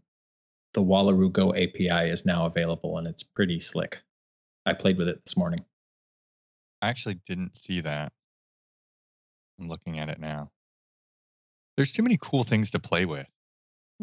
the 0.75 0.83
Wallaroo 0.83 1.31
Go 1.33 1.55
API 1.55 2.11
is 2.11 2.25
now 2.25 2.47
available 2.47 2.99
and 2.99 3.07
it's 3.07 3.23
pretty 3.23 3.61
slick. 3.61 4.03
I 4.67 4.73
played 4.73 4.97
with 4.99 5.09
it 5.09 5.25
this 5.25 5.37
morning. 5.37 5.65
I 6.81 6.89
actually 6.89 7.21
didn't 7.27 7.57
see 7.57 7.81
that. 7.83 8.13
I'm 9.61 9.69
looking 9.69 9.99
at 9.99 10.09
it 10.09 10.19
now. 10.19 10.51
There's 11.77 11.93
too 11.93 12.03
many 12.03 12.19
cool 12.21 12.43
things 12.45 12.71
to 12.73 12.79
play 12.79 13.05
with. 13.05 13.27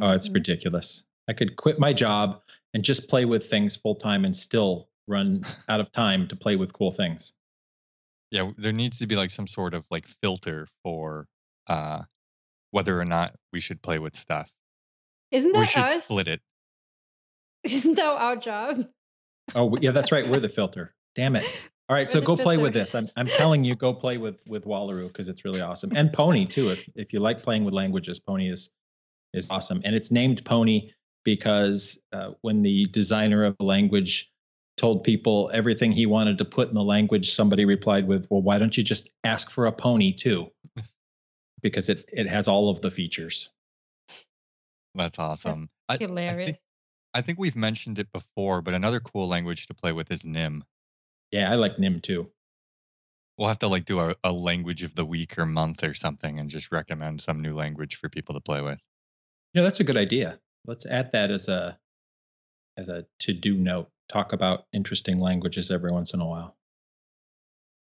Oh, 0.02 0.12
it's 0.12 0.30
Mhm. 0.30 0.36
ridiculous. 0.36 1.04
I 1.28 1.34
could 1.34 1.56
quit 1.58 1.80
my 1.80 1.94
job 1.94 2.42
and 2.74 2.84
just 2.84 3.08
play 3.10 3.26
with 3.26 3.50
things 3.50 3.76
full 3.76 3.96
time 3.96 4.26
and 4.26 4.36
still 4.36 4.90
run 5.08 5.44
out 5.70 5.80
of 5.80 5.92
time 5.92 6.28
to 6.30 6.36
play 6.36 6.56
with 6.56 6.74
cool 6.74 6.92
things. 6.92 7.34
Yeah, 8.32 8.52
there 8.58 8.72
needs 8.72 9.00
to 9.00 9.08
be 9.08 9.16
like 9.16 9.32
some 9.32 9.48
sort 9.48 9.74
of 9.74 9.86
like 9.90 10.08
filter 10.22 10.68
for 10.84 11.28
uh 11.68 12.04
whether 12.72 13.00
or 13.00 13.06
not 13.06 13.36
we 13.52 13.60
should 13.60 13.82
play 13.82 13.98
with 14.00 14.16
stuff. 14.16 14.52
Isn't 15.32 15.54
We 15.54 15.60
that 15.60 15.70
should 15.70 15.84
us? 15.84 16.04
split 16.04 16.28
it. 16.28 16.42
Isn't 17.64 17.96
that 17.96 18.06
our 18.06 18.36
job? 18.36 18.88
Oh, 19.56 19.76
yeah, 19.80 19.92
that's 19.92 20.12
right. 20.12 20.28
We're 20.28 20.40
the 20.40 20.50
filter. 20.50 20.94
Damn 21.16 21.36
it. 21.36 21.46
All 21.90 21.96
right, 21.96 22.08
so 22.08 22.22
go 22.22 22.36
play 22.36 22.58
with 22.58 22.74
this. 22.74 22.94
I'm, 22.94 23.08
I'm 23.16 23.26
telling 23.26 23.66
you, 23.66 23.76
go 23.76 23.94
play 23.96 24.20
with 24.20 24.40
with 24.48 24.66
Wallaroo 24.66 25.08
because 25.08 25.28
it's 25.28 25.44
really 25.44 25.60
awesome. 25.60 25.92
And 25.96 26.14
Pony 26.14 26.46
too. 26.46 26.70
If 26.70 26.88
if 26.94 27.14
you 27.14 27.20
like 27.20 27.42
playing 27.42 27.66
with 27.66 27.74
languages, 27.74 28.20
Pony 28.20 28.48
is 28.48 28.70
is 29.34 29.50
awesome. 29.50 29.82
And 29.84 29.96
it's 29.96 30.12
named 30.12 30.46
Pony 30.46 30.92
because 31.24 32.00
uh, 32.14 32.32
when 32.42 32.62
the 32.62 32.86
designer 32.86 33.44
of 33.44 33.58
the 33.58 33.66
language 33.66 34.32
told 34.78 35.04
people 35.04 35.50
everything 35.52 35.92
he 35.92 36.06
wanted 36.06 36.38
to 36.38 36.46
put 36.46 36.68
in 36.68 36.76
the 36.76 36.84
language, 36.84 37.34
somebody 37.34 37.66
replied 37.66 38.08
with, 38.08 38.28
"Well, 38.30 38.44
why 38.44 38.60
don't 38.60 38.78
you 38.78 38.84
just 38.84 39.10
ask 39.24 39.50
for 39.50 39.66
a 39.66 39.72
pony 39.72 40.14
too?" 40.14 40.52
Because 41.62 41.90
it 41.90 42.06
it 42.14 42.28
has 42.28 42.48
all 42.48 42.70
of 42.70 42.82
the 42.82 42.92
features. 42.92 43.50
That's 44.96 45.20
awesome. 45.20 45.70
I, 45.88 45.96
I 45.96 45.98
Hilarious. 45.98 46.46
think 46.46 46.58
I 47.14 47.22
think 47.22 47.40
we've 47.40 47.56
mentioned 47.56 48.00
it 48.00 48.12
before, 48.12 48.62
but 48.62 48.74
another 48.74 49.00
cool 49.00 49.28
language 49.28 49.68
to 49.68 49.74
play 49.74 49.92
with 49.92 50.12
is 50.12 50.26
Nim. 50.26 50.64
Yeah, 51.32 51.52
I 51.52 51.56
like 51.56 51.80
Nim 51.80 52.02
too. 52.02 52.30
We'll 53.38 53.48
have 53.48 53.60
to 53.60 53.68
like 53.68 53.86
do 53.86 54.00
a, 54.00 54.16
a 54.24 54.32
language 54.32 54.84
of 54.84 54.96
the 54.96 55.06
week 55.06 55.38
or 55.38 55.46
month 55.46 55.84
or 55.84 55.94
something 55.94 56.40
and 56.40 56.50
just 56.50 56.72
recommend 56.72 57.22
some 57.22 57.42
new 57.42 57.56
language 57.56 57.96
for 57.96 58.10
people 58.10 58.36
to 58.36 58.42
play 58.42 58.62
with. 58.62 58.80
You 59.54 59.62
know, 59.62 59.64
that's 59.64 59.80
a 59.80 59.86
good 59.86 59.98
idea. 59.98 60.40
Let's 60.66 60.86
add 60.86 61.14
that 61.14 61.32
as 61.32 61.48
a 61.48 61.80
as 62.78 62.90
a 62.90 63.06
to-do 63.20 63.56
note. 63.56 63.90
Talk 64.10 64.34
about 64.34 64.66
interesting 64.74 65.20
languages 65.20 65.72
every 65.72 65.92
once 65.92 66.14
in 66.14 66.22
a 66.22 66.28
while. 66.28 66.56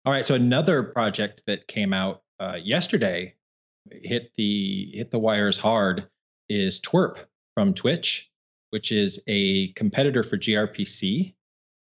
All 0.05 0.13
right, 0.13 0.25
so 0.25 0.35
another 0.35 0.83
project 0.83 1.43
that 1.45 1.67
came 1.67 1.93
out 1.93 2.23
uh, 2.39 2.57
yesterday 2.61 3.35
hit 3.91 4.31
the 4.35 4.91
hit 4.93 5.11
the 5.11 5.19
wires 5.19 5.57
hard 5.57 6.07
is 6.49 6.79
Twirp 6.79 7.19
from 7.53 7.73
Twitch, 7.73 8.29
which 8.71 8.91
is 8.91 9.19
a 9.27 9.71
competitor 9.73 10.23
for 10.23 10.37
gRPC. 10.37 11.33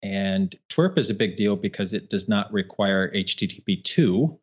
And 0.02 0.56
Twirp 0.70 0.97
is 0.97 1.10
a 1.10 1.14
big 1.14 1.36
deal 1.36 1.56
because 1.56 1.93
it 1.93 2.10
does 2.10 2.30
not 2.30 2.52
require 2.54 3.12
HTTP2, 3.14 4.39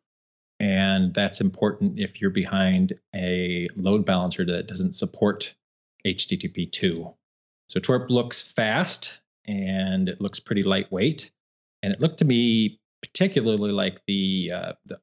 and 0.59 1.13
that's 1.13 1.41
important 1.41 1.99
if 1.99 2.21
you're 2.21 2.29
behind 2.29 2.93
a 3.15 3.67
load 3.75 4.05
balancer 4.05 4.45
that 4.45 4.67
doesn't 4.67 4.93
support 4.93 5.53
HTTP 6.05 6.71
2. 6.71 7.13
So 7.69 7.79
Twirp 7.79 8.09
looks 8.09 8.41
fast 8.41 9.19
and 9.45 10.09
it 10.09 10.21
looks 10.21 10.39
pretty 10.39 10.63
lightweight. 10.63 11.31
And 11.83 11.93
it 11.93 12.01
looked 12.01 12.19
to 12.19 12.25
me 12.25 12.79
particularly 13.01 13.71
like 13.71 14.01
the, 14.07 14.51
uh, 14.53 14.73
the, 14.85 14.99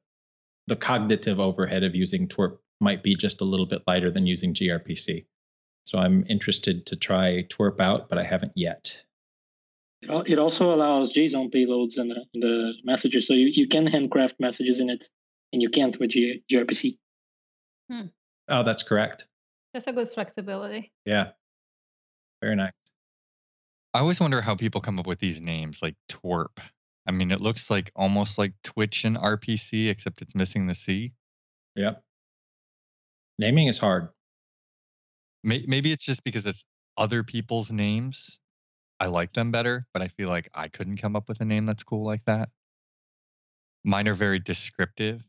the 0.67 0.75
cognitive 0.75 1.39
overhead 1.39 1.83
of 1.83 1.95
using 1.95 2.27
Twirp 2.27 2.61
might 2.79 3.03
be 3.03 3.15
just 3.15 3.41
a 3.41 3.45
little 3.45 3.65
bit 3.65 3.83
lighter 3.87 4.11
than 4.11 4.25
using 4.25 4.53
gRPC. 4.53 5.25
So 5.85 5.99
I'm 5.99 6.25
interested 6.27 6.87
to 6.87 6.95
try 6.95 7.43
Twirp 7.43 7.79
out, 7.79 8.09
but 8.09 8.17
I 8.17 8.23
haven't 8.23 8.53
yet. 8.55 9.03
It 10.01 10.39
also 10.39 10.73
allows 10.73 11.13
JSON 11.13 11.51
payloads 11.51 11.97
in 11.97 12.09
the, 12.09 12.25
in 12.33 12.39
the 12.41 12.73
messages, 12.83 13.27
so 13.27 13.33
you, 13.33 13.47
you 13.47 13.67
can 13.67 13.87
handcraft 13.87 14.35
messages 14.39 14.79
in 14.79 14.89
it, 14.89 15.09
and 15.53 15.61
you 15.61 15.69
can't 15.69 15.99
with 15.99 16.11
G- 16.11 16.43
gRPC. 16.51 16.97
Hmm. 17.89 18.07
Oh, 18.47 18.63
that's 18.63 18.83
correct. 18.83 19.25
That's 19.73 19.87
a 19.87 19.93
good 19.93 20.09
flexibility. 20.09 20.91
Yeah. 21.05 21.29
Very 22.41 22.55
nice. 22.55 22.71
I 23.93 23.99
always 23.99 24.19
wonder 24.19 24.41
how 24.41 24.55
people 24.55 24.81
come 24.81 24.99
up 24.99 25.07
with 25.07 25.19
these 25.19 25.41
names 25.41 25.81
like 25.81 25.95
Twirp. 26.09 26.59
I 27.07 27.11
mean, 27.11 27.31
it 27.31 27.41
looks 27.41 27.69
like 27.69 27.91
almost 27.95 28.37
like 28.37 28.53
Twitch 28.63 29.05
and 29.05 29.17
RPC, 29.17 29.89
except 29.89 30.21
it's 30.21 30.35
missing 30.35 30.67
the 30.67 30.75
C. 30.75 31.13
Yep. 31.75 32.03
Naming 33.37 33.67
is 33.67 33.77
hard. 33.77 34.09
Maybe 35.43 35.91
it's 35.91 36.05
just 36.05 36.23
because 36.23 36.45
it's 36.45 36.65
other 36.97 37.23
people's 37.23 37.71
names. 37.71 38.39
I 38.99 39.07
like 39.07 39.33
them 39.33 39.51
better, 39.51 39.85
but 39.93 40.01
I 40.01 40.07
feel 40.07 40.29
like 40.29 40.49
I 40.55 40.69
couldn't 40.69 40.97
come 40.97 41.15
up 41.15 41.27
with 41.27 41.41
a 41.41 41.45
name 41.45 41.65
that's 41.65 41.83
cool 41.83 42.03
like 42.03 42.23
that. 42.25 42.49
Mine 43.83 44.07
are 44.07 44.15
very 44.15 44.39
descriptive, 44.39 45.21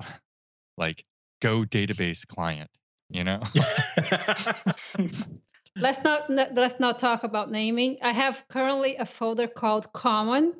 like 0.76 1.04
Go 1.40 1.62
database 1.64 2.26
client. 2.26 2.70
You 3.10 3.22
know, 3.22 3.40
Let's 5.76 6.04
not 6.04 6.30
let's 6.30 6.78
not 6.78 7.00
talk 7.00 7.24
about 7.24 7.50
naming. 7.50 7.98
I 8.00 8.12
have 8.12 8.44
currently 8.48 8.96
a 8.96 9.04
folder 9.04 9.48
called 9.48 9.92
common 9.92 10.54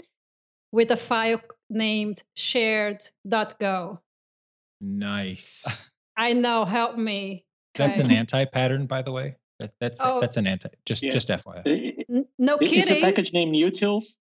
with 0.73 0.91
a 0.91 0.97
file 0.97 1.41
named 1.71 2.23
shared.go. 2.35 4.01
Nice. 4.81 5.91
I 6.17 6.33
know, 6.33 6.65
help 6.65 6.97
me. 6.97 7.45
That's 7.75 7.99
an 7.99 8.11
anti-pattern, 8.21 8.87
by 8.87 9.03
the 9.03 9.13
way. 9.13 9.37
That, 9.61 9.73
that's 9.81 10.01
Oh. 10.03 10.21
that's 10.21 10.37
an 10.37 10.47
anti. 10.47 10.69
Just 10.85 11.03
Yeah. 11.03 11.11
just 11.13 11.29
FYI. 11.29 11.63
I- 11.67 12.05
N- 12.13 12.27
No 12.39 12.55
i- 12.61 12.65
Is 12.65 12.71
the 12.71 12.81
kidding. 12.91 13.03
package 13.03 13.33
named 13.33 13.55
utils? 13.55 14.17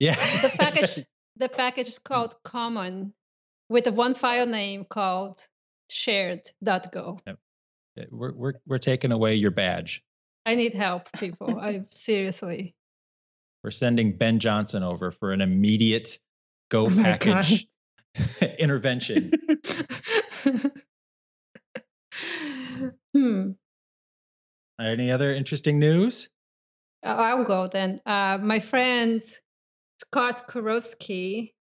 Yeah. 0.00 0.14
the 0.42 0.48
package 0.50 0.98
the 1.36 1.48
package 1.48 1.88
is 1.88 1.98
mm. 1.98 2.04
called 2.04 2.34
common 2.42 3.12
with 3.68 3.86
a 3.86 3.92
one 3.92 4.14
file 4.14 4.46
name 4.46 4.84
called 4.84 5.38
shared.go. 5.90 7.20
we're 8.10 8.32
we're 8.32 8.54
we're 8.66 8.78
taking 8.78 9.12
away 9.12 9.36
your 9.36 9.50
badge. 9.52 10.02
I 10.46 10.56
need 10.56 10.74
help, 10.74 11.10
people. 11.12 11.58
I 11.58 11.84
seriously. 11.90 12.74
We're 13.62 13.70
sending 13.70 14.16
Ben 14.16 14.40
Johnson 14.40 14.82
over 14.82 15.10
for 15.10 15.32
an 15.32 15.40
immediate 15.40 16.18
oh 16.18 16.20
go 16.70 16.86
Oh 16.86 16.90
package 17.02 17.66
intervention. 18.58 19.32
Hmm. 23.24 23.50
Any 24.80 25.10
other 25.10 25.32
interesting 25.32 25.78
news? 25.78 26.28
Uh, 27.04 27.10
I'll 27.10 27.44
go 27.44 27.68
then. 27.68 28.00
Uh, 28.04 28.38
my 28.38 28.60
friend 28.60 29.22
Scott 30.00 30.48
Kurowski 30.48 31.52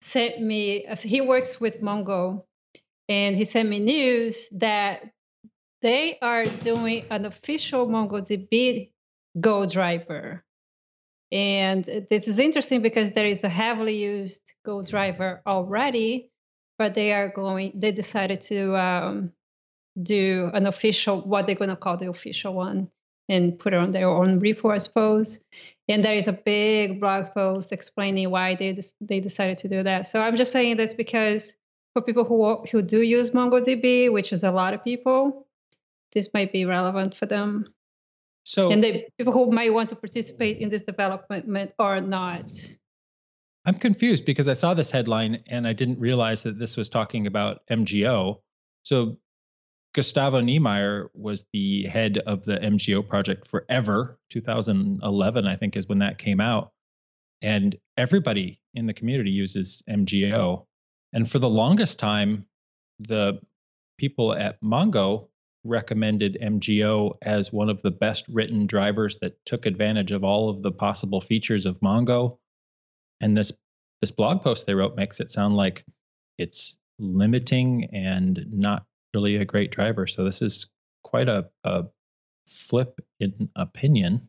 sent 0.00 0.40
me, 0.40 0.86
uh, 0.86 0.96
he 0.96 1.20
works 1.20 1.60
with 1.60 1.82
Mongo, 1.82 2.44
and 3.08 3.36
he 3.36 3.44
sent 3.44 3.68
me 3.68 3.80
news 3.80 4.48
that 4.52 5.10
they 5.82 6.18
are 6.22 6.44
doing 6.44 7.04
an 7.10 7.24
official 7.24 7.86
MongoDB 7.86 8.90
Go 9.40 9.66
driver. 9.66 10.44
And 11.30 11.84
this 11.84 12.26
is 12.26 12.38
interesting 12.38 12.80
because 12.80 13.12
there 13.12 13.26
is 13.26 13.44
a 13.44 13.48
heavily 13.48 13.98
used 13.98 14.54
Go 14.64 14.82
driver 14.82 15.42
already, 15.46 16.30
but 16.78 16.94
they 16.94 17.12
are 17.12 17.28
going, 17.28 17.72
they 17.74 17.92
decided 17.92 18.40
to 18.42 18.76
um, 18.76 19.32
do 20.02 20.50
an 20.54 20.66
official, 20.66 21.20
what 21.22 21.46
they're 21.46 21.56
going 21.56 21.70
to 21.70 21.76
call 21.76 21.96
the 21.96 22.08
official 22.08 22.54
one 22.54 22.90
and 23.28 23.58
put 23.58 23.74
it 23.74 23.76
on 23.76 23.92
their 23.92 24.08
own 24.08 24.40
repo, 24.40 24.72
I 24.72 24.78
suppose. 24.78 25.40
And 25.88 26.04
there 26.04 26.14
is 26.14 26.28
a 26.28 26.32
big 26.32 27.00
blog 27.00 27.32
post 27.34 27.72
explaining 27.72 28.30
why 28.30 28.54
they 28.54 28.78
they 29.00 29.20
decided 29.20 29.58
to 29.58 29.68
do 29.68 29.82
that. 29.82 30.06
So 30.06 30.20
I'm 30.20 30.36
just 30.36 30.52
saying 30.52 30.76
this 30.76 30.94
because 30.94 31.54
for 31.92 32.02
people 32.02 32.24
who 32.24 32.66
who 32.70 32.82
do 32.82 33.00
use 33.02 33.30
MongoDB, 33.30 34.10
which 34.12 34.32
is 34.32 34.44
a 34.44 34.50
lot 34.50 34.74
of 34.74 34.84
people, 34.84 35.46
this 36.12 36.32
might 36.32 36.52
be 36.52 36.64
relevant 36.64 37.16
for 37.16 37.26
them. 37.26 37.66
So 38.44 38.70
And 38.70 38.82
the 38.82 39.04
people 39.18 39.32
who 39.32 39.50
might 39.50 39.74
want 39.74 39.90
to 39.90 39.96
participate 39.96 40.58
in 40.58 40.70
this 40.70 40.82
development 40.82 41.72
or 41.78 42.00
not. 42.00 42.50
I'm 43.66 43.74
confused 43.74 44.24
because 44.24 44.48
I 44.48 44.54
saw 44.54 44.72
this 44.72 44.90
headline 44.90 45.42
and 45.46 45.68
I 45.68 45.74
didn't 45.74 46.00
realize 46.00 46.44
that 46.44 46.58
this 46.58 46.74
was 46.74 46.88
talking 46.88 47.26
about 47.26 47.60
MGO. 47.70 48.40
So 48.84 49.18
Gustavo 49.98 50.38
Niemeyer 50.38 51.10
was 51.12 51.44
the 51.52 51.84
head 51.86 52.18
of 52.18 52.44
the 52.44 52.58
MGO 52.58 53.04
project 53.04 53.48
forever. 53.48 54.16
2011, 54.30 55.44
I 55.44 55.56
think, 55.56 55.76
is 55.76 55.88
when 55.88 55.98
that 55.98 56.18
came 56.18 56.40
out. 56.40 56.70
And 57.42 57.76
everybody 57.96 58.60
in 58.74 58.86
the 58.86 58.94
community 58.94 59.32
uses 59.32 59.82
MGO. 59.90 60.66
And 61.12 61.28
for 61.28 61.40
the 61.40 61.50
longest 61.50 61.98
time, 61.98 62.46
the 63.00 63.40
people 63.98 64.32
at 64.32 64.62
Mongo 64.62 65.26
recommended 65.64 66.38
MGO 66.40 67.16
as 67.22 67.52
one 67.52 67.68
of 67.68 67.82
the 67.82 67.90
best 67.90 68.24
written 68.28 68.68
drivers 68.68 69.18
that 69.20 69.44
took 69.44 69.66
advantage 69.66 70.12
of 70.12 70.22
all 70.22 70.48
of 70.48 70.62
the 70.62 70.70
possible 70.70 71.20
features 71.20 71.66
of 71.66 71.80
Mongo. 71.80 72.38
And 73.20 73.36
this 73.36 73.50
this 74.00 74.12
blog 74.12 74.42
post 74.42 74.64
they 74.64 74.74
wrote 74.74 74.94
makes 74.94 75.18
it 75.18 75.32
sound 75.32 75.56
like 75.56 75.84
it's 76.38 76.78
limiting 77.00 77.86
and 77.92 78.46
not 78.52 78.86
really 79.14 79.36
a 79.36 79.44
great 79.44 79.70
driver. 79.70 80.06
So 80.06 80.24
this 80.24 80.42
is 80.42 80.66
quite 81.04 81.28
a, 81.28 81.48
a 81.64 81.84
flip 82.48 83.00
in 83.20 83.50
opinion 83.56 84.28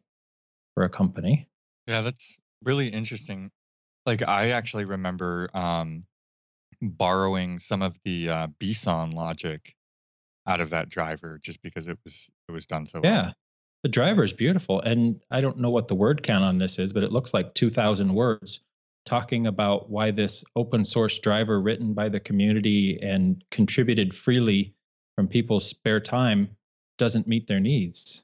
for 0.73 0.83
a 0.83 0.89
company. 0.89 1.47
Yeah, 1.87 2.01
that's 2.01 2.37
really 2.63 2.87
interesting. 2.87 3.51
Like 4.05 4.21
I 4.27 4.51
actually 4.51 4.85
remember 4.85 5.49
um, 5.53 6.05
borrowing 6.81 7.59
some 7.59 7.81
of 7.81 7.97
the 8.05 8.29
uh, 8.29 8.47
BSON 8.59 9.13
logic 9.13 9.75
out 10.47 10.61
of 10.61 10.69
that 10.71 10.89
driver 10.89 11.39
just 11.41 11.61
because 11.61 11.87
it 11.87 11.97
was 12.03 12.29
it 12.47 12.51
was 12.51 12.65
done 12.65 12.85
so 12.85 13.01
Yeah. 13.03 13.21
well. 13.23 13.33
The 13.83 13.89
driver 13.89 14.23
is 14.23 14.33
beautiful. 14.33 14.81
And 14.81 15.21
I 15.31 15.39
don't 15.39 15.57
know 15.59 15.69
what 15.69 15.87
the 15.87 15.95
word 15.95 16.23
count 16.23 16.43
on 16.43 16.57
this 16.57 16.79
is, 16.79 16.91
but 16.91 17.03
it 17.03 17.11
looks 17.13 17.33
like 17.33 17.53
2,000 17.53 18.13
words 18.13 18.59
talking 19.05 19.47
about 19.47 19.89
why 19.89 20.11
this 20.11 20.43
open 20.55 20.85
source 20.85 21.19
driver 21.19 21.61
written 21.61 21.93
by 21.93 22.09
the 22.09 22.19
community 22.19 22.99
and 23.01 23.43
contributed 23.51 24.15
freely 24.15 24.73
from 25.15 25.27
people's 25.27 25.67
spare 25.67 25.99
time 25.99 26.49
doesn't 26.97 27.27
meet 27.27 27.47
their 27.47 27.59
needs. 27.59 28.23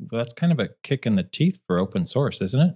Well, 0.00 0.20
that's 0.20 0.32
kind 0.32 0.52
of 0.52 0.60
a 0.60 0.70
kick 0.82 1.06
in 1.06 1.14
the 1.14 1.24
teeth 1.24 1.58
for 1.66 1.78
open 1.78 2.06
source, 2.06 2.40
isn't 2.40 2.60
it? 2.60 2.74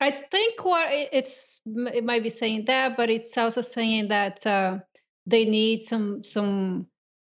I 0.00 0.24
think 0.32 0.64
what 0.64 0.88
it's 0.90 1.60
it 1.64 2.04
might 2.04 2.24
be 2.24 2.30
saying 2.30 2.64
that, 2.66 2.96
but 2.96 3.08
it's 3.08 3.38
also 3.38 3.60
saying 3.60 4.08
that 4.08 4.44
uh, 4.44 4.78
they 5.26 5.44
need 5.44 5.84
some 5.84 6.24
some 6.24 6.88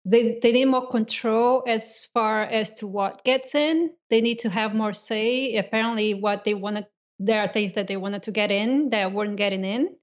they 0.04 0.38
they 0.42 0.52
need 0.52 0.66
more 0.66 0.90
control 0.90 1.64
as 1.66 2.04
far 2.12 2.42
as 2.42 2.72
to 2.74 2.86
what 2.86 3.24
gets 3.24 3.54
in. 3.54 3.90
They 4.10 4.20
need 4.20 4.40
to 4.40 4.50
have 4.50 4.74
more 4.74 4.92
say. 4.92 5.56
Apparently, 5.56 6.12
what 6.12 6.44
they 6.44 6.54
wanted 6.54 6.86
there 7.18 7.40
are 7.40 7.48
things 7.48 7.72
that 7.74 7.86
they 7.86 7.96
wanted 7.96 8.24
to 8.24 8.32
get 8.32 8.50
in 8.50 8.90
that 8.90 9.12
weren't 9.12 9.36
getting 9.36 9.64
in. 9.64 9.96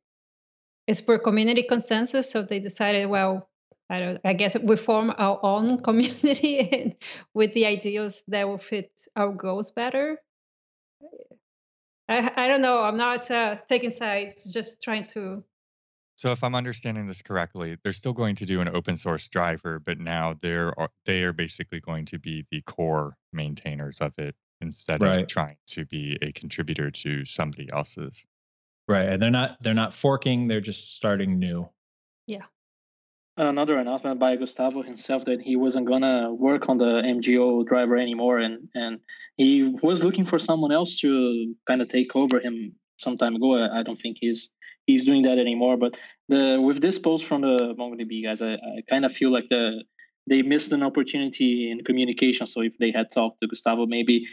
It's 0.87 0.99
for 0.99 1.17
community 1.17 1.63
consensus, 1.63 2.31
so 2.31 2.43
they 2.43 2.59
decided, 2.59 3.07
well, 3.07 3.49
I 3.89 3.99
don't. 3.99 4.19
I 4.23 4.33
guess 4.33 4.57
we 4.57 4.77
form 4.77 5.13
our 5.15 5.39
own 5.43 5.79
community 5.83 6.97
with 7.33 7.53
the 7.53 7.65
ideals 7.67 8.23
that 8.27 8.47
will 8.47 8.57
fit 8.57 8.91
our 9.15 9.31
goals 9.31 9.71
better. 9.71 10.17
I, 12.07 12.31
I 12.35 12.47
don't 12.47 12.61
know. 12.61 12.79
I'm 12.79 12.97
not 12.97 13.29
uh, 13.31 13.57
taking 13.67 13.91
sides, 13.91 14.51
just 14.51 14.81
trying 14.81 15.05
to. 15.07 15.43
So 16.17 16.31
if 16.31 16.43
I'm 16.43 16.55
understanding 16.55 17.07
this 17.07 17.21
correctly, 17.21 17.77
they're 17.83 17.93
still 17.93 18.13
going 18.13 18.35
to 18.37 18.45
do 18.45 18.61
an 18.61 18.69
open 18.69 18.95
source 18.95 19.27
driver, 19.27 19.79
but 19.79 19.99
now 19.99 20.35
they're 20.41 20.77
are- 20.79 20.91
they 21.05 21.23
are 21.23 21.33
basically 21.33 21.79
going 21.79 22.05
to 22.05 22.19
be 22.19 22.45
the 22.51 22.61
core 22.61 23.17
maintainers 23.33 23.99
of 24.01 24.13
it 24.17 24.35
instead 24.61 25.01
Right. 25.01 25.21
of 25.21 25.27
trying 25.27 25.57
to 25.67 25.85
be 25.85 26.17
a 26.21 26.31
contributor 26.31 26.91
to 26.91 27.25
somebody 27.25 27.69
else's. 27.71 28.23
Right. 28.87 29.09
And 29.09 29.21
they're 29.21 29.31
not 29.31 29.57
they're 29.61 29.73
not 29.73 29.93
forking, 29.93 30.47
they're 30.47 30.61
just 30.61 30.95
starting 30.95 31.39
new. 31.39 31.69
Yeah. 32.27 32.45
Another 33.37 33.75
announcement 33.77 34.19
by 34.19 34.35
Gustavo 34.37 34.81
himself 34.81 35.25
that 35.25 35.41
he 35.41 35.55
wasn't 35.57 35.87
gonna 35.87 36.33
work 36.33 36.69
on 36.69 36.77
the 36.77 37.01
MGO 37.03 37.65
driver 37.65 37.97
anymore, 37.97 38.39
and 38.39 38.69
and 38.73 38.99
he 39.35 39.63
was 39.83 40.03
looking 40.03 40.23
for 40.25 40.39
someone 40.39 40.71
else 40.71 40.95
to 41.01 41.53
kind 41.67 41.81
of 41.81 41.89
take 41.89 42.15
over 42.15 42.39
him 42.39 42.75
some 42.97 43.17
time 43.17 43.35
ago. 43.35 43.55
I, 43.55 43.79
I 43.79 43.83
don't 43.83 43.99
think 43.99 44.17
he's 44.21 44.53
he's 44.85 45.03
doing 45.03 45.23
that 45.23 45.37
anymore. 45.37 45.75
But 45.77 45.97
the 46.29 46.61
with 46.61 46.79
this 46.81 46.97
post 46.97 47.25
from 47.25 47.41
the 47.41 47.75
MongoDB 47.77 48.23
guys, 48.23 48.41
I, 48.41 48.53
I 48.53 48.81
kind 48.89 49.03
of 49.03 49.11
feel 49.11 49.31
like 49.31 49.49
the 49.49 49.83
they 50.27 50.41
missed 50.41 50.71
an 50.71 50.81
opportunity 50.81 51.69
in 51.69 51.83
communication. 51.83 52.47
So 52.47 52.61
if 52.61 52.77
they 52.79 52.91
had 52.91 53.11
talked 53.11 53.41
to 53.41 53.47
Gustavo, 53.47 53.85
maybe 53.85 54.27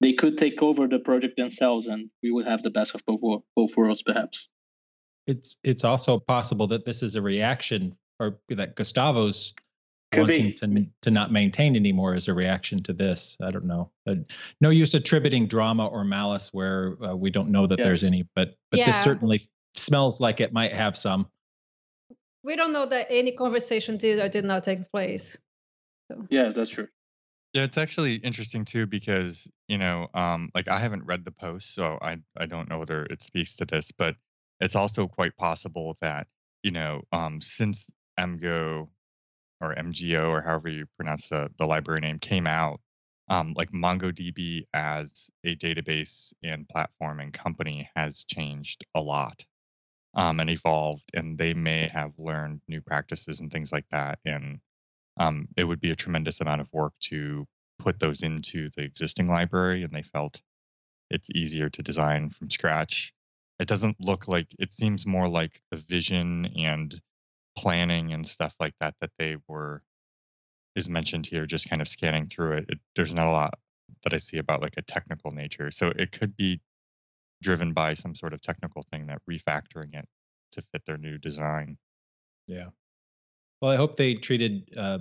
they 0.00 0.12
could 0.12 0.38
take 0.38 0.62
over 0.62 0.86
the 0.86 0.98
project 0.98 1.36
themselves, 1.36 1.86
and 1.88 2.10
we 2.22 2.30
would 2.30 2.46
have 2.46 2.62
the 2.62 2.70
best 2.70 2.94
of 2.94 3.04
both 3.06 3.20
both 3.56 3.76
worlds, 3.76 4.02
perhaps. 4.02 4.48
It's 5.26 5.56
it's 5.62 5.84
also 5.84 6.18
possible 6.18 6.66
that 6.68 6.84
this 6.84 7.02
is 7.02 7.16
a 7.16 7.22
reaction 7.22 7.96
or 8.20 8.38
that 8.48 8.76
Gustavo's 8.76 9.54
Could 10.12 10.20
wanting 10.22 10.46
be. 10.46 10.52
to 10.54 10.86
to 11.02 11.10
not 11.10 11.32
maintain 11.32 11.76
anymore 11.76 12.14
as 12.14 12.28
a 12.28 12.34
reaction 12.34 12.82
to 12.84 12.92
this. 12.92 13.36
I 13.42 13.50
don't 13.50 13.66
know. 13.66 13.90
Uh, 14.06 14.16
no 14.60 14.70
use 14.70 14.94
attributing 14.94 15.46
drama 15.46 15.86
or 15.86 16.04
malice 16.04 16.48
where 16.52 16.96
uh, 17.04 17.14
we 17.14 17.30
don't 17.30 17.50
know 17.50 17.66
that 17.66 17.78
there's 17.82 18.04
any, 18.04 18.26
but 18.34 18.54
but 18.70 18.78
this 18.78 18.86
Yeah. 18.86 19.04
certainly 19.04 19.40
smells 19.74 20.20
like 20.20 20.40
it 20.40 20.52
might 20.52 20.72
have 20.72 20.96
some. 20.96 21.28
We 22.42 22.56
don't 22.56 22.72
know 22.72 22.86
that 22.86 23.08
any 23.10 23.32
conversation 23.32 23.98
did 23.98 24.20
or 24.20 24.28
did 24.28 24.44
not 24.44 24.64
take 24.64 24.90
place. 24.90 25.36
Yes, 26.30 26.54
that's 26.54 26.70
true. 26.70 26.88
Yeah, 27.54 27.64
it's 27.64 27.78
actually 27.78 28.16
interesting 28.16 28.64
too 28.64 28.86
because 28.86 29.48
you 29.68 29.78
know, 29.78 30.08
um, 30.14 30.50
like 30.54 30.68
I 30.68 30.78
haven't 30.80 31.04
read 31.06 31.24
the 31.24 31.30
post, 31.32 31.74
so 31.74 31.98
I 32.02 32.18
I 32.36 32.46
don't 32.46 32.68
know 32.68 32.78
whether 32.78 33.04
it 33.06 33.22
speaks 33.22 33.56
to 33.56 33.64
this, 33.64 33.90
but 33.92 34.16
it's 34.60 34.76
also 34.76 35.08
quite 35.08 35.36
possible 35.36 35.96
that 36.00 36.28
you 36.62 36.70
know, 36.70 37.02
um, 37.12 37.40
since 37.40 37.90
MGO 38.18 38.90
or 39.60 39.72
MGO 39.74 40.30
or 40.30 40.42
however 40.42 40.68
you 40.68 40.86
pronounce 40.96 41.28
the 41.28 41.50
the 41.58 41.66
library 41.66 42.00
name 42.00 42.18
came 42.18 42.46
out, 42.46 42.80
um, 43.28 43.54
like 43.54 43.70
MongoDB 43.72 44.66
as 44.74 45.30
a 45.44 45.56
database 45.56 46.32
and 46.42 46.68
platform 46.68 47.20
and 47.20 47.32
company 47.32 47.90
has 47.96 48.24
changed 48.24 48.84
a 48.94 49.00
lot 49.00 49.44
um, 50.14 50.40
and 50.40 50.50
evolved, 50.50 51.10
and 51.14 51.38
they 51.38 51.54
may 51.54 51.88
have 51.88 52.18
learned 52.18 52.62
new 52.68 52.80
practices 52.82 53.40
and 53.40 53.50
things 53.52 53.72
like 53.72 53.88
that, 53.90 54.20
and 54.24 54.60
um, 55.18 55.48
it 55.56 55.64
would 55.64 55.80
be 55.80 55.90
a 55.90 55.96
tremendous 55.96 56.40
amount 56.40 56.60
of 56.60 56.68
work 56.72 56.92
to 57.02 57.46
put 57.78 58.00
those 58.00 58.22
into 58.22 58.70
the 58.76 58.82
existing 58.82 59.26
library, 59.28 59.82
and 59.82 59.92
they 59.92 60.02
felt 60.02 60.40
it's 61.10 61.30
easier 61.34 61.70
to 61.70 61.82
design 61.82 62.30
from 62.30 62.50
scratch. 62.50 63.12
It 63.60 63.68
doesn't 63.68 64.00
look 64.00 64.28
like 64.28 64.48
it 64.58 64.72
seems 64.72 65.06
more 65.06 65.28
like 65.28 65.60
the 65.70 65.78
vision 65.78 66.46
and 66.56 67.00
planning 67.56 68.12
and 68.12 68.26
stuff 68.26 68.54
like 68.60 68.74
that 68.80 68.94
that 69.00 69.10
they 69.18 69.36
were 69.48 69.82
is 70.76 70.88
mentioned 70.88 71.26
here 71.26 71.46
just 71.46 71.68
kind 71.68 71.82
of 71.82 71.88
scanning 71.88 72.26
through 72.28 72.52
it, 72.52 72.66
it 72.68 72.78
there's 72.94 73.12
not 73.14 73.26
a 73.26 73.30
lot 73.30 73.58
that 74.04 74.14
i 74.14 74.18
see 74.18 74.38
about 74.38 74.62
like 74.62 74.74
a 74.76 74.82
technical 74.82 75.32
nature. 75.32 75.70
So 75.70 75.88
it 75.88 76.12
could 76.12 76.36
be 76.36 76.60
driven 77.42 77.72
by 77.72 77.94
some 77.94 78.14
sort 78.14 78.32
of 78.32 78.40
technical 78.40 78.82
thing 78.92 79.06
that 79.06 79.22
refactoring 79.30 79.94
it 79.94 80.06
to 80.52 80.62
fit 80.72 80.84
their 80.86 80.98
new 80.98 81.18
design. 81.18 81.78
Yeah. 82.46 82.70
Well, 83.60 83.70
I 83.70 83.76
hope 83.76 83.96
they 83.96 84.14
treated 84.14 84.70
uh, 84.76 84.98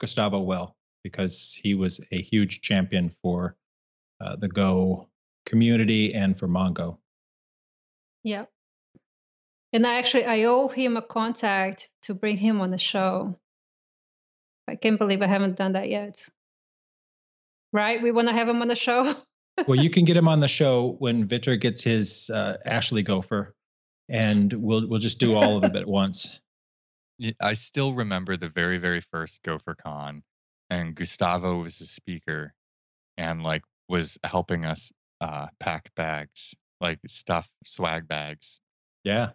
Gustavo 0.00 0.40
well 0.40 0.76
because 1.02 1.58
he 1.62 1.74
was 1.74 2.00
a 2.12 2.22
huge 2.22 2.60
champion 2.60 3.10
for 3.22 3.56
uh, 4.20 4.36
the 4.36 4.48
Go 4.48 5.08
community 5.46 6.14
and 6.14 6.38
for 6.38 6.48
Mongo. 6.48 6.98
Yeah. 8.22 8.46
And 9.72 9.86
I 9.86 9.98
actually 9.98 10.24
I 10.24 10.44
owe 10.44 10.68
him 10.68 10.96
a 10.96 11.02
contact 11.02 11.90
to 12.02 12.14
bring 12.14 12.36
him 12.36 12.60
on 12.60 12.70
the 12.70 12.78
show. 12.78 13.38
I 14.68 14.74
can't 14.74 14.98
believe 14.98 15.22
I 15.22 15.26
haven't 15.26 15.56
done 15.56 15.72
that 15.72 15.88
yet. 15.88 16.26
Right? 17.72 18.02
We 18.02 18.10
want 18.10 18.28
to 18.28 18.34
have 18.34 18.48
him 18.48 18.62
on 18.62 18.68
the 18.68 18.74
show. 18.74 19.14
well, 19.66 19.78
you 19.78 19.90
can 19.90 20.04
get 20.06 20.16
him 20.16 20.28
on 20.28 20.40
the 20.40 20.48
show 20.48 20.96
when 20.98 21.26
Victor 21.26 21.56
gets 21.56 21.84
his 21.84 22.30
uh, 22.30 22.56
Ashley 22.64 23.02
Gopher, 23.02 23.54
and 24.08 24.52
we'll 24.52 24.88
we'll 24.88 25.00
just 25.00 25.18
do 25.18 25.34
all 25.34 25.56
of 25.56 25.62
them 25.62 25.76
at 25.76 25.86
once. 25.86 26.40
I 27.40 27.54
still 27.54 27.94
remember 27.94 28.36
the 28.36 28.48
very, 28.48 28.78
very 28.78 29.00
first 29.00 29.42
GopherCon, 29.42 30.22
and 30.70 30.94
Gustavo 30.94 31.62
was 31.62 31.78
the 31.78 31.86
speaker, 31.86 32.54
and 33.16 33.42
like 33.42 33.62
was 33.88 34.18
helping 34.24 34.64
us 34.64 34.92
uh, 35.20 35.46
pack 35.60 35.94
bags, 35.94 36.54
like 36.80 36.98
stuff, 37.06 37.48
swag 37.64 38.06
bags. 38.08 38.60
Yeah. 39.04 39.30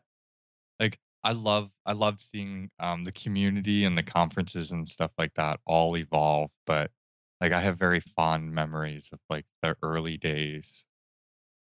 Like 0.79 0.99
I 1.23 1.31
love, 1.33 1.69
I 1.85 1.93
love 1.93 2.21
seeing 2.21 2.69
um, 2.79 3.03
the 3.03 3.11
community 3.11 3.85
and 3.85 3.97
the 3.97 4.03
conferences 4.03 4.71
and 4.71 4.87
stuff 4.87 5.11
like 5.17 5.33
that 5.35 5.59
all 5.65 5.97
evolve. 5.97 6.51
But 6.65 6.91
like 7.39 7.51
I 7.51 7.61
have 7.61 7.79
very 7.79 7.99
fond 7.99 8.53
memories 8.53 9.09
of 9.11 9.19
like 9.29 9.45
the 9.61 9.75
early 9.81 10.17
days, 10.17 10.85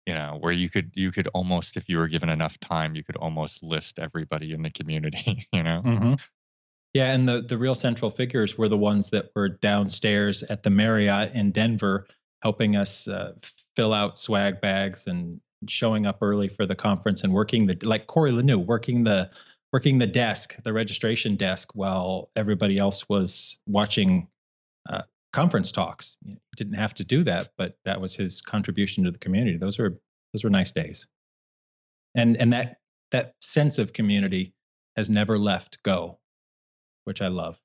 you 0.05 0.13
know, 0.13 0.37
where 0.39 0.51
you 0.51 0.69
could 0.69 0.91
you 0.95 1.11
could 1.11 1.27
almost, 1.27 1.77
if 1.77 1.87
you 1.87 1.97
were 1.97 2.07
given 2.07 2.29
enough 2.29 2.59
time, 2.59 2.95
you 2.95 3.03
could 3.03 3.17
almost 3.17 3.63
list 3.63 3.99
everybody 3.99 4.53
in 4.53 4.61
the 4.61 4.71
community. 4.71 5.47
You 5.53 5.63
know. 5.63 5.81
hmm 5.81 6.13
Yeah, 6.93 7.13
and 7.13 7.27
the 7.27 7.41
the 7.41 7.57
real 7.57 7.75
central 7.75 8.09
figures 8.09 8.57
were 8.57 8.69
the 8.69 8.77
ones 8.77 9.09
that 9.11 9.31
were 9.35 9.49
downstairs 9.49 10.43
at 10.43 10.63
the 10.63 10.69
Marriott 10.69 11.33
in 11.33 11.51
Denver, 11.51 12.07
helping 12.41 12.75
us 12.75 13.07
uh, 13.07 13.33
fill 13.75 13.93
out 13.93 14.17
swag 14.17 14.61
bags 14.61 15.07
and 15.07 15.39
showing 15.67 16.05
up 16.05 16.19
early 16.21 16.47
for 16.47 16.65
the 16.65 16.75
conference 16.75 17.23
and 17.23 17.33
working 17.33 17.65
the 17.65 17.77
like 17.83 18.07
Corey 18.07 18.31
LaNou 18.31 18.65
working 18.65 19.03
the 19.03 19.29
working 19.71 19.99
the 19.99 20.07
desk, 20.07 20.55
the 20.63 20.73
registration 20.73 21.35
desk, 21.35 21.69
while 21.75 22.29
everybody 22.35 22.77
else 22.77 23.07
was 23.07 23.59
watching 23.67 24.27
uh, 24.89 25.03
conference 25.33 25.71
talks. 25.71 26.17
Didn't 26.55 26.73
have 26.73 26.93
to 26.95 27.03
do 27.03 27.23
that, 27.23 27.51
but 27.57 27.77
that 27.85 27.99
was 27.99 28.15
his 28.15 28.41
contribution 28.41 29.03
to 29.03 29.11
the 29.11 29.19
community. 29.19 29.57
Those 29.57 29.79
were 29.79 29.99
those 30.33 30.43
were 30.43 30.49
nice 30.49 30.71
days, 30.71 31.07
and 32.15 32.37
and 32.37 32.53
that 32.53 32.77
that 33.11 33.33
sense 33.41 33.79
of 33.79 33.93
community 33.93 34.53
has 34.95 35.09
never 35.09 35.39
left 35.39 35.81
Go 35.83 36.19
which 37.09 37.23
I 37.23 37.27
love. 37.27 37.59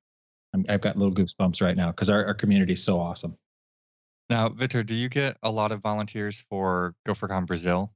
I'm, 0.54 0.64
I've 0.70 0.80
got 0.80 0.96
little 0.96 1.14
goosebumps 1.14 1.60
right 1.60 1.76
now 1.76 1.88
because 1.88 2.08
our, 2.08 2.24
our 2.24 2.32
community 2.32 2.72
is 2.72 2.82
so 2.82 2.98
awesome. 2.98 3.36
Now, 4.30 4.48
Victor, 4.48 4.82
do 4.82 4.94
you 4.94 5.10
get 5.10 5.36
a 5.42 5.50
lot 5.50 5.70
of 5.70 5.82
volunteers 5.82 6.42
for 6.48 6.94
GopherCon 7.06 7.46
Brazil? 7.46 7.92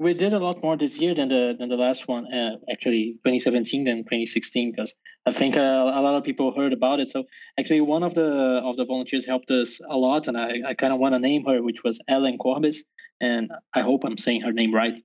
We 0.00 0.14
did 0.14 0.32
a 0.32 0.38
lot 0.38 0.62
more 0.62 0.76
this 0.76 0.96
year 0.98 1.14
than 1.14 1.28
the 1.28 1.56
than 1.58 1.68
the 1.68 1.76
last 1.76 2.06
one. 2.06 2.32
Uh, 2.32 2.58
actually, 2.70 3.14
2017 3.24 3.82
than 3.84 3.98
2016, 3.98 4.70
because 4.70 4.94
I 5.26 5.32
think 5.32 5.56
uh, 5.56 5.60
a 5.60 6.00
lot 6.00 6.14
of 6.14 6.22
people 6.22 6.54
heard 6.56 6.72
about 6.72 7.00
it. 7.00 7.10
So 7.10 7.24
actually, 7.58 7.80
one 7.80 8.04
of 8.04 8.14
the 8.14 8.28
of 8.64 8.76
the 8.76 8.84
volunteers 8.84 9.26
helped 9.26 9.50
us 9.50 9.80
a 9.80 9.96
lot, 9.96 10.28
and 10.28 10.38
I, 10.38 10.60
I 10.68 10.74
kind 10.74 10.92
of 10.92 11.00
want 11.00 11.14
to 11.14 11.18
name 11.18 11.44
her, 11.46 11.60
which 11.62 11.82
was 11.82 12.00
Ellen 12.06 12.38
Korbes, 12.38 12.78
and 13.20 13.50
I 13.74 13.80
hope 13.80 14.04
I'm 14.04 14.18
saying 14.18 14.42
her 14.42 14.52
name 14.52 14.72
right. 14.72 15.02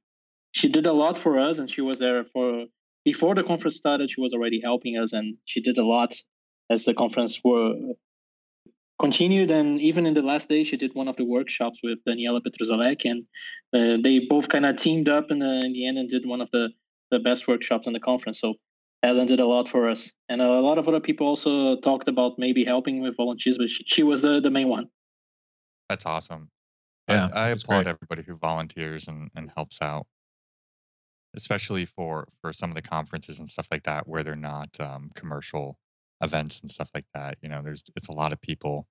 She 0.51 0.69
did 0.69 0.85
a 0.85 0.93
lot 0.93 1.17
for 1.17 1.39
us, 1.39 1.57
and 1.57 1.67
she 1.67 1.81
was 1.81 1.97
there 1.97 2.23
for 2.25 2.65
before 3.03 3.33
the 3.33 3.43
conference 3.43 3.77
started. 3.77 4.11
She 4.11 4.21
was 4.21 4.33
already 4.33 4.61
helping 4.61 4.97
us, 4.97 5.13
and 5.13 5.37
she 5.45 5.61
did 5.61 5.79
a 5.79 5.85
lot 5.85 6.13
as 6.69 6.85
the 6.85 6.93
conference 6.93 7.41
were 7.43 7.73
continued 8.99 9.51
and 9.51 9.81
even 9.81 10.05
in 10.05 10.13
the 10.13 10.21
last 10.21 10.49
day 10.49 10.63
she 10.63 10.77
did 10.77 10.93
one 10.93 11.07
of 11.07 11.15
the 11.15 11.25
workshops 11.25 11.79
with 11.83 11.99
daniela 12.07 12.41
petruzalek 12.41 13.05
and 13.05 13.25
uh, 13.73 14.01
they 14.01 14.19
both 14.19 14.47
kind 14.49 14.65
of 14.65 14.77
teamed 14.77 15.09
up 15.09 15.31
in 15.31 15.39
the, 15.39 15.61
in 15.65 15.73
the 15.73 15.87
end 15.87 15.97
and 15.97 16.09
did 16.09 16.25
one 16.25 16.41
of 16.41 16.49
the, 16.51 16.69
the 17.11 17.19
best 17.19 17.47
workshops 17.47 17.87
in 17.87 17.93
the 17.93 17.99
conference 17.99 18.39
so 18.39 18.53
ellen 19.01 19.27
did 19.27 19.39
a 19.39 19.45
lot 19.45 19.67
for 19.67 19.89
us 19.89 20.11
and 20.29 20.41
a 20.41 20.61
lot 20.61 20.77
of 20.77 20.87
other 20.87 20.99
people 20.99 21.27
also 21.27 21.77
talked 21.77 22.07
about 22.07 22.33
maybe 22.37 22.63
helping 22.63 23.01
with 23.01 23.17
volunteers 23.17 23.57
but 23.57 23.69
she, 23.69 23.83
she 23.85 24.03
was 24.03 24.21
the, 24.21 24.39
the 24.39 24.51
main 24.51 24.69
one 24.69 24.87
That's 25.89 26.05
awesome. 26.05 26.49
Yeah, 27.09 27.27
I, 27.33 27.47
I 27.47 27.49
applaud 27.49 27.83
great. 27.83 27.87
everybody 27.87 28.23
who 28.23 28.37
volunteers 28.37 29.07
and, 29.09 29.29
and 29.35 29.51
helps 29.53 29.81
out, 29.81 30.07
especially 31.35 31.85
for 31.85 32.27
for 32.41 32.53
some 32.53 32.69
of 32.71 32.75
the 32.75 32.81
conferences 32.81 33.39
and 33.39 33.49
stuff 33.49 33.67
like 33.71 33.83
that 33.83 34.07
where 34.07 34.23
they're 34.23 34.35
not 34.37 34.69
um, 34.79 35.11
commercial 35.13 35.77
events 36.23 36.61
and 36.61 36.71
stuff 36.71 36.89
like 36.95 37.05
that. 37.13 37.37
You 37.41 37.49
know, 37.49 37.61
there's 37.63 37.83
it's 37.95 38.09
a 38.09 38.13
lot 38.13 38.33
of 38.33 38.41
people 38.41 38.87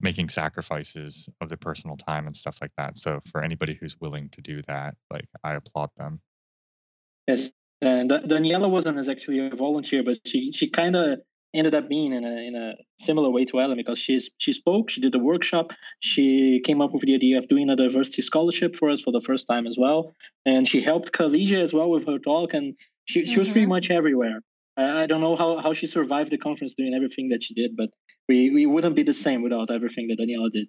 making 0.00 0.28
sacrifices 0.30 1.28
of 1.40 1.48
their 1.48 1.58
personal 1.58 1.96
time 1.96 2.26
and 2.26 2.36
stuff 2.36 2.58
like 2.62 2.72
that. 2.76 2.98
So 2.98 3.20
for 3.32 3.42
anybody 3.42 3.74
who's 3.74 4.00
willing 4.00 4.28
to 4.30 4.42
do 4.42 4.62
that, 4.62 4.96
like 5.10 5.28
I 5.44 5.54
applaud 5.54 5.90
them. 5.98 6.20
yes 7.28 7.50
and 7.80 8.10
daniela 8.10 8.68
wasn't 8.70 8.98
as 8.98 9.08
actually 9.08 9.38
a 9.46 9.50
volunteer 9.54 10.02
but 10.02 10.18
she 10.26 10.52
she 10.52 10.68
kind 10.70 10.96
of 10.96 11.20
ended 11.54 11.74
up 11.74 11.88
being 11.88 12.12
in 12.12 12.24
a 12.24 12.36
in 12.48 12.56
a 12.56 12.74
similar 12.98 13.30
way 13.30 13.44
to 13.44 13.60
ellen 13.60 13.76
because 13.76 13.98
she's 13.98 14.30
she 14.38 14.52
spoke 14.52 14.90
she 14.90 15.00
did 15.00 15.12
the 15.12 15.18
workshop 15.18 15.72
she 16.00 16.60
came 16.64 16.80
up 16.80 16.92
with 16.92 17.02
the 17.02 17.14
idea 17.14 17.38
of 17.38 17.48
doing 17.48 17.70
a 17.70 17.76
diversity 17.76 18.22
scholarship 18.22 18.76
for 18.76 18.90
us 18.90 19.00
for 19.02 19.12
the 19.12 19.20
first 19.20 19.46
time 19.46 19.66
as 19.66 19.76
well 19.78 20.12
and 20.44 20.68
she 20.68 20.80
helped 20.80 21.12
Carlisia 21.12 21.60
as 21.60 21.72
well 21.72 21.90
with 21.90 22.06
her 22.06 22.18
talk 22.18 22.54
and 22.54 22.74
she, 23.06 23.26
she 23.26 23.38
was 23.38 23.50
pretty 23.50 23.66
Mhm. 23.66 23.70
much 23.76 23.90
everywhere 23.90 24.40
I, 24.78 25.06
don't 25.06 25.20
know 25.20 25.36
how, 25.36 25.56
how 25.58 25.72
she 25.72 25.86
survived 25.86 26.30
the 26.30 26.38
conference 26.38 26.74
doing 26.74 26.94
everything 26.94 27.30
that 27.30 27.42
she 27.42 27.54
did 27.54 27.76
but 27.76 27.90
we, 28.28 28.50
we 28.50 28.66
wouldn't 28.66 28.96
be 28.96 29.02
the 29.02 29.14
same 29.14 29.42
without 29.42 29.70
everything 29.70 30.08
that 30.08 30.18
daniela 30.18 30.50
did 30.50 30.68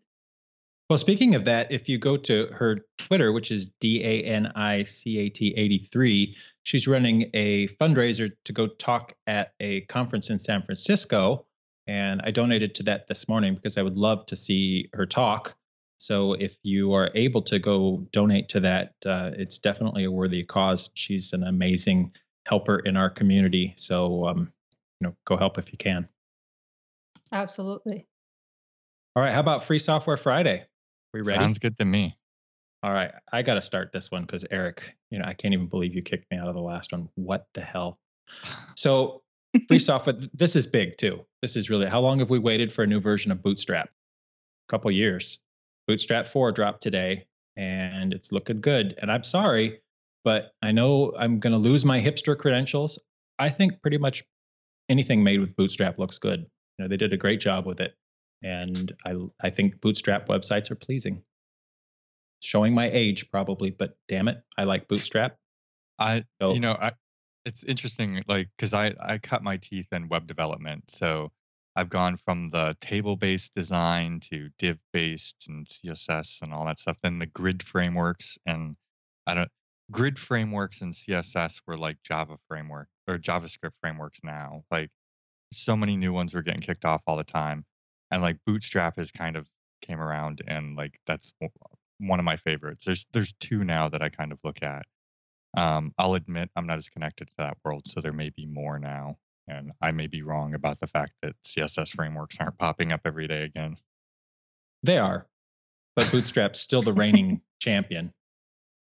Well, 0.89 0.97
speaking 0.97 1.35
of 1.35 1.45
that, 1.45 1.71
if 1.71 1.87
you 1.87 1.99
go 1.99 2.17
to 2.17 2.47
her 2.47 2.79
Twitter, 2.97 3.31
which 3.31 3.51
is 3.51 3.69
D 3.79 4.03
A 4.03 4.23
N 4.23 4.47
I 4.55 4.83
C 4.83 5.19
A 5.19 5.29
T 5.29 5.53
83, 5.55 6.35
she's 6.63 6.87
running 6.87 7.29
a 7.35 7.67
fundraiser 7.67 8.31
to 8.45 8.53
go 8.53 8.67
talk 8.67 9.13
at 9.27 9.53
a 9.59 9.81
conference 9.81 10.31
in 10.31 10.39
San 10.39 10.63
Francisco. 10.63 11.45
And 11.85 12.21
I 12.23 12.31
donated 12.31 12.75
to 12.75 12.83
that 12.83 13.07
this 13.07 13.27
morning 13.27 13.55
because 13.55 13.77
I 13.77 13.83
would 13.83 13.97
love 13.97 14.25
to 14.27 14.35
see 14.35 14.89
her 14.93 15.05
talk. 15.05 15.55
So 15.97 16.33
if 16.33 16.55
you 16.63 16.93
are 16.93 17.11
able 17.15 17.41
to 17.43 17.59
go 17.59 18.07
donate 18.11 18.49
to 18.49 18.59
that, 18.61 18.93
uh, 19.05 19.31
it's 19.33 19.59
definitely 19.59 20.05
a 20.05 20.11
worthy 20.11 20.43
cause. 20.43 20.89
She's 20.93 21.33
an 21.33 21.43
amazing 21.43 22.13
helper 22.45 22.79
in 22.79 22.97
our 22.97 23.09
community. 23.09 23.73
So, 23.75 24.27
um, 24.27 24.51
you 24.99 25.07
know, 25.07 25.15
go 25.25 25.37
help 25.37 25.57
if 25.57 25.71
you 25.71 25.77
can. 25.77 26.07
Absolutely. 27.31 28.07
All 29.15 29.23
right. 29.23 29.33
How 29.33 29.39
about 29.39 29.63
Free 29.63 29.79
Software 29.79 30.17
Friday? 30.17 30.65
We 31.13 31.21
ready? 31.21 31.37
Sounds 31.37 31.57
good 31.57 31.77
to 31.77 31.85
me. 31.85 32.15
All 32.81 32.93
right, 32.93 33.11
I 33.33 33.41
got 33.41 33.55
to 33.55 33.61
start 33.61 33.91
this 33.91 34.09
one 34.09 34.21
because 34.21 34.45
Erik, 34.51 34.95
you 35.11 35.19
know, 35.19 35.25
I 35.25 35.33
can't 35.33 35.53
even 35.53 35.67
believe 35.67 35.93
you 35.93 36.01
kicked 36.01 36.31
me 36.31 36.37
out 36.37 36.47
of 36.47 36.55
the 36.55 36.61
last 36.61 36.93
one. 36.93 37.09
What 37.15 37.47
the 37.53 37.61
hell? 37.61 37.99
So, 38.75 39.21
free 39.67 39.79
software. 39.79 40.15
This 40.33 40.55
is 40.55 40.65
big 40.65 40.95
too. 40.95 41.25
This 41.41 41.57
is 41.57 41.69
really. 41.69 41.87
How 41.87 41.99
long 41.99 42.19
have 42.19 42.29
we 42.29 42.39
waited 42.39 42.71
for 42.71 42.83
a 42.83 42.87
new 42.87 43.01
version 43.01 43.29
of 43.29 43.43
Bootstrap? 43.43 43.87
A 43.89 44.71
couple 44.71 44.89
years. 44.91 45.39
Bootstrap 45.87 46.27
4 46.27 46.53
dropped 46.53 46.81
today, 46.81 47.25
and 47.57 48.13
it's 48.13 48.31
looking 48.31 48.61
good. 48.61 48.95
And 49.01 49.11
I'm 49.11 49.23
sorry, 49.23 49.81
but 50.23 50.51
I 50.61 50.71
know 50.71 51.13
I'm 51.17 51.39
going 51.39 51.53
to 51.53 51.59
lose 51.59 51.85
my 51.85 51.99
hipster 51.99 52.37
credentials. 52.37 52.99
I 53.37 53.49
think 53.49 53.81
pretty 53.81 53.97
much 53.97 54.23
anything 54.89 55.23
made 55.23 55.39
with 55.39 55.55
Bootstrap 55.55 55.97
looks 55.97 56.17
good. 56.17 56.41
You 56.77 56.85
know, 56.85 56.87
they 56.87 56.97
did 56.97 57.13
a 57.13 57.17
great 57.17 57.39
job 57.39 57.65
with 57.65 57.81
it, 57.81 57.93
and 58.43 58.93
I 59.05 59.15
I 59.41 59.49
think 59.49 59.81
Bootstrap 59.81 60.27
websites 60.27 60.71
are 60.71 60.75
pleasing 60.75 61.23
showing 62.41 62.73
my 62.73 62.89
age 62.91 63.29
probably, 63.31 63.69
but 63.69 63.95
damn 64.07 64.27
it, 64.27 64.41
I 64.57 64.63
like 64.63 64.87
Bootstrap. 64.87 65.37
I 65.97 66.23
So 66.41 66.53
you 66.53 66.61
know 66.61 66.73
I 66.73 66.93
it's 67.45 67.63
interesting 67.63 68.23
like 68.27 68.49
because 68.57 68.73
I 68.73 68.93
I 69.01 69.17
cut 69.17 69.43
my 69.43 69.57
teeth 69.57 69.87
in 69.91 70.07
web 70.07 70.27
development, 70.27 70.89
so 70.89 71.31
I've 71.75 71.89
gone 71.89 72.15
from 72.15 72.49
the 72.49 72.75
table 72.81 73.15
based 73.15 73.53
design 73.55 74.19
to 74.31 74.49
div 74.57 74.77
based 74.93 75.45
and 75.47 75.67
CSS 75.67 76.41
and 76.41 76.53
all 76.53 76.65
that 76.65 76.79
stuff. 76.79 76.97
Then 77.03 77.19
the 77.19 77.25
grid 77.25 77.63
frameworks 77.63 78.37
and 78.45 78.75
I 79.27 79.35
don't 79.35 79.49
grid 79.91 80.17
frameworks 80.17 80.81
and 80.81 80.93
CSS 80.93 81.61
were 81.65 81.77
like 81.77 81.97
Java 82.03 82.37
framework 82.47 82.87
or 83.07 83.17
JavaScript 83.17 83.73
frameworks 83.81 84.19
now. 84.23 84.63
Like 84.71 84.89
so 85.51 85.75
many 85.75 85.97
new 85.97 86.13
ones 86.13 86.33
were 86.33 86.43
getting 86.43 86.61
kicked 86.61 86.85
off 86.85 87.01
all 87.07 87.17
the 87.17 87.23
time, 87.23 87.65
and 88.11 88.21
like 88.21 88.37
Bootstrap 88.45 88.97
has 88.97 89.11
kind 89.11 89.35
of 89.35 89.47
came 89.81 89.99
around 89.99 90.41
and 90.47 90.75
like 90.75 90.99
that's 91.05 91.33
one 91.99 92.19
of 92.19 92.25
my 92.25 92.37
favorites. 92.37 92.85
There's 92.85 93.05
there's 93.13 93.33
two 93.39 93.63
now 93.63 93.89
that 93.89 94.01
I 94.01 94.09
kind 94.09 94.31
of 94.31 94.39
look 94.43 94.61
at. 94.63 94.85
Um, 95.57 95.93
I'll 95.97 96.13
admit 96.13 96.49
I'm 96.55 96.67
not 96.67 96.77
as 96.77 96.89
connected 96.89 97.27
to 97.27 97.33
that 97.39 97.57
world, 97.65 97.87
so 97.87 98.01
there 98.01 98.13
may 98.13 98.29
be 98.29 98.45
more 98.45 98.77
now, 98.77 99.17
and 99.47 99.71
I 99.81 99.91
may 99.91 100.07
be 100.07 100.21
wrong 100.21 100.53
about 100.53 100.79
the 100.79 100.87
fact 100.87 101.15
that 101.23 101.35
CSS 101.43 101.95
frameworks 101.95 102.37
aren't 102.39 102.57
popping 102.59 102.91
up 102.91 103.01
every 103.05 103.27
day 103.27 103.43
again. 103.43 103.75
They 104.83 104.99
are, 104.99 105.27
but 105.95 106.05
Bootstrap's 106.07 106.59
still 106.59 106.83
the 106.83 106.93
reigning 106.93 107.41
champion. 107.59 108.13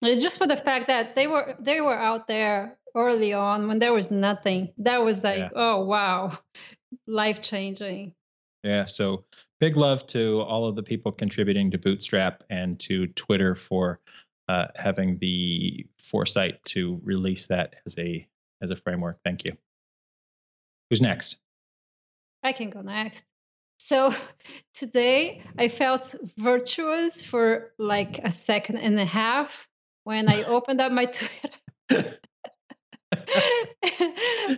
It's 0.01 0.21
just 0.21 0.37
for 0.37 0.47
the 0.47 0.57
fact 0.57 0.87
that 0.87 1.15
they 1.15 1.27
were 1.27 1.55
they 1.59 1.81
were 1.81 1.97
out 1.97 2.27
there 2.27 2.77
early 2.95 3.33
on 3.33 3.67
when 3.67 3.79
there 3.79 3.93
was 3.93 4.11
nothing. 4.11 4.73
That 4.77 5.03
was 5.03 5.23
like, 5.23 5.39
Yeah. 5.39 5.49
oh 5.55 5.85
wow, 5.85 6.37
life 7.07 7.41
changing. 7.41 8.13
Yeah. 8.63 8.85
So 8.85 9.25
big 9.59 9.77
love 9.77 10.05
to 10.07 10.41
all 10.41 10.67
of 10.67 10.75
the 10.75 10.83
people 10.83 11.11
contributing 11.11 11.71
to 11.71 11.77
Bootstrap 11.77 12.43
and 12.49 12.79
to 12.81 13.07
Twitter 13.07 13.55
for 13.55 13.99
uh, 14.47 14.67
having 14.75 15.17
the 15.19 15.85
foresight 15.99 16.63
to 16.65 16.99
release 17.03 17.47
that 17.47 17.75
as 17.85 17.97
a 17.97 18.27
as 18.61 18.71
a 18.71 18.75
framework. 18.75 19.17
Thank 19.23 19.45
you. 19.45 19.53
Who's 20.89 21.01
next? 21.01 21.37
I 22.43 22.53
can 22.53 22.69
go 22.69 22.81
next. 22.81 23.23
So 23.79 24.13
today 24.73 25.41
I 25.57 25.67
felt 25.67 26.15
virtuous 26.37 27.23
for 27.23 27.71
like 27.77 28.19
a 28.23 28.31
second 28.31 28.77
and 28.77 28.99
a 28.99 29.05
half 29.05 29.67
when 30.06 30.32
I 30.32 30.43
opened 30.43 30.80
up 30.80 30.91
my 30.93 31.06
Twitter 31.18 31.49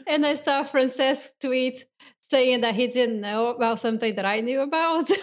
and 0.07 0.25
I 0.25 0.35
saw 0.35 0.63
Francesc 0.63 1.29
tweet 1.41 1.85
saying 2.29 2.61
that 2.61 2.75
he 2.75 2.87
didn't 2.87 3.19
know 3.21 3.47
about 3.47 3.79
something 3.79 4.15
that 4.15 4.25
I 4.25 4.41
knew 4.41 4.61
about. 4.61 5.09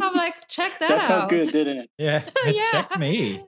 I'm 0.00 0.14
like, 0.14 0.34
check 0.48 0.78
that, 0.80 0.88
That 0.88 1.00
out. 1.00 1.08
felt 1.08 1.30
good, 1.30 1.48
didn't 1.50 1.78
it? 1.78 1.90
Yeah. 1.98 2.22
Yeah. 2.46 2.62
Check 2.70 2.98
me. 2.98 3.42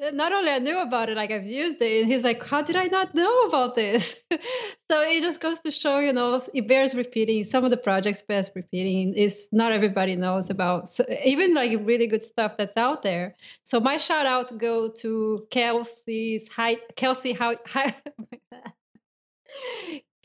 Eh, 0.00 0.10
not 0.12 0.32
only 0.32 0.50
I 0.50 0.58
knew 0.58 0.80
about 0.80 1.08
it, 1.10 1.16
like 1.16 1.30
I've 1.30 1.44
used 1.44 1.80
it, 1.82 2.02
and 2.02 2.10
he's 2.10 2.24
like, 2.24 2.42
"How 2.42 2.62
did 2.62 2.76
I 2.76 2.86
not 2.86 3.14
know 3.14 3.42
about 3.42 3.76
this?" 3.76 4.22
so 4.90 5.02
it 5.02 5.20
just 5.20 5.40
goes 5.40 5.60
to 5.60 5.70
show, 5.70 5.98
you 5.98 6.12
know, 6.12 6.40
it 6.54 6.66
bears 6.66 6.94
repeating. 6.94 7.44
Some 7.44 7.64
of 7.64 7.70
the 7.70 7.76
projects 7.76 8.22
bears 8.22 8.50
repeating. 8.54 9.14
Is 9.14 9.48
not 9.52 9.72
everybody 9.72 10.16
knows 10.16 10.48
about, 10.50 10.88
so 10.88 11.04
even 11.24 11.54
like 11.54 11.72
really 11.84 12.06
good 12.06 12.22
stuff 12.22 12.56
that's 12.56 12.76
out 12.76 13.02
there. 13.02 13.36
So 13.64 13.80
my 13.80 13.98
shout 13.98 14.26
out 14.26 14.56
go 14.58 14.90
to 15.02 15.46
Kelsey's 15.50 16.48
high 16.48 16.76
Kelsey 16.96 17.32
how 17.32 17.56
high, 17.66 17.94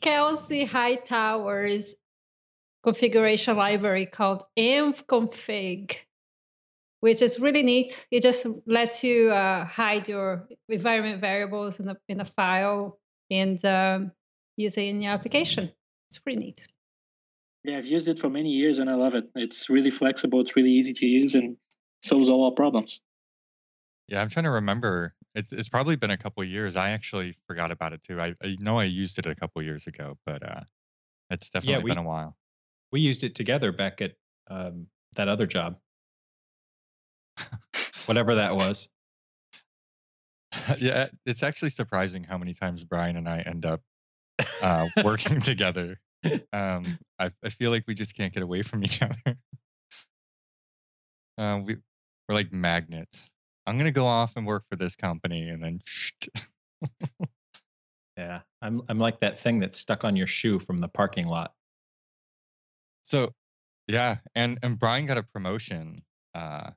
Kelsey 0.00 0.64
configuration 2.82 3.56
library 3.56 4.06
called 4.06 4.44
envconfig 4.56 6.05
which 7.00 7.22
is 7.22 7.38
really 7.38 7.62
neat. 7.62 8.06
It 8.10 8.22
just 8.22 8.46
lets 8.66 9.04
you 9.04 9.30
uh, 9.30 9.64
hide 9.64 10.08
your 10.08 10.48
environment 10.68 11.20
variables 11.20 11.80
in 11.80 11.88
a 11.88 11.96
in 12.08 12.20
a 12.20 12.24
file 12.24 12.98
and 13.30 13.62
um, 13.64 14.12
use 14.56 14.76
it 14.76 14.82
in 14.82 15.02
your 15.02 15.12
application. 15.12 15.72
It's 16.10 16.18
pretty 16.18 16.38
neat. 16.38 16.66
Yeah, 17.64 17.78
I've 17.78 17.86
used 17.86 18.06
it 18.06 18.18
for 18.18 18.30
many 18.30 18.50
years 18.50 18.78
and 18.78 18.88
I 18.88 18.94
love 18.94 19.14
it. 19.14 19.28
It's 19.34 19.68
really 19.68 19.90
flexible, 19.90 20.40
it's 20.40 20.54
really 20.54 20.70
easy 20.70 20.94
to 20.94 21.06
use 21.06 21.34
and 21.34 21.56
solves 22.00 22.28
all 22.28 22.44
our 22.44 22.52
problems. 22.52 23.00
Yeah, 24.08 24.22
I'm 24.22 24.28
trying 24.28 24.44
to 24.44 24.50
remember. 24.50 25.14
It's 25.34 25.52
it's 25.52 25.68
probably 25.68 25.96
been 25.96 26.12
a 26.12 26.16
couple 26.16 26.42
of 26.42 26.48
years. 26.48 26.76
I 26.76 26.90
actually 26.90 27.34
forgot 27.46 27.72
about 27.72 27.92
it 27.92 28.02
too. 28.04 28.20
I, 28.20 28.34
I 28.42 28.56
know 28.60 28.78
I 28.78 28.84
used 28.84 29.18
it 29.18 29.26
a 29.26 29.34
couple 29.34 29.60
of 29.60 29.66
years 29.66 29.86
ago, 29.88 30.16
but 30.24 30.42
uh, 30.48 30.60
it's 31.30 31.50
definitely 31.50 31.84
we- 31.84 31.90
been 31.90 31.98
a 31.98 32.02
while. 32.02 32.36
We 32.92 33.00
used 33.00 33.24
it 33.24 33.34
together 33.34 33.72
back 33.72 34.00
at 34.00 34.12
um, 34.48 34.86
that 35.16 35.26
other 35.26 35.46
job, 35.46 35.76
whatever 38.06 38.36
that 38.36 38.56
was. 38.56 38.88
yeah, 40.78 41.08
it's 41.24 41.42
actually 41.42 41.70
surprising 41.70 42.24
how 42.24 42.38
many 42.38 42.54
times 42.54 42.84
Brian 42.84 43.16
and 43.16 43.28
I 43.28 43.40
end 43.40 43.66
up 43.66 43.82
uh, 44.62 44.88
working 45.04 45.40
together. 45.40 45.98
Um, 46.52 46.98
I, 47.20 47.30
I 47.44 47.50
feel 47.50 47.70
like 47.70 47.84
we 47.86 47.94
just 47.94 48.16
can't 48.16 48.32
get 48.32 48.42
away 48.42 48.62
from 48.62 48.82
each 48.82 49.00
other. 49.00 49.36
Uh, 51.38 51.60
we 51.64 51.76
we're 52.28 52.34
like 52.34 52.52
magnets. 52.52 53.30
I'm 53.64 53.78
gonna 53.78 53.92
go 53.92 54.06
off 54.06 54.32
and 54.34 54.44
work 54.44 54.64
for 54.68 54.74
this 54.74 54.96
company, 54.96 55.48
and 55.50 55.62
then 55.62 55.80
Yeah, 58.16 58.40
I'm 58.62 58.82
I'm 58.88 58.98
like 58.98 59.20
that 59.20 59.38
thing 59.38 59.60
that's 59.60 59.78
stuck 59.78 60.04
on 60.04 60.16
your 60.16 60.26
shoe 60.26 60.58
from 60.58 60.78
the 60.78 60.88
parking 60.88 61.26
lot. 61.26 61.52
So, 63.02 63.34
yeah, 63.86 64.16
and 64.34 64.58
and 64.62 64.78
Brian 64.78 65.06
got 65.06 65.18
a 65.18 65.22
promotion. 65.22 66.02
Uh, 66.34 66.70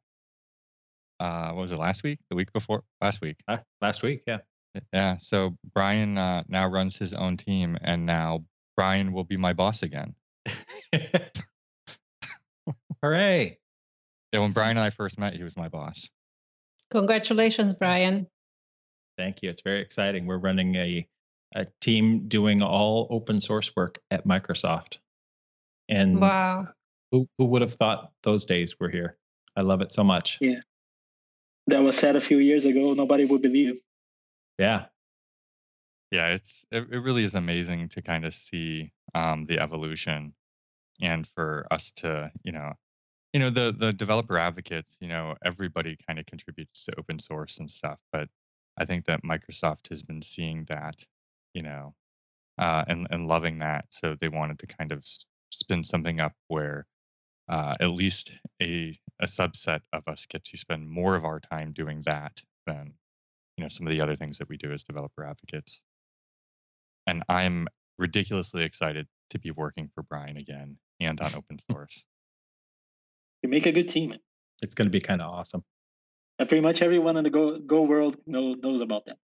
uh, 1.20 1.52
what 1.52 1.62
was 1.64 1.72
it 1.72 1.78
last 1.78 2.04
week? 2.04 2.20
The 2.30 2.36
week 2.36 2.52
before? 2.54 2.84
Last 3.02 3.22
week. 3.22 3.38
Uh, 3.48 3.58
last 3.82 4.04
week, 4.04 4.24
yeah. 4.28 4.38
Yeah. 4.94 5.18
So 5.18 5.58
Brian 5.74 6.18
uh, 6.18 6.44
now 6.48 6.68
runs 6.70 6.98
his 6.98 7.14
own 7.14 7.38
team, 7.38 7.78
and 7.82 8.06
now 8.06 8.46
Brian 8.78 9.12
will 9.14 9.24
be 9.24 9.38
my 9.38 9.54
boss 9.54 9.84
again. 9.84 10.16
Hooray! 13.04 13.58
Yeah. 14.34 14.40
When 14.42 14.52
Brian 14.52 14.78
and 14.78 14.86
I 14.86 14.90
first 14.90 15.20
met, 15.20 15.34
he 15.36 15.44
was 15.44 15.58
my 15.58 15.70
boss. 15.70 16.10
Congratulations, 16.92 17.74
Brian. 17.80 18.28
Thank 19.18 19.42
you. 19.44 19.50
It's 19.50 19.62
very 19.62 19.82
exciting. 19.82 20.26
We're 20.26 20.38
running 20.38 20.76
a 20.76 21.08
a 21.56 21.66
team 21.82 22.28
doing 22.28 22.62
all 22.62 23.08
open 23.10 23.40
source 23.40 23.76
work 23.76 23.98
at 24.12 24.28
Microsoft. 24.28 24.98
And 25.90 26.22
Wow. 26.22 26.68
who 27.12 27.28
who 27.38 27.46
would 27.46 27.62
have 27.64 27.74
thought 27.74 28.12
those 28.24 28.46
days 28.46 28.80
were 28.80 28.90
here? 28.90 29.18
I 29.56 29.62
love 29.62 29.82
it 29.82 29.92
so 29.92 30.04
much. 30.04 30.38
Yeah. 30.40 30.60
That 31.70 31.84
was 31.84 31.98
said 31.98 32.16
a 32.16 32.22
few 32.22 32.40
years 32.40 32.66
ago. 32.66 32.94
Nobody 32.94 33.26
would 33.26 33.42
believe. 33.42 33.80
Yeah. 34.58 34.86
Yeah, 36.12 36.30
it's 36.30 36.66
it, 36.72 36.88
it 36.92 37.00
really 37.00 37.24
is 37.24 37.36
amazing 37.36 37.90
to 37.90 38.02
kind 38.02 38.26
of 38.26 38.34
see 38.34 38.92
um, 39.14 39.46
the 39.46 39.60
evolution, 39.60 40.34
and 41.02 41.28
for 41.28 41.68
us 41.70 41.92
to 41.98 42.32
you 42.44 42.52
know, 42.52 42.74
you 43.34 43.40
know 43.40 43.52
the 43.52 43.72
the 43.78 43.94
developer 43.94 44.38
advocates, 44.38 44.96
you 45.00 45.08
know, 45.08 45.36
everybody 45.46 45.98
kind 46.08 46.18
of 46.20 46.26
contributes 46.26 46.86
to 46.86 46.98
open 46.98 47.20
source 47.20 47.60
and 47.60 47.70
stuff, 47.70 48.00
but 48.12 48.28
I 48.78 48.86
think 48.86 49.06
that 49.06 49.24
Microsoft 49.24 49.90
has 49.90 50.02
been 50.02 50.22
seeing 50.24 50.66
that, 50.70 50.96
you 51.54 51.62
know, 51.62 51.94
uh, 52.58 52.84
and 52.88 53.08
and 53.12 53.28
loving 53.28 53.60
that, 53.60 53.86
so 53.90 54.16
they 54.16 54.30
wanted 54.30 54.60
to 54.60 54.68
kind 54.68 54.92
of 54.92 55.06
spin 55.52 55.84
something 55.84 56.20
up 56.20 56.34
where 56.48 56.88
uh, 57.50 57.76
at 57.80 57.90
least 57.90 58.32
a 58.62 58.98
a 59.20 59.26
subset 59.26 59.82
of 59.92 60.08
us 60.08 60.26
get 60.28 60.44
to 60.46 60.58
spend 60.58 60.88
more 60.88 61.16
of 61.16 61.26
our 61.26 61.40
time 61.40 61.74
doing 61.74 62.04
that 62.06 62.40
than 62.66 62.94
you 63.58 63.64
know 63.64 63.70
some 63.70 63.88
of 63.88 63.92
the 63.92 64.02
other 64.02 64.16
things 64.16 64.38
that 64.38 64.48
we 64.48 64.58
do 64.58 64.72
as 64.72 64.84
developer 64.84 65.26
advocates 65.26 65.82
and 67.10 67.24
I'm 67.28 67.68
ridiculously 67.98 68.64
excited 68.64 69.08
to 69.32 69.40
be 69.40 69.52
working 69.52 69.90
for 69.94 70.04
Brian 70.04 70.38
again 70.38 70.78
and 71.00 71.20
on 71.22 71.36
open 71.36 71.58
source. 71.72 72.06
You 73.42 73.50
make 73.50 73.66
a 73.66 73.72
good 73.72 73.90
team. 73.90 74.16
It's 74.62 74.76
going 74.76 74.88
to 74.88 74.92
be 74.92 75.02
kind 75.02 75.22
of 75.22 75.30
awesome. 75.32 75.64
And 76.38 76.48
pretty 76.48 76.62
much 76.62 76.82
everyone 76.82 77.18
in 77.18 77.24
the 77.24 77.30
Go, 77.30 77.60
Go 77.60 77.84
world 77.84 78.18
know, 78.26 78.54
knows 78.54 78.82
about 78.82 79.06
that. 79.08 79.18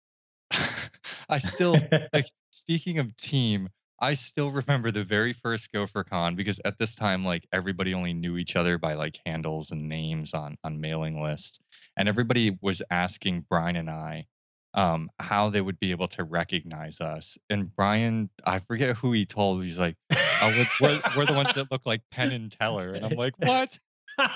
I 1.29 1.39
still 1.39 1.77
like 2.13 2.27
speaking 2.51 2.99
of 2.99 3.15
team, 3.17 3.69
I 4.03 4.15
still 4.15 4.51
remember 4.51 4.91
the 4.91 5.05
very 5.05 5.33
first 5.33 5.73
GopherCon 5.73 6.35
because 6.35 6.61
at 6.65 6.77
this 6.77 6.97
time 6.97 7.25
like 7.25 7.47
everybody 7.53 7.95
only 7.95 8.13
knew 8.13 8.37
each 8.37 8.57
other 8.57 8.77
by 8.77 8.95
like 8.95 9.21
handles 9.25 9.71
and 9.71 9.89
names 9.89 10.35
on 10.35 10.59
on 10.65 10.81
mailing 10.81 11.23
lists. 11.23 11.61
And 11.97 12.09
everybody 12.09 12.59
was 12.61 12.83
asking 12.91 13.47
Brian 13.49 13.77
and 13.77 13.89
I 13.89 14.27
um 14.75 15.09
how 15.21 15.51
they 15.51 15.61
would 15.61 15.79
be 15.79 15.93
able 15.93 16.09
to 16.09 16.25
recognize 16.25 17.01
us. 17.01 17.39
And 17.49 17.75
Brian, 17.77 18.29
I 18.45 18.59
forget 18.59 18.97
who 18.97 19.13
he 19.13 19.25
told, 19.25 19.63
he's 19.63 19.79
like, 19.79 19.95
oh, 20.13 20.67
we're, 20.81 20.89
we're, 20.89 21.03
we're 21.17 21.27
the 21.27 21.35
ones 21.35 21.55
that 21.55 21.71
look 21.71 21.87
like 21.87 22.03
Penn 22.11 22.33
and 22.33 22.51
Teller. 22.51 22.95
And 22.95 23.07
I'm 23.07 23.17
like, 23.17 23.35
what? 23.39 23.79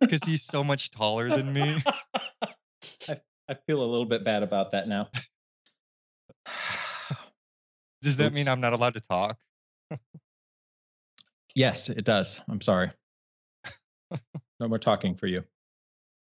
Because 0.00 0.24
he's 0.24 0.42
so 0.42 0.64
much 0.64 0.90
taller 0.90 1.28
than 1.28 1.52
me. 1.52 1.76
I, 3.08 3.20
I 3.48 3.54
feel 3.66 3.80
a 3.80 3.86
little 3.86 4.06
bit 4.06 4.24
bad 4.24 4.42
about 4.42 4.72
that 4.72 4.88
now. 4.88 5.08
Does 8.02 8.16
that 8.16 8.32
mean 8.32 8.48
I'm 8.48 8.60
not 8.60 8.72
allowed 8.72 8.94
to 8.94 9.00
talk? 9.00 9.38
Yes, 11.54 11.88
it 11.88 12.04
does. 12.04 12.40
I'm 12.48 12.60
sorry. 12.60 12.92
No 14.60 14.68
more 14.68 14.78
talking 14.78 15.16
for 15.16 15.26
you. 15.26 15.42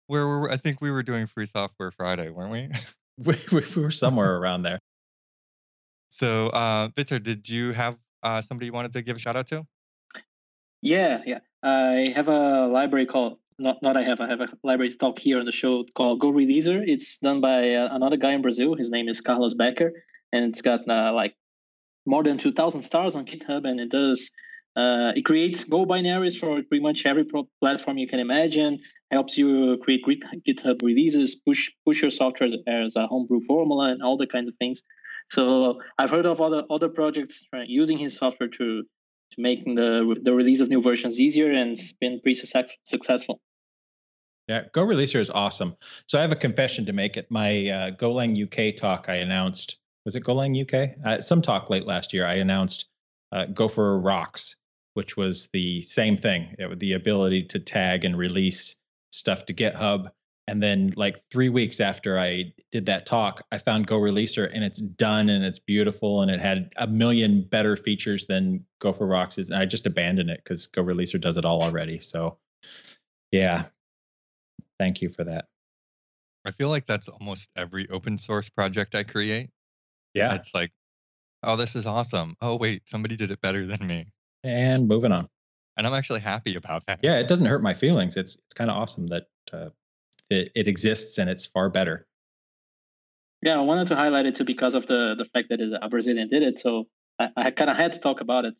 Where 0.07 0.27
were 0.27 0.51
I 0.51 0.57
think 0.57 0.81
we 0.81 0.91
were 0.91 1.03
doing 1.03 1.27
Free 1.27 1.47
Software 1.47 1.91
Friday, 1.91 2.31
weren't 2.31 2.53
we? 2.53 2.69
We, 3.25 3.35
we 3.51 3.63
we 3.75 3.83
were 3.83 3.91
somewhere 3.91 4.37
around 4.37 4.63
there. 4.63 4.79
So, 6.11 6.49
uh, 6.49 6.91
Victor, 6.95 7.19
did 7.19 7.49
you 7.49 7.73
have 7.73 7.97
uh, 8.23 8.43
somebody 8.43 8.67
you 8.67 8.73
wanted 8.73 8.93
to 8.93 9.01
give 9.01 9.17
a 9.17 9.21
shout 9.21 9.37
out 9.37 9.47
to? 9.49 9.67
Yeah, 10.83 11.23
yeah. 11.25 11.39
I 11.63 12.13
have 12.15 12.29
a 12.29 12.67
library 12.67 13.07
called 13.07 13.39
not 13.59 13.83
not 13.83 13.97
I 13.97 14.03
have 14.03 14.21
I 14.21 14.29
have 14.29 14.43
a 14.43 14.49
library 14.63 14.95
talk 14.95 15.19
here 15.19 15.39
on 15.39 15.47
the 15.47 15.53
show 15.53 15.85
called 15.95 16.21
Go 16.21 16.31
Releaser. 16.31 16.85
It's 16.87 17.19
done 17.19 17.41
by 17.41 17.75
uh, 17.75 17.89
another 17.91 18.19
guy 18.19 18.33
in 18.33 18.43
Brazil. 18.43 18.75
His 18.75 18.91
name 18.91 19.09
is 19.09 19.23
Carlos 19.23 19.55
Becker, 19.55 19.93
and 20.31 20.45
it's 20.45 20.61
got 20.61 20.87
uh, 20.87 21.15
like 21.15 21.35
more 22.07 22.23
than 22.23 22.39
two 22.39 22.53
thousand 22.53 22.83
stars 22.83 23.17
on 23.17 23.27
GitHub, 23.27 23.69
and 23.69 23.81
it 23.81 23.91
does 23.91 24.31
Uh, 24.77 25.13
it 25.17 25.25
creates 25.25 25.65
Go 25.65 25.87
binaries 25.87 26.37
for 26.39 26.63
pretty 26.69 26.83
much 26.89 27.07
every 27.07 27.25
pro- 27.25 27.49
platform 27.63 27.97
you 27.97 28.07
can 28.07 28.21
imagine. 28.21 28.73
Helps 29.11 29.39
you 29.39 29.79
create 29.79 30.03
GitHub 30.47 30.83
releases, 30.83 31.35
push 31.47 31.71
push 31.87 32.03
your 32.03 32.11
software 32.11 32.51
as 32.67 32.97
a 32.97 33.07
homebrew 33.07 33.41
formula, 33.41 33.85
and 33.93 34.03
all 34.03 34.17
the 34.19 34.27
kinds 34.27 34.49
of 34.51 34.57
things. 34.57 34.83
So 35.31 35.81
I've 35.99 36.11
heard 36.11 36.27
of 36.27 36.41
other 36.41 36.63
other 36.69 36.91
projects 36.91 37.45
using 37.67 37.99
his 37.99 38.17
software 38.17 38.51
to 38.59 38.67
to 39.33 39.37
make 39.39 39.65
the 39.65 40.17
the 40.23 40.35
release 40.35 40.61
of 40.61 40.69
new 40.69 40.83
versions 40.83 41.19
easier, 41.19 41.51
and 41.51 41.73
it's 41.73 41.93
been 41.93 42.21
pretty 42.21 42.35
success, 42.35 42.77
successful. 42.85 43.41
Yeah, 44.49 44.63
Go 44.73 44.83
Releaser 44.87 45.21
is 45.21 45.31
awesome. 45.31 45.77
So 46.07 46.19
I 46.19 46.23
have 46.23 46.33
a 46.33 46.37
confession 46.37 46.87
to 46.87 46.93
make 46.93 47.17
at 47.17 47.31
my 47.31 47.69
uh, 47.69 47.91
Golang 47.91 48.37
UK 48.45 48.77
talk. 48.77 49.07
I 49.09 49.17
announced 49.17 49.79
was 50.07 50.15
it 50.15 50.25
Golang 50.25 50.57
UK? 50.63 50.97
Uh, 51.05 51.21
some 51.21 51.43
talk 51.43 51.69
late 51.69 51.85
last 51.85 52.15
year. 52.15 52.25
I 52.25 52.35
announced 52.35 52.87
uh, 53.33 53.47
Gopher 53.47 53.99
Rocks, 53.99 54.55
which 54.95 55.17
was 55.17 55.49
the 55.53 55.81
same 55.83 56.17
thing. 56.17 56.55
It, 56.59 56.79
the 56.79 56.93
ability 56.93 57.43
to 57.47 57.59
tag 57.59 58.05
and 58.05 58.17
release 58.17 58.77
stuff 59.11 59.45
to 59.47 59.53
GitHub. 59.53 60.11
And 60.49 60.63
then, 60.63 60.93
like 60.97 61.21
three 61.33 61.49
weeks 61.49 61.81
after 61.81 62.21
I 62.21 62.53
did 62.71 62.87
that 62.87 63.05
talk, 63.05 63.43
I 63.51 63.59
found 63.59 63.89
Go 63.89 63.99
Releaser 63.99 64.49
and 64.55 64.63
it's 64.63 64.81
done 64.81 65.29
and 65.29 65.45
it's 65.45 65.59
beautiful 65.59 66.23
and 66.23 66.31
it 66.31 66.41
had 66.41 66.71
a 66.77 66.87
million 66.87 67.43
better 67.43 67.77
features 67.77 68.27
than 68.27 68.65
Gopher 68.79 69.09
Rocks 69.09 69.39
is. 69.39 69.51
And 69.51 69.59
I 69.59 69.67
just 69.67 69.87
abandoned 69.87 70.31
it 70.31 70.41
because 70.45 70.69
Go 70.69 70.85
Releaser 70.85 71.21
does 71.21 71.37
it 71.37 71.45
all 71.45 71.65
already. 71.65 71.99
So, 71.99 72.39
yeah, 73.33 73.65
thank 74.79 75.03
you 75.03 75.09
for 75.09 75.25
that. 75.25 75.47
I 76.45 76.53
feel 76.53 76.69
like 76.69 76.87
that's 76.87 77.09
almost 77.09 77.51
every 77.57 77.91
open 77.91 78.17
source 78.17 78.49
project 78.49 78.95
I 78.95 79.03
create. 79.03 79.51
Yeah. 80.17 80.35
It's 80.35 80.55
like, 80.55 80.73
oh, 81.43 81.57
this 81.57 81.77
is 81.77 81.87
awesome. 81.87 82.37
Oh, 82.41 82.57
wait, 82.57 82.89
somebody 82.89 83.17
did 83.17 83.31
it 83.31 83.41
better 83.41 83.67
than 83.67 83.87
me 83.87 84.07
and 84.47 84.89
moving 84.89 85.13
on. 85.13 85.29
And 85.77 85.87
I'm 85.87 85.95
actually 85.95 86.21
happy 86.21 86.57
about 86.57 86.87
that. 86.87 87.01
Yeah, 87.03 87.19
it 87.19 87.29
doesn't 87.29 87.47
hurt 87.47 87.63
my 87.63 87.75
feelings. 87.75 88.17
It's 88.17 88.37
it's 88.37 88.55
kind 88.55 88.71
of 88.71 88.77
awesome 88.77 89.09
that 89.09 89.25
uh, 89.53 89.69
it, 90.31 90.51
it 90.55 90.69
exists 90.69 91.19
and 91.19 91.29
it's 91.29 91.45
far 91.45 91.69
better. 91.69 92.07
Yeah, 93.43 93.59
I 93.59 93.61
wanted 93.61 93.89
to 93.89 93.97
highlight 93.97 94.27
it 94.27 94.37
too 94.37 94.45
because 94.45 94.75
of 94.75 94.87
the 94.87 95.15
the 95.17 95.27
fact 95.27 95.51
that 95.51 95.61
a 95.61 95.89
Brazilian 95.89 96.29
did 96.29 96.43
it. 96.43 96.59
So 96.59 96.87
I, 97.19 97.29
I 97.37 97.51
kind 97.51 97.71
of 97.71 97.77
had 97.77 97.93
to 97.93 97.99
talk 97.99 98.21
about 98.21 98.47
it. 98.47 98.55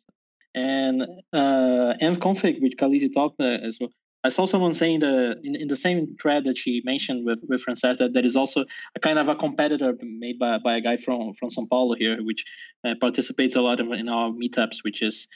And 0.53 1.03
uh, 1.33 1.93
config, 2.01 2.61
which 2.61 2.77
Carlisia 2.77 3.13
talked 3.13 3.39
uh, 3.39 3.45
as 3.45 3.77
well. 3.79 3.89
I 4.27 4.29
saw 4.29 4.45
someone 4.45 4.73
saying 4.73 4.99
the 4.99 5.39
in, 5.47 5.55
in 5.55 5.67
the 5.67 5.75
same 5.75 6.17
thread 6.21 6.43
that 6.43 6.57
she 6.57 6.81
mentioned 6.83 7.25
with 7.25 7.39
with 7.49 7.63
Francesc 7.65 7.97
that 7.99 8.13
there 8.13 8.25
is 8.25 8.35
also 8.35 8.65
a 8.95 8.99
kind 8.99 9.17
of 9.17 9.29
a 9.29 9.35
competitor 9.35 9.93
made 10.01 10.37
by, 10.37 10.57
by 10.57 10.75
a 10.75 10.81
guy 10.81 10.97
from 10.97 11.33
from 11.39 11.49
São 11.49 11.67
Paulo 11.69 11.95
here, 11.95 12.17
which 12.29 12.43
uh, 12.85 12.95
participates 12.99 13.55
a 13.55 13.61
lot 13.61 13.79
in, 13.79 13.93
in 13.93 14.09
our 14.09 14.29
meetups, 14.29 14.83
which 14.83 15.01
is 15.01 15.27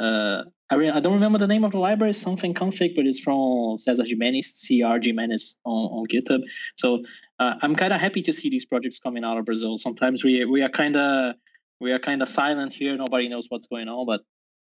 uh, 0.00 0.42
I, 0.70 0.74
re- 0.76 0.90
I 0.90 1.00
don't 1.00 1.14
remember 1.14 1.38
the 1.38 1.46
name 1.46 1.64
of 1.64 1.72
the 1.72 1.78
library, 1.78 2.14
something 2.14 2.54
config, 2.54 2.96
but 2.96 3.06
it's 3.06 3.20
from 3.20 3.78
Cesar 3.78 4.04
Jimenez, 4.04 4.64
CR 4.66 4.98
Jimenez 5.00 5.56
on, 5.64 5.84
on 5.96 6.06
GitHub. 6.06 6.40
So 6.76 7.04
uh, 7.38 7.54
I'm 7.62 7.76
kind 7.76 7.92
of 7.92 8.00
happy 8.00 8.22
to 8.22 8.32
see 8.32 8.48
these 8.50 8.66
projects 8.66 8.98
coming 8.98 9.24
out 9.24 9.36
of 9.38 9.44
Brazil. 9.44 9.78
Sometimes 9.78 10.24
we 10.24 10.44
we 10.44 10.62
are 10.62 10.70
kind 10.82 10.96
of 10.96 11.36
we 11.80 11.92
are 11.92 12.00
kind 12.00 12.20
of 12.22 12.28
silent 12.28 12.72
here. 12.72 12.96
Nobody 12.96 13.28
knows 13.28 13.46
what's 13.48 13.68
going 13.68 13.88
on, 13.88 14.06
but 14.06 14.22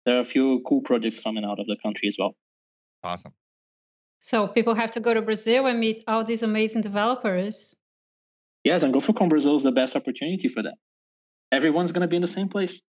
there 0.06 0.18
are 0.18 0.22
a 0.22 0.32
few 0.36 0.62
cool 0.68 0.82
projects 0.82 1.20
coming 1.20 1.46
out 1.46 1.60
of 1.60 1.68
the 1.68 1.78
country 1.84 2.08
as 2.08 2.18
well. 2.18 2.36
Awesome. 3.04 3.34
So 4.20 4.48
people 4.48 4.76
have 4.76 4.92
to 4.92 5.00
go 5.00 5.14
to 5.14 5.22
Brazil 5.22 5.68
and 5.68 5.80
meet 5.80 6.04
all 6.08 6.24
these 6.24 6.44
amazing 6.44 6.82
developers. 6.82 7.76
Yes, 8.64 8.84
and 8.84 8.94
GopherCon 8.94 9.30
Brazil 9.30 9.56
is 9.56 9.64
the 9.64 9.72
best 9.72 9.96
opportunity 9.96 10.48
for 10.48 10.64
that. 10.64 10.76
Everyone's 11.52 11.92
going 11.92 12.02
to 12.02 12.08
be 12.08 12.16
in 12.16 12.22
the 12.22 12.28
same 12.28 12.50
place. 12.50 12.82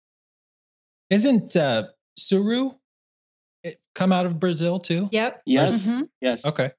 Isn't 1.11 1.55
uh, 1.57 1.85
Tsuru 2.19 2.75
it 3.63 3.81
come 3.95 4.13
out 4.13 4.27
of 4.27 4.41
Brazil 4.41 4.79
too? 4.79 5.09
Yep. 5.13 5.43
Yes. 5.47 5.87
Mm-hmm. 5.87 6.03
Yes. 6.21 6.45
Okay. 6.45 6.73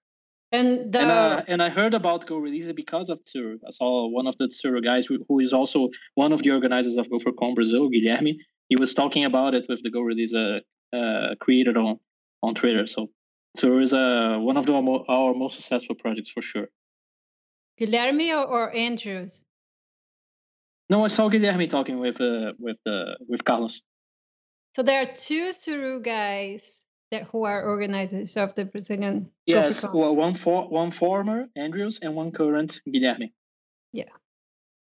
And 0.52 0.92
the... 0.92 1.02
and, 1.02 1.12
uh, 1.12 1.44
and, 1.48 1.62
I 1.62 1.70
heard 1.70 1.94
about 1.94 2.26
Go 2.26 2.40
Releaser 2.40 2.76
because 2.76 3.10
of 3.10 3.24
Tsuru. 3.24 3.60
I 3.68 3.72
saw 3.72 4.08
one 4.08 4.28
of 4.28 4.38
the 4.38 4.48
Tsuru 4.48 4.84
guys 4.84 5.06
who, 5.06 5.24
who 5.28 5.40
is 5.40 5.54
also 5.54 5.90
one 6.16 6.34
of 6.34 6.42
the 6.42 6.52
organizers 6.52 6.98
of 6.98 7.08
GopherCon 7.08 7.54
Brazil, 7.54 7.90
Guilherme. 7.90 8.38
He 8.68 8.76
was 8.76 8.94
talking 8.96 9.26
about 9.26 9.54
it 9.54 9.66
with 9.70 9.84
the 9.84 9.92
Go 9.92 10.02
Release 10.02 10.34
uh, 10.34 10.60
uh, 10.92 11.36
created 11.40 11.78
on 11.78 12.00
on 12.42 12.56
Twitter. 12.56 12.88
So 12.88 13.10
Tsuru 13.58 13.82
is 13.82 13.94
uh, 13.94 14.38
one 14.40 14.58
of 14.58 14.66
the, 14.66 14.74
our 14.74 15.34
most 15.34 15.56
successful 15.56 15.96
projects 15.96 16.30
for 16.30 16.42
sure. 16.42 16.68
Guilherme 17.80 18.32
or, 18.32 18.46
or 18.46 18.76
Andrews? 18.76 19.44
No, 20.90 21.06
I 21.06 21.08
saw 21.08 21.30
Guilherme 21.30 21.70
talking 21.70 22.00
with 22.00 22.20
uh, 22.20 22.54
with 22.58 22.78
uh, 22.86 23.16
with 23.28 23.44
Carlos. 23.46 23.82
So 24.76 24.84
there 24.84 25.02
are 25.02 25.06
two 25.06 25.50
Tsuru 25.50 26.04
guys 26.04 26.86
that 27.12 27.24
who 27.24 27.46
are 27.46 27.64
organizers 27.64 28.38
of 28.38 28.56
the 28.56 28.66
Brazilian. 28.66 29.32
Yes, 29.46 29.84
well, 29.84 30.16
one 30.16 30.34
for 30.34 30.68
one 30.68 30.92
former 30.92 31.48
Andrews 31.56 32.00
and 32.02 32.16
one 32.16 32.32
current 32.32 32.82
Guilherme. 32.88 33.32
Yeah. 33.94 34.10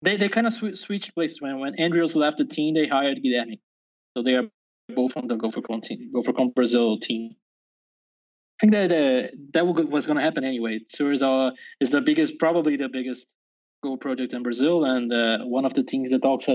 They 0.02 0.16
they 0.16 0.28
kind 0.28 0.46
of 0.46 0.52
sw- 0.52 0.78
switched 0.78 1.14
places 1.14 1.40
when 1.40 1.60
when 1.60 1.76
Andrews 1.76 2.16
left 2.16 2.38
the 2.38 2.44
team. 2.44 2.74
They 2.74 2.88
hired 2.88 3.18
Guilherme, 3.22 3.60
so 4.16 4.22
they 4.22 4.34
are 4.34 4.48
both 4.94 5.16
on 5.16 5.28
the 5.28 5.36
GopherCon 5.36 5.82
team, 5.82 6.10
GopherCon 6.14 6.54
Brazil 6.54 6.98
team. 6.98 7.36
I 8.62 8.66
think 8.68 8.72
that 8.72 8.92
uh, 8.92 9.28
that 9.54 9.66
was 9.66 10.06
going 10.06 10.18
to 10.18 10.22
happen 10.22 10.44
anyway. 10.44 10.78
Tsuru 10.78 11.14
is, 11.14 11.58
is 11.80 11.90
the 11.90 12.00
biggest, 12.00 12.38
probably 12.38 12.76
the 12.76 12.88
biggest 12.88 13.26
Go 13.82 13.96
project 13.96 14.32
in 14.32 14.44
Brazil, 14.44 14.84
and 14.84 15.12
uh, 15.12 15.38
one 15.38 15.64
of 15.64 15.74
the 15.74 15.82
teams 15.82 16.10
that 16.10 16.22
talks 16.22 16.48
uh, 16.48 16.54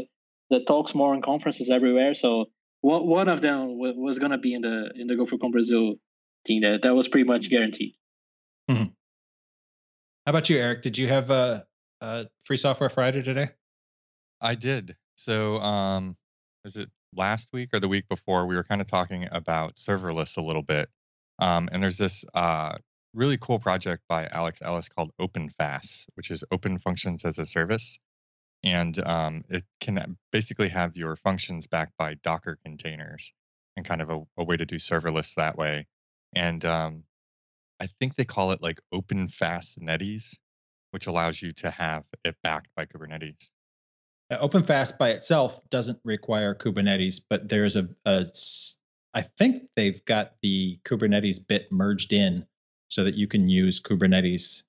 that 0.49 0.65
talks 0.65 0.95
more 0.95 1.13
in 1.13 1.21
conferences 1.21 1.69
everywhere. 1.69 2.13
So 2.13 2.45
one 2.79 3.05
one 3.05 3.27
of 3.27 3.41
them 3.41 3.77
was 3.77 4.17
going 4.17 4.31
to 4.31 4.37
be 4.37 4.53
in 4.53 4.61
the 4.61 4.91
in 4.95 5.07
the 5.07 5.15
GopherCon 5.15 5.51
Brazil 5.51 5.95
team. 6.45 6.61
That 6.61 6.83
that 6.83 6.95
was 6.95 7.09
pretty 7.09 7.27
much 7.27 7.49
guaranteed. 7.49 7.95
Mm-hmm. 8.71 8.83
How 10.25 10.29
about 10.29 10.49
you, 10.49 10.57
Erik? 10.57 10.83
Did 10.83 10.97
you 10.97 11.09
have 11.09 11.29
a, 11.31 11.65
a 11.99 12.27
free 12.45 12.55
software 12.55 12.89
Friday 12.89 13.23
today? 13.23 13.49
I 14.39 14.55
did. 14.55 14.95
So, 15.15 15.57
um, 15.57 16.15
was 16.63 16.77
it 16.77 16.89
last 17.13 17.49
week 17.51 17.71
or 17.73 17.81
the 17.81 17.89
week 17.89 18.07
before? 18.07 18.47
We 18.47 18.55
were 18.55 18.63
kind 18.63 18.79
of 18.79 18.89
talking 18.89 19.27
about 19.31 19.75
serverless 19.75 20.37
a 20.37 20.41
little 20.41 20.63
bit, 20.63 20.87
um, 21.39 21.69
and 21.71 21.81
there's 21.81 21.97
this 21.97 22.25
uh, 22.33 22.77
really 23.13 23.37
cool 23.37 23.59
project 23.59 24.03
by 24.07 24.27
Alex 24.31 24.59
Ellis 24.61 24.89
called 24.89 25.11
OpenFaaS, 25.19 26.05
which 26.15 26.31
is 26.31 26.43
Open 26.51 26.77
Functions 26.77 27.25
as 27.25 27.37
a 27.39 27.45
Service 27.45 27.99
and 28.63 28.97
um, 29.05 29.43
it 29.49 29.63
can 29.79 30.17
basically 30.31 30.69
have 30.69 30.95
your 30.95 31.15
functions 31.15 31.67
backed 31.67 31.93
by 31.97 32.15
Docker 32.15 32.57
containers 32.63 33.33
and 33.75 33.85
kind 33.85 34.01
of 34.01 34.09
a, 34.09 34.23
a 34.37 34.43
way 34.43 34.57
to 34.57 34.65
do 34.65 34.75
serverless 34.75 35.35
that 35.35 35.57
way. 35.57 35.85
And 36.35 36.63
um, 36.65 37.03
I 37.79 37.87
think 37.87 38.15
they 38.15 38.25
call 38.25 38.51
it 38.51 38.61
like 38.61 38.81
Open 38.91 39.27
Fastnetties, 39.27 40.35
which 40.91 41.07
allows 41.07 41.41
you 41.41 41.51
to 41.53 41.71
have 41.71 42.03
it 42.23 42.35
backed 42.43 42.69
by 42.75 42.85
Kubernetes. 42.85 43.49
Uh, 44.29 44.45
OpenFaaS 44.45 44.97
by 44.97 45.11
itself 45.11 45.61
doesn't 45.69 45.99
require 46.03 46.55
Kubernetes, 46.55 47.21
but 47.29 47.47
there's 47.47 47.75
a, 47.75 47.87
a 48.05 48.25
I 49.17 49.23
think 49.23 49.63
they've 49.75 50.05
got 50.05 50.33
the 50.43 50.77
Kubernetes 50.85 51.39
bit 51.39 51.71
merged 51.71 52.13
in 52.13 52.45
so 52.87 53.03
that 53.03 53.15
you 53.15 53.25
can 53.27 53.49
use 53.49 53.81
Kubernetes 53.81 54.61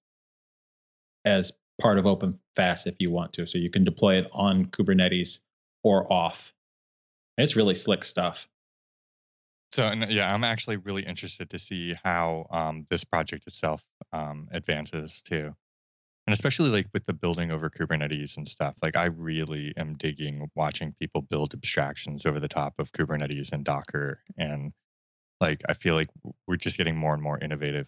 as 1.27 1.53
part 1.79 1.99
of 1.99 2.07
OpenFaaS 2.07 2.87
if 2.87 2.95
you 2.99 3.11
want 3.11 3.35
to. 3.35 3.47
So 3.47 3.59
you 3.59 3.69
can 3.69 3.85
deploy 3.85 4.15
it 4.15 4.27
on 4.33 4.65
Kubernetes 4.65 5.41
or 5.85 6.11
off. 6.11 6.55
It's 7.37 7.57
really 7.57 7.75
slick 7.75 8.05
stuff. 8.05 8.49
So 9.71 9.93
yeah, 10.09 10.33
I'm 10.33 10.45
actually 10.45 10.79
really 10.79 11.03
interested 11.03 11.51
to 11.51 11.59
see 11.59 11.95
how 12.03 12.47
um, 12.49 12.87
this 12.89 13.05
project 13.05 13.47
itself 13.47 13.85
um, 14.15 14.49
advances 14.51 15.21
too, 15.21 15.55
and 16.29 16.35
especially 16.35 16.68
like 16.68 16.87
with 16.93 17.07
the 17.07 17.14
building 17.14 17.51
over 17.51 17.70
Kubernetes 17.70 18.37
and 18.37 18.47
stuff. 18.47 18.74
Like 18.83 18.99
I 18.99 19.07
really 19.07 19.72
am 19.79 19.95
digging 19.95 20.51
watching 20.55 20.95
people 21.01 21.22
build 21.22 21.55
abstractions 21.55 22.26
over 22.26 22.39
the 22.39 22.49
top 22.49 22.74
of 22.79 22.93
Kubernetes 22.93 23.51
and 23.51 23.64
Docker, 23.64 24.20
and 24.37 24.74
like 25.41 25.62
I 25.70 25.72
feel 25.72 25.95
like 25.95 26.11
we're 26.47 26.57
just 26.57 26.76
getting 26.76 26.99
more 26.99 27.14
and 27.14 27.22
more 27.22 27.39
innovative. 27.39 27.87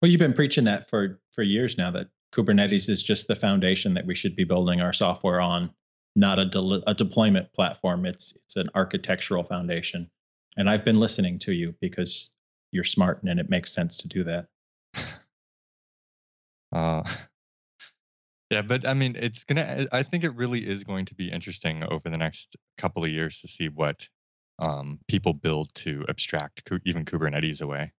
Well, 0.00 0.08
you've 0.08 0.20
been 0.20 0.34
preaching 0.34 0.62
that 0.66 0.88
for 0.88 1.18
for 1.32 1.42
years 1.42 1.76
now 1.76 1.90
that 1.90 2.10
Kubernetes 2.32 2.88
is 2.88 3.02
just 3.02 3.26
the 3.26 3.34
foundation 3.34 3.94
that 3.94 4.06
we 4.06 4.14
should 4.14 4.36
be 4.36 4.44
building 4.44 4.80
our 4.80 4.92
software 4.92 5.40
on, 5.40 5.74
not 6.14 6.38
a, 6.38 6.44
de- 6.44 6.82
a 6.86 6.94
deployment 6.94 7.52
platform. 7.54 8.06
It's 8.06 8.34
it's 8.44 8.54
an 8.54 8.68
architectural 8.76 9.42
foundation. 9.42 10.08
And 10.56 10.70
I've 10.70 10.84
been 10.84 11.00
listening 11.00 11.40
to 11.40 11.52
you 11.52 11.74
because 11.80 12.30
you're 12.70 12.84
smart 12.84 13.24
and 13.24 13.40
it 13.40 13.50
makes 13.50 13.72
sense 13.72 13.96
to 13.96 14.06
do 14.06 14.22
that. 14.22 14.46
Uh, 16.74 17.02
yeah, 18.52 18.62
but 18.62 18.86
I 18.86 18.94
mean, 18.94 19.16
it's 19.18 19.44
gonna. 19.44 19.86
I 19.92 20.02
think 20.02 20.24
it 20.24 20.34
really 20.34 20.60
is 20.60 20.84
going 20.84 21.06
to 21.06 21.14
be 21.14 21.30
interesting 21.30 21.82
over 21.84 22.08
the 22.08 22.18
next 22.18 22.56
couple 22.78 23.02
of 23.02 23.10
years 23.10 23.40
to 23.40 23.48
see 23.48 23.68
what 23.68 24.08
um, 24.58 25.00
people 25.08 25.32
build 25.32 25.74
to 25.76 26.04
abstract 26.08 26.70
even 26.84 27.04
Kubernetes 27.04 27.60
away 27.62 27.92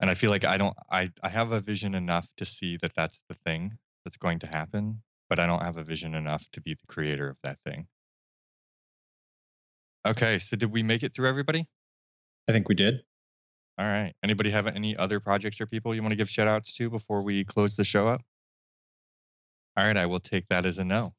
and 0.00 0.08
i 0.08 0.14
feel 0.14 0.30
like 0.30 0.44
i 0.44 0.56
don't 0.56 0.76
i 0.90 1.10
i 1.22 1.28
have 1.28 1.52
a 1.52 1.60
vision 1.60 1.94
enough 1.94 2.26
to 2.38 2.46
see 2.46 2.78
that 2.80 2.94
that's 2.94 3.20
the 3.28 3.34
thing 3.34 3.76
that's 4.04 4.16
going 4.16 4.38
to 4.38 4.46
happen 4.46 5.02
but 5.28 5.38
i 5.38 5.46
don't 5.46 5.62
have 5.62 5.76
a 5.76 5.84
vision 5.84 6.14
enough 6.14 6.48
to 6.52 6.60
be 6.62 6.72
the 6.72 6.86
creator 6.86 7.28
of 7.28 7.36
that 7.42 7.58
thing 7.66 7.86
okay 10.06 10.38
so 10.38 10.56
did 10.56 10.72
we 10.72 10.82
make 10.82 11.02
it 11.02 11.14
through 11.14 11.28
everybody 11.28 11.68
I 12.50 12.52
think 12.52 12.68
we 12.68 12.74
did. 12.74 13.02
All 13.78 13.86
right. 13.86 14.12
Anybody 14.24 14.50
have 14.50 14.66
any 14.66 14.96
other 14.96 15.20
projects 15.20 15.60
or 15.60 15.66
people 15.66 15.94
you 15.94 16.02
want 16.02 16.10
to 16.10 16.16
give 16.16 16.28
shout 16.28 16.48
outs 16.48 16.74
to 16.74 16.90
before 16.90 17.22
we 17.22 17.44
close 17.44 17.76
the 17.76 17.84
show 17.84 18.08
up? 18.08 18.22
All 19.80 19.86
right, 19.86 19.96
I 19.96 20.04
will 20.04 20.20
take 20.20 20.46
that 20.48 20.66
as 20.66 20.78
a 20.78 20.84
no. 20.84 21.14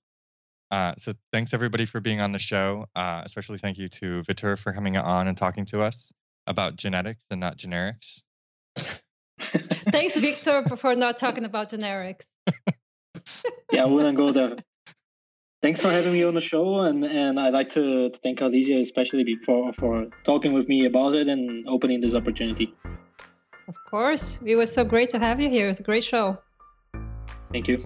Uh, 0.70 0.93
so 0.95 1.14
thanks 1.34 1.51
everybody 1.51 1.88
for 1.88 1.99
being 1.99 2.22
on 2.22 2.32
the 2.32 2.38
show. 2.38 2.86
Uh, 2.95 3.24
especially 3.26 3.57
thank 3.57 3.80
you 3.80 3.89
to 3.89 4.22
Vitor 4.30 4.55
for 4.55 4.72
coming 4.72 4.95
on 4.97 5.28
and 5.28 5.36
talking 5.36 5.66
to 5.66 5.82
us 5.82 6.14
about 6.45 6.76
genetics 6.76 7.24
and 7.32 7.39
not 7.39 7.57
generics. 7.57 8.22
Thanks, 9.91 10.16
Victor, 10.16 10.64
for 10.78 10.93
not 10.93 11.18
talking 11.18 11.43
about 11.43 11.72
generics. 11.72 12.22
yeah, 13.72 13.88
we 13.88 13.95
wouldn't 13.95 14.16
go 14.16 14.32
there. 14.32 14.57
Thanks 15.64 15.82
for 15.82 15.89
having 15.89 16.14
me 16.14 16.24
on 16.24 16.36
the 16.36 16.41
show, 16.41 16.82
and, 16.82 17.03
and 17.03 17.39
I'd 17.39 17.53
like 17.53 17.70
to, 17.70 18.12
to 18.12 18.20
thank 18.20 18.38
Carlisia 18.38 18.80
especially 18.80 19.39
for 19.43 19.74
for 19.74 20.05
talking 20.24 20.53
with 20.53 20.68
me 20.68 20.86
about 20.86 21.16
it 21.16 21.28
and 21.28 21.68
opening 21.68 21.99
this 21.99 22.14
opportunity. 22.14 22.76
Of 23.68 23.76
course, 23.89 24.39
it 24.45 24.55
was 24.55 24.72
so 24.72 24.84
great 24.84 25.09
to 25.09 25.20
have 25.20 25.41
you 25.41 25.49
here. 25.49 25.66
It 25.66 25.70
was 25.70 25.80
a 25.80 25.84
great 25.84 26.03
show. 26.03 26.38
Thank 27.51 27.68
you. 27.68 27.84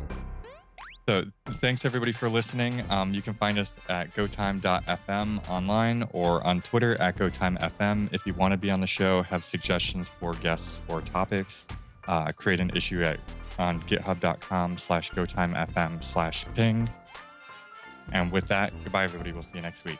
So 1.06 1.24
thanks 1.62 1.86
everybody 1.86 2.12
for 2.12 2.30
listening. 2.30 2.84
Um, 2.90 3.14
you 3.14 3.22
can 3.22 3.36
find 3.36 3.60
us 3.60 3.72
at 3.90 4.10
gotime.fm 4.16 5.48
online 5.48 6.08
or 6.14 6.46
on 6.46 6.62
Twitter 6.62 7.00
at 7.00 7.16
gotimefm. 7.16 8.12
If 8.12 8.26
you 8.26 8.34
want 8.34 8.54
to 8.54 8.58
be 8.58 8.72
on 8.72 8.82
the 8.82 8.88
show, 8.88 9.22
have 9.22 9.46
suggestions 9.46 10.08
for 10.20 10.34
guests 10.34 10.82
or 10.88 11.02
topics, 11.02 11.68
uh, 12.08 12.32
create 12.32 12.60
an 12.60 12.72
issue 12.72 13.04
at 13.04 13.20
on 13.60 13.82
github.com 13.82 14.78
slash 14.78 15.12
gotimefm 15.12 16.04
slash 16.04 16.46
ping. 16.56 16.90
And 18.12 18.32
with 18.32 18.48
that, 18.48 18.74
goodbye 18.84 19.04
everybody. 19.04 19.32
We'll 19.32 19.44
see 19.44 19.50
you 19.56 19.62
next 19.62 19.86
week. 19.86 20.00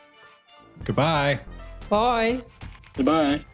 Goodbye. 0.84 1.38
Bye. 1.88 2.42
Goodbye. 2.94 3.44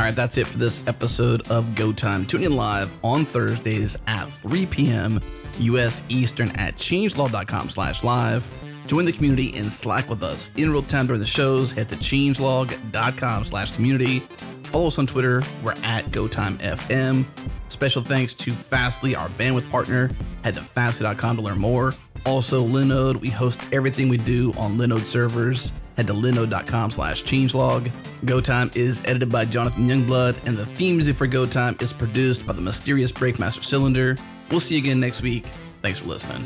All 0.00 0.06
right, 0.06 0.16
that's 0.16 0.38
it 0.38 0.46
for 0.46 0.56
this 0.56 0.82
episode 0.86 1.50
of 1.50 1.74
Go 1.74 1.92
Time. 1.92 2.24
Tune 2.24 2.42
in 2.42 2.56
live 2.56 2.90
on 3.04 3.26
Thursdays 3.26 3.98
at 4.06 4.32
3 4.32 4.64
p.m. 4.64 5.20
U.S. 5.58 6.02
Eastern 6.08 6.48
at 6.52 6.76
changelog.com 6.76 7.68
slash 7.68 8.02
live. 8.02 8.50
Join 8.86 9.04
the 9.04 9.12
community 9.12 9.54
and 9.58 9.70
Slack 9.70 10.08
with 10.08 10.22
us 10.22 10.52
in 10.56 10.70
real 10.70 10.82
time 10.82 11.06
during 11.06 11.20
the 11.20 11.26
shows. 11.26 11.72
Head 11.72 11.90
to 11.90 11.96
changelog.com 11.96 13.44
slash 13.44 13.76
community. 13.76 14.20
Follow 14.62 14.86
us 14.86 14.98
on 14.98 15.06
Twitter. 15.06 15.42
We're 15.62 15.74
at 15.84 16.06
GoTimeFM. 16.06 17.26
Special 17.68 18.00
thanks 18.00 18.32
to 18.32 18.52
Fastly, 18.52 19.14
our 19.14 19.28
bandwidth 19.28 19.70
partner. 19.70 20.10
Head 20.44 20.54
to 20.54 20.62
fastly.com 20.62 21.36
to 21.36 21.42
learn 21.42 21.58
more. 21.58 21.92
Also, 22.24 22.66
Linode. 22.66 23.16
We 23.20 23.28
host 23.28 23.60
everything 23.70 24.08
we 24.08 24.16
do 24.16 24.54
on 24.54 24.78
Linode 24.78 25.04
servers 25.04 25.72
head 26.00 26.06
to 26.06 26.14
linode.com 26.14 26.90
slash 26.90 27.22
changelog. 27.22 27.90
Go 28.24 28.40
Time 28.40 28.70
is 28.74 29.02
edited 29.04 29.30
by 29.30 29.44
Jonathan 29.44 29.86
Youngblood, 29.86 30.46
and 30.46 30.56
the 30.56 30.64
theme 30.64 30.96
music 30.96 31.16
for 31.16 31.26
Go 31.26 31.44
Time 31.44 31.76
is 31.80 31.92
produced 31.92 32.46
by 32.46 32.54
the 32.54 32.62
mysterious 32.62 33.12
Breakmaster 33.12 33.62
Cylinder. 33.62 34.16
We'll 34.50 34.60
see 34.60 34.76
you 34.76 34.80
again 34.80 35.00
next 35.00 35.22
week. 35.22 35.46
Thanks 35.82 35.98
for 35.98 36.08
listening. 36.08 36.42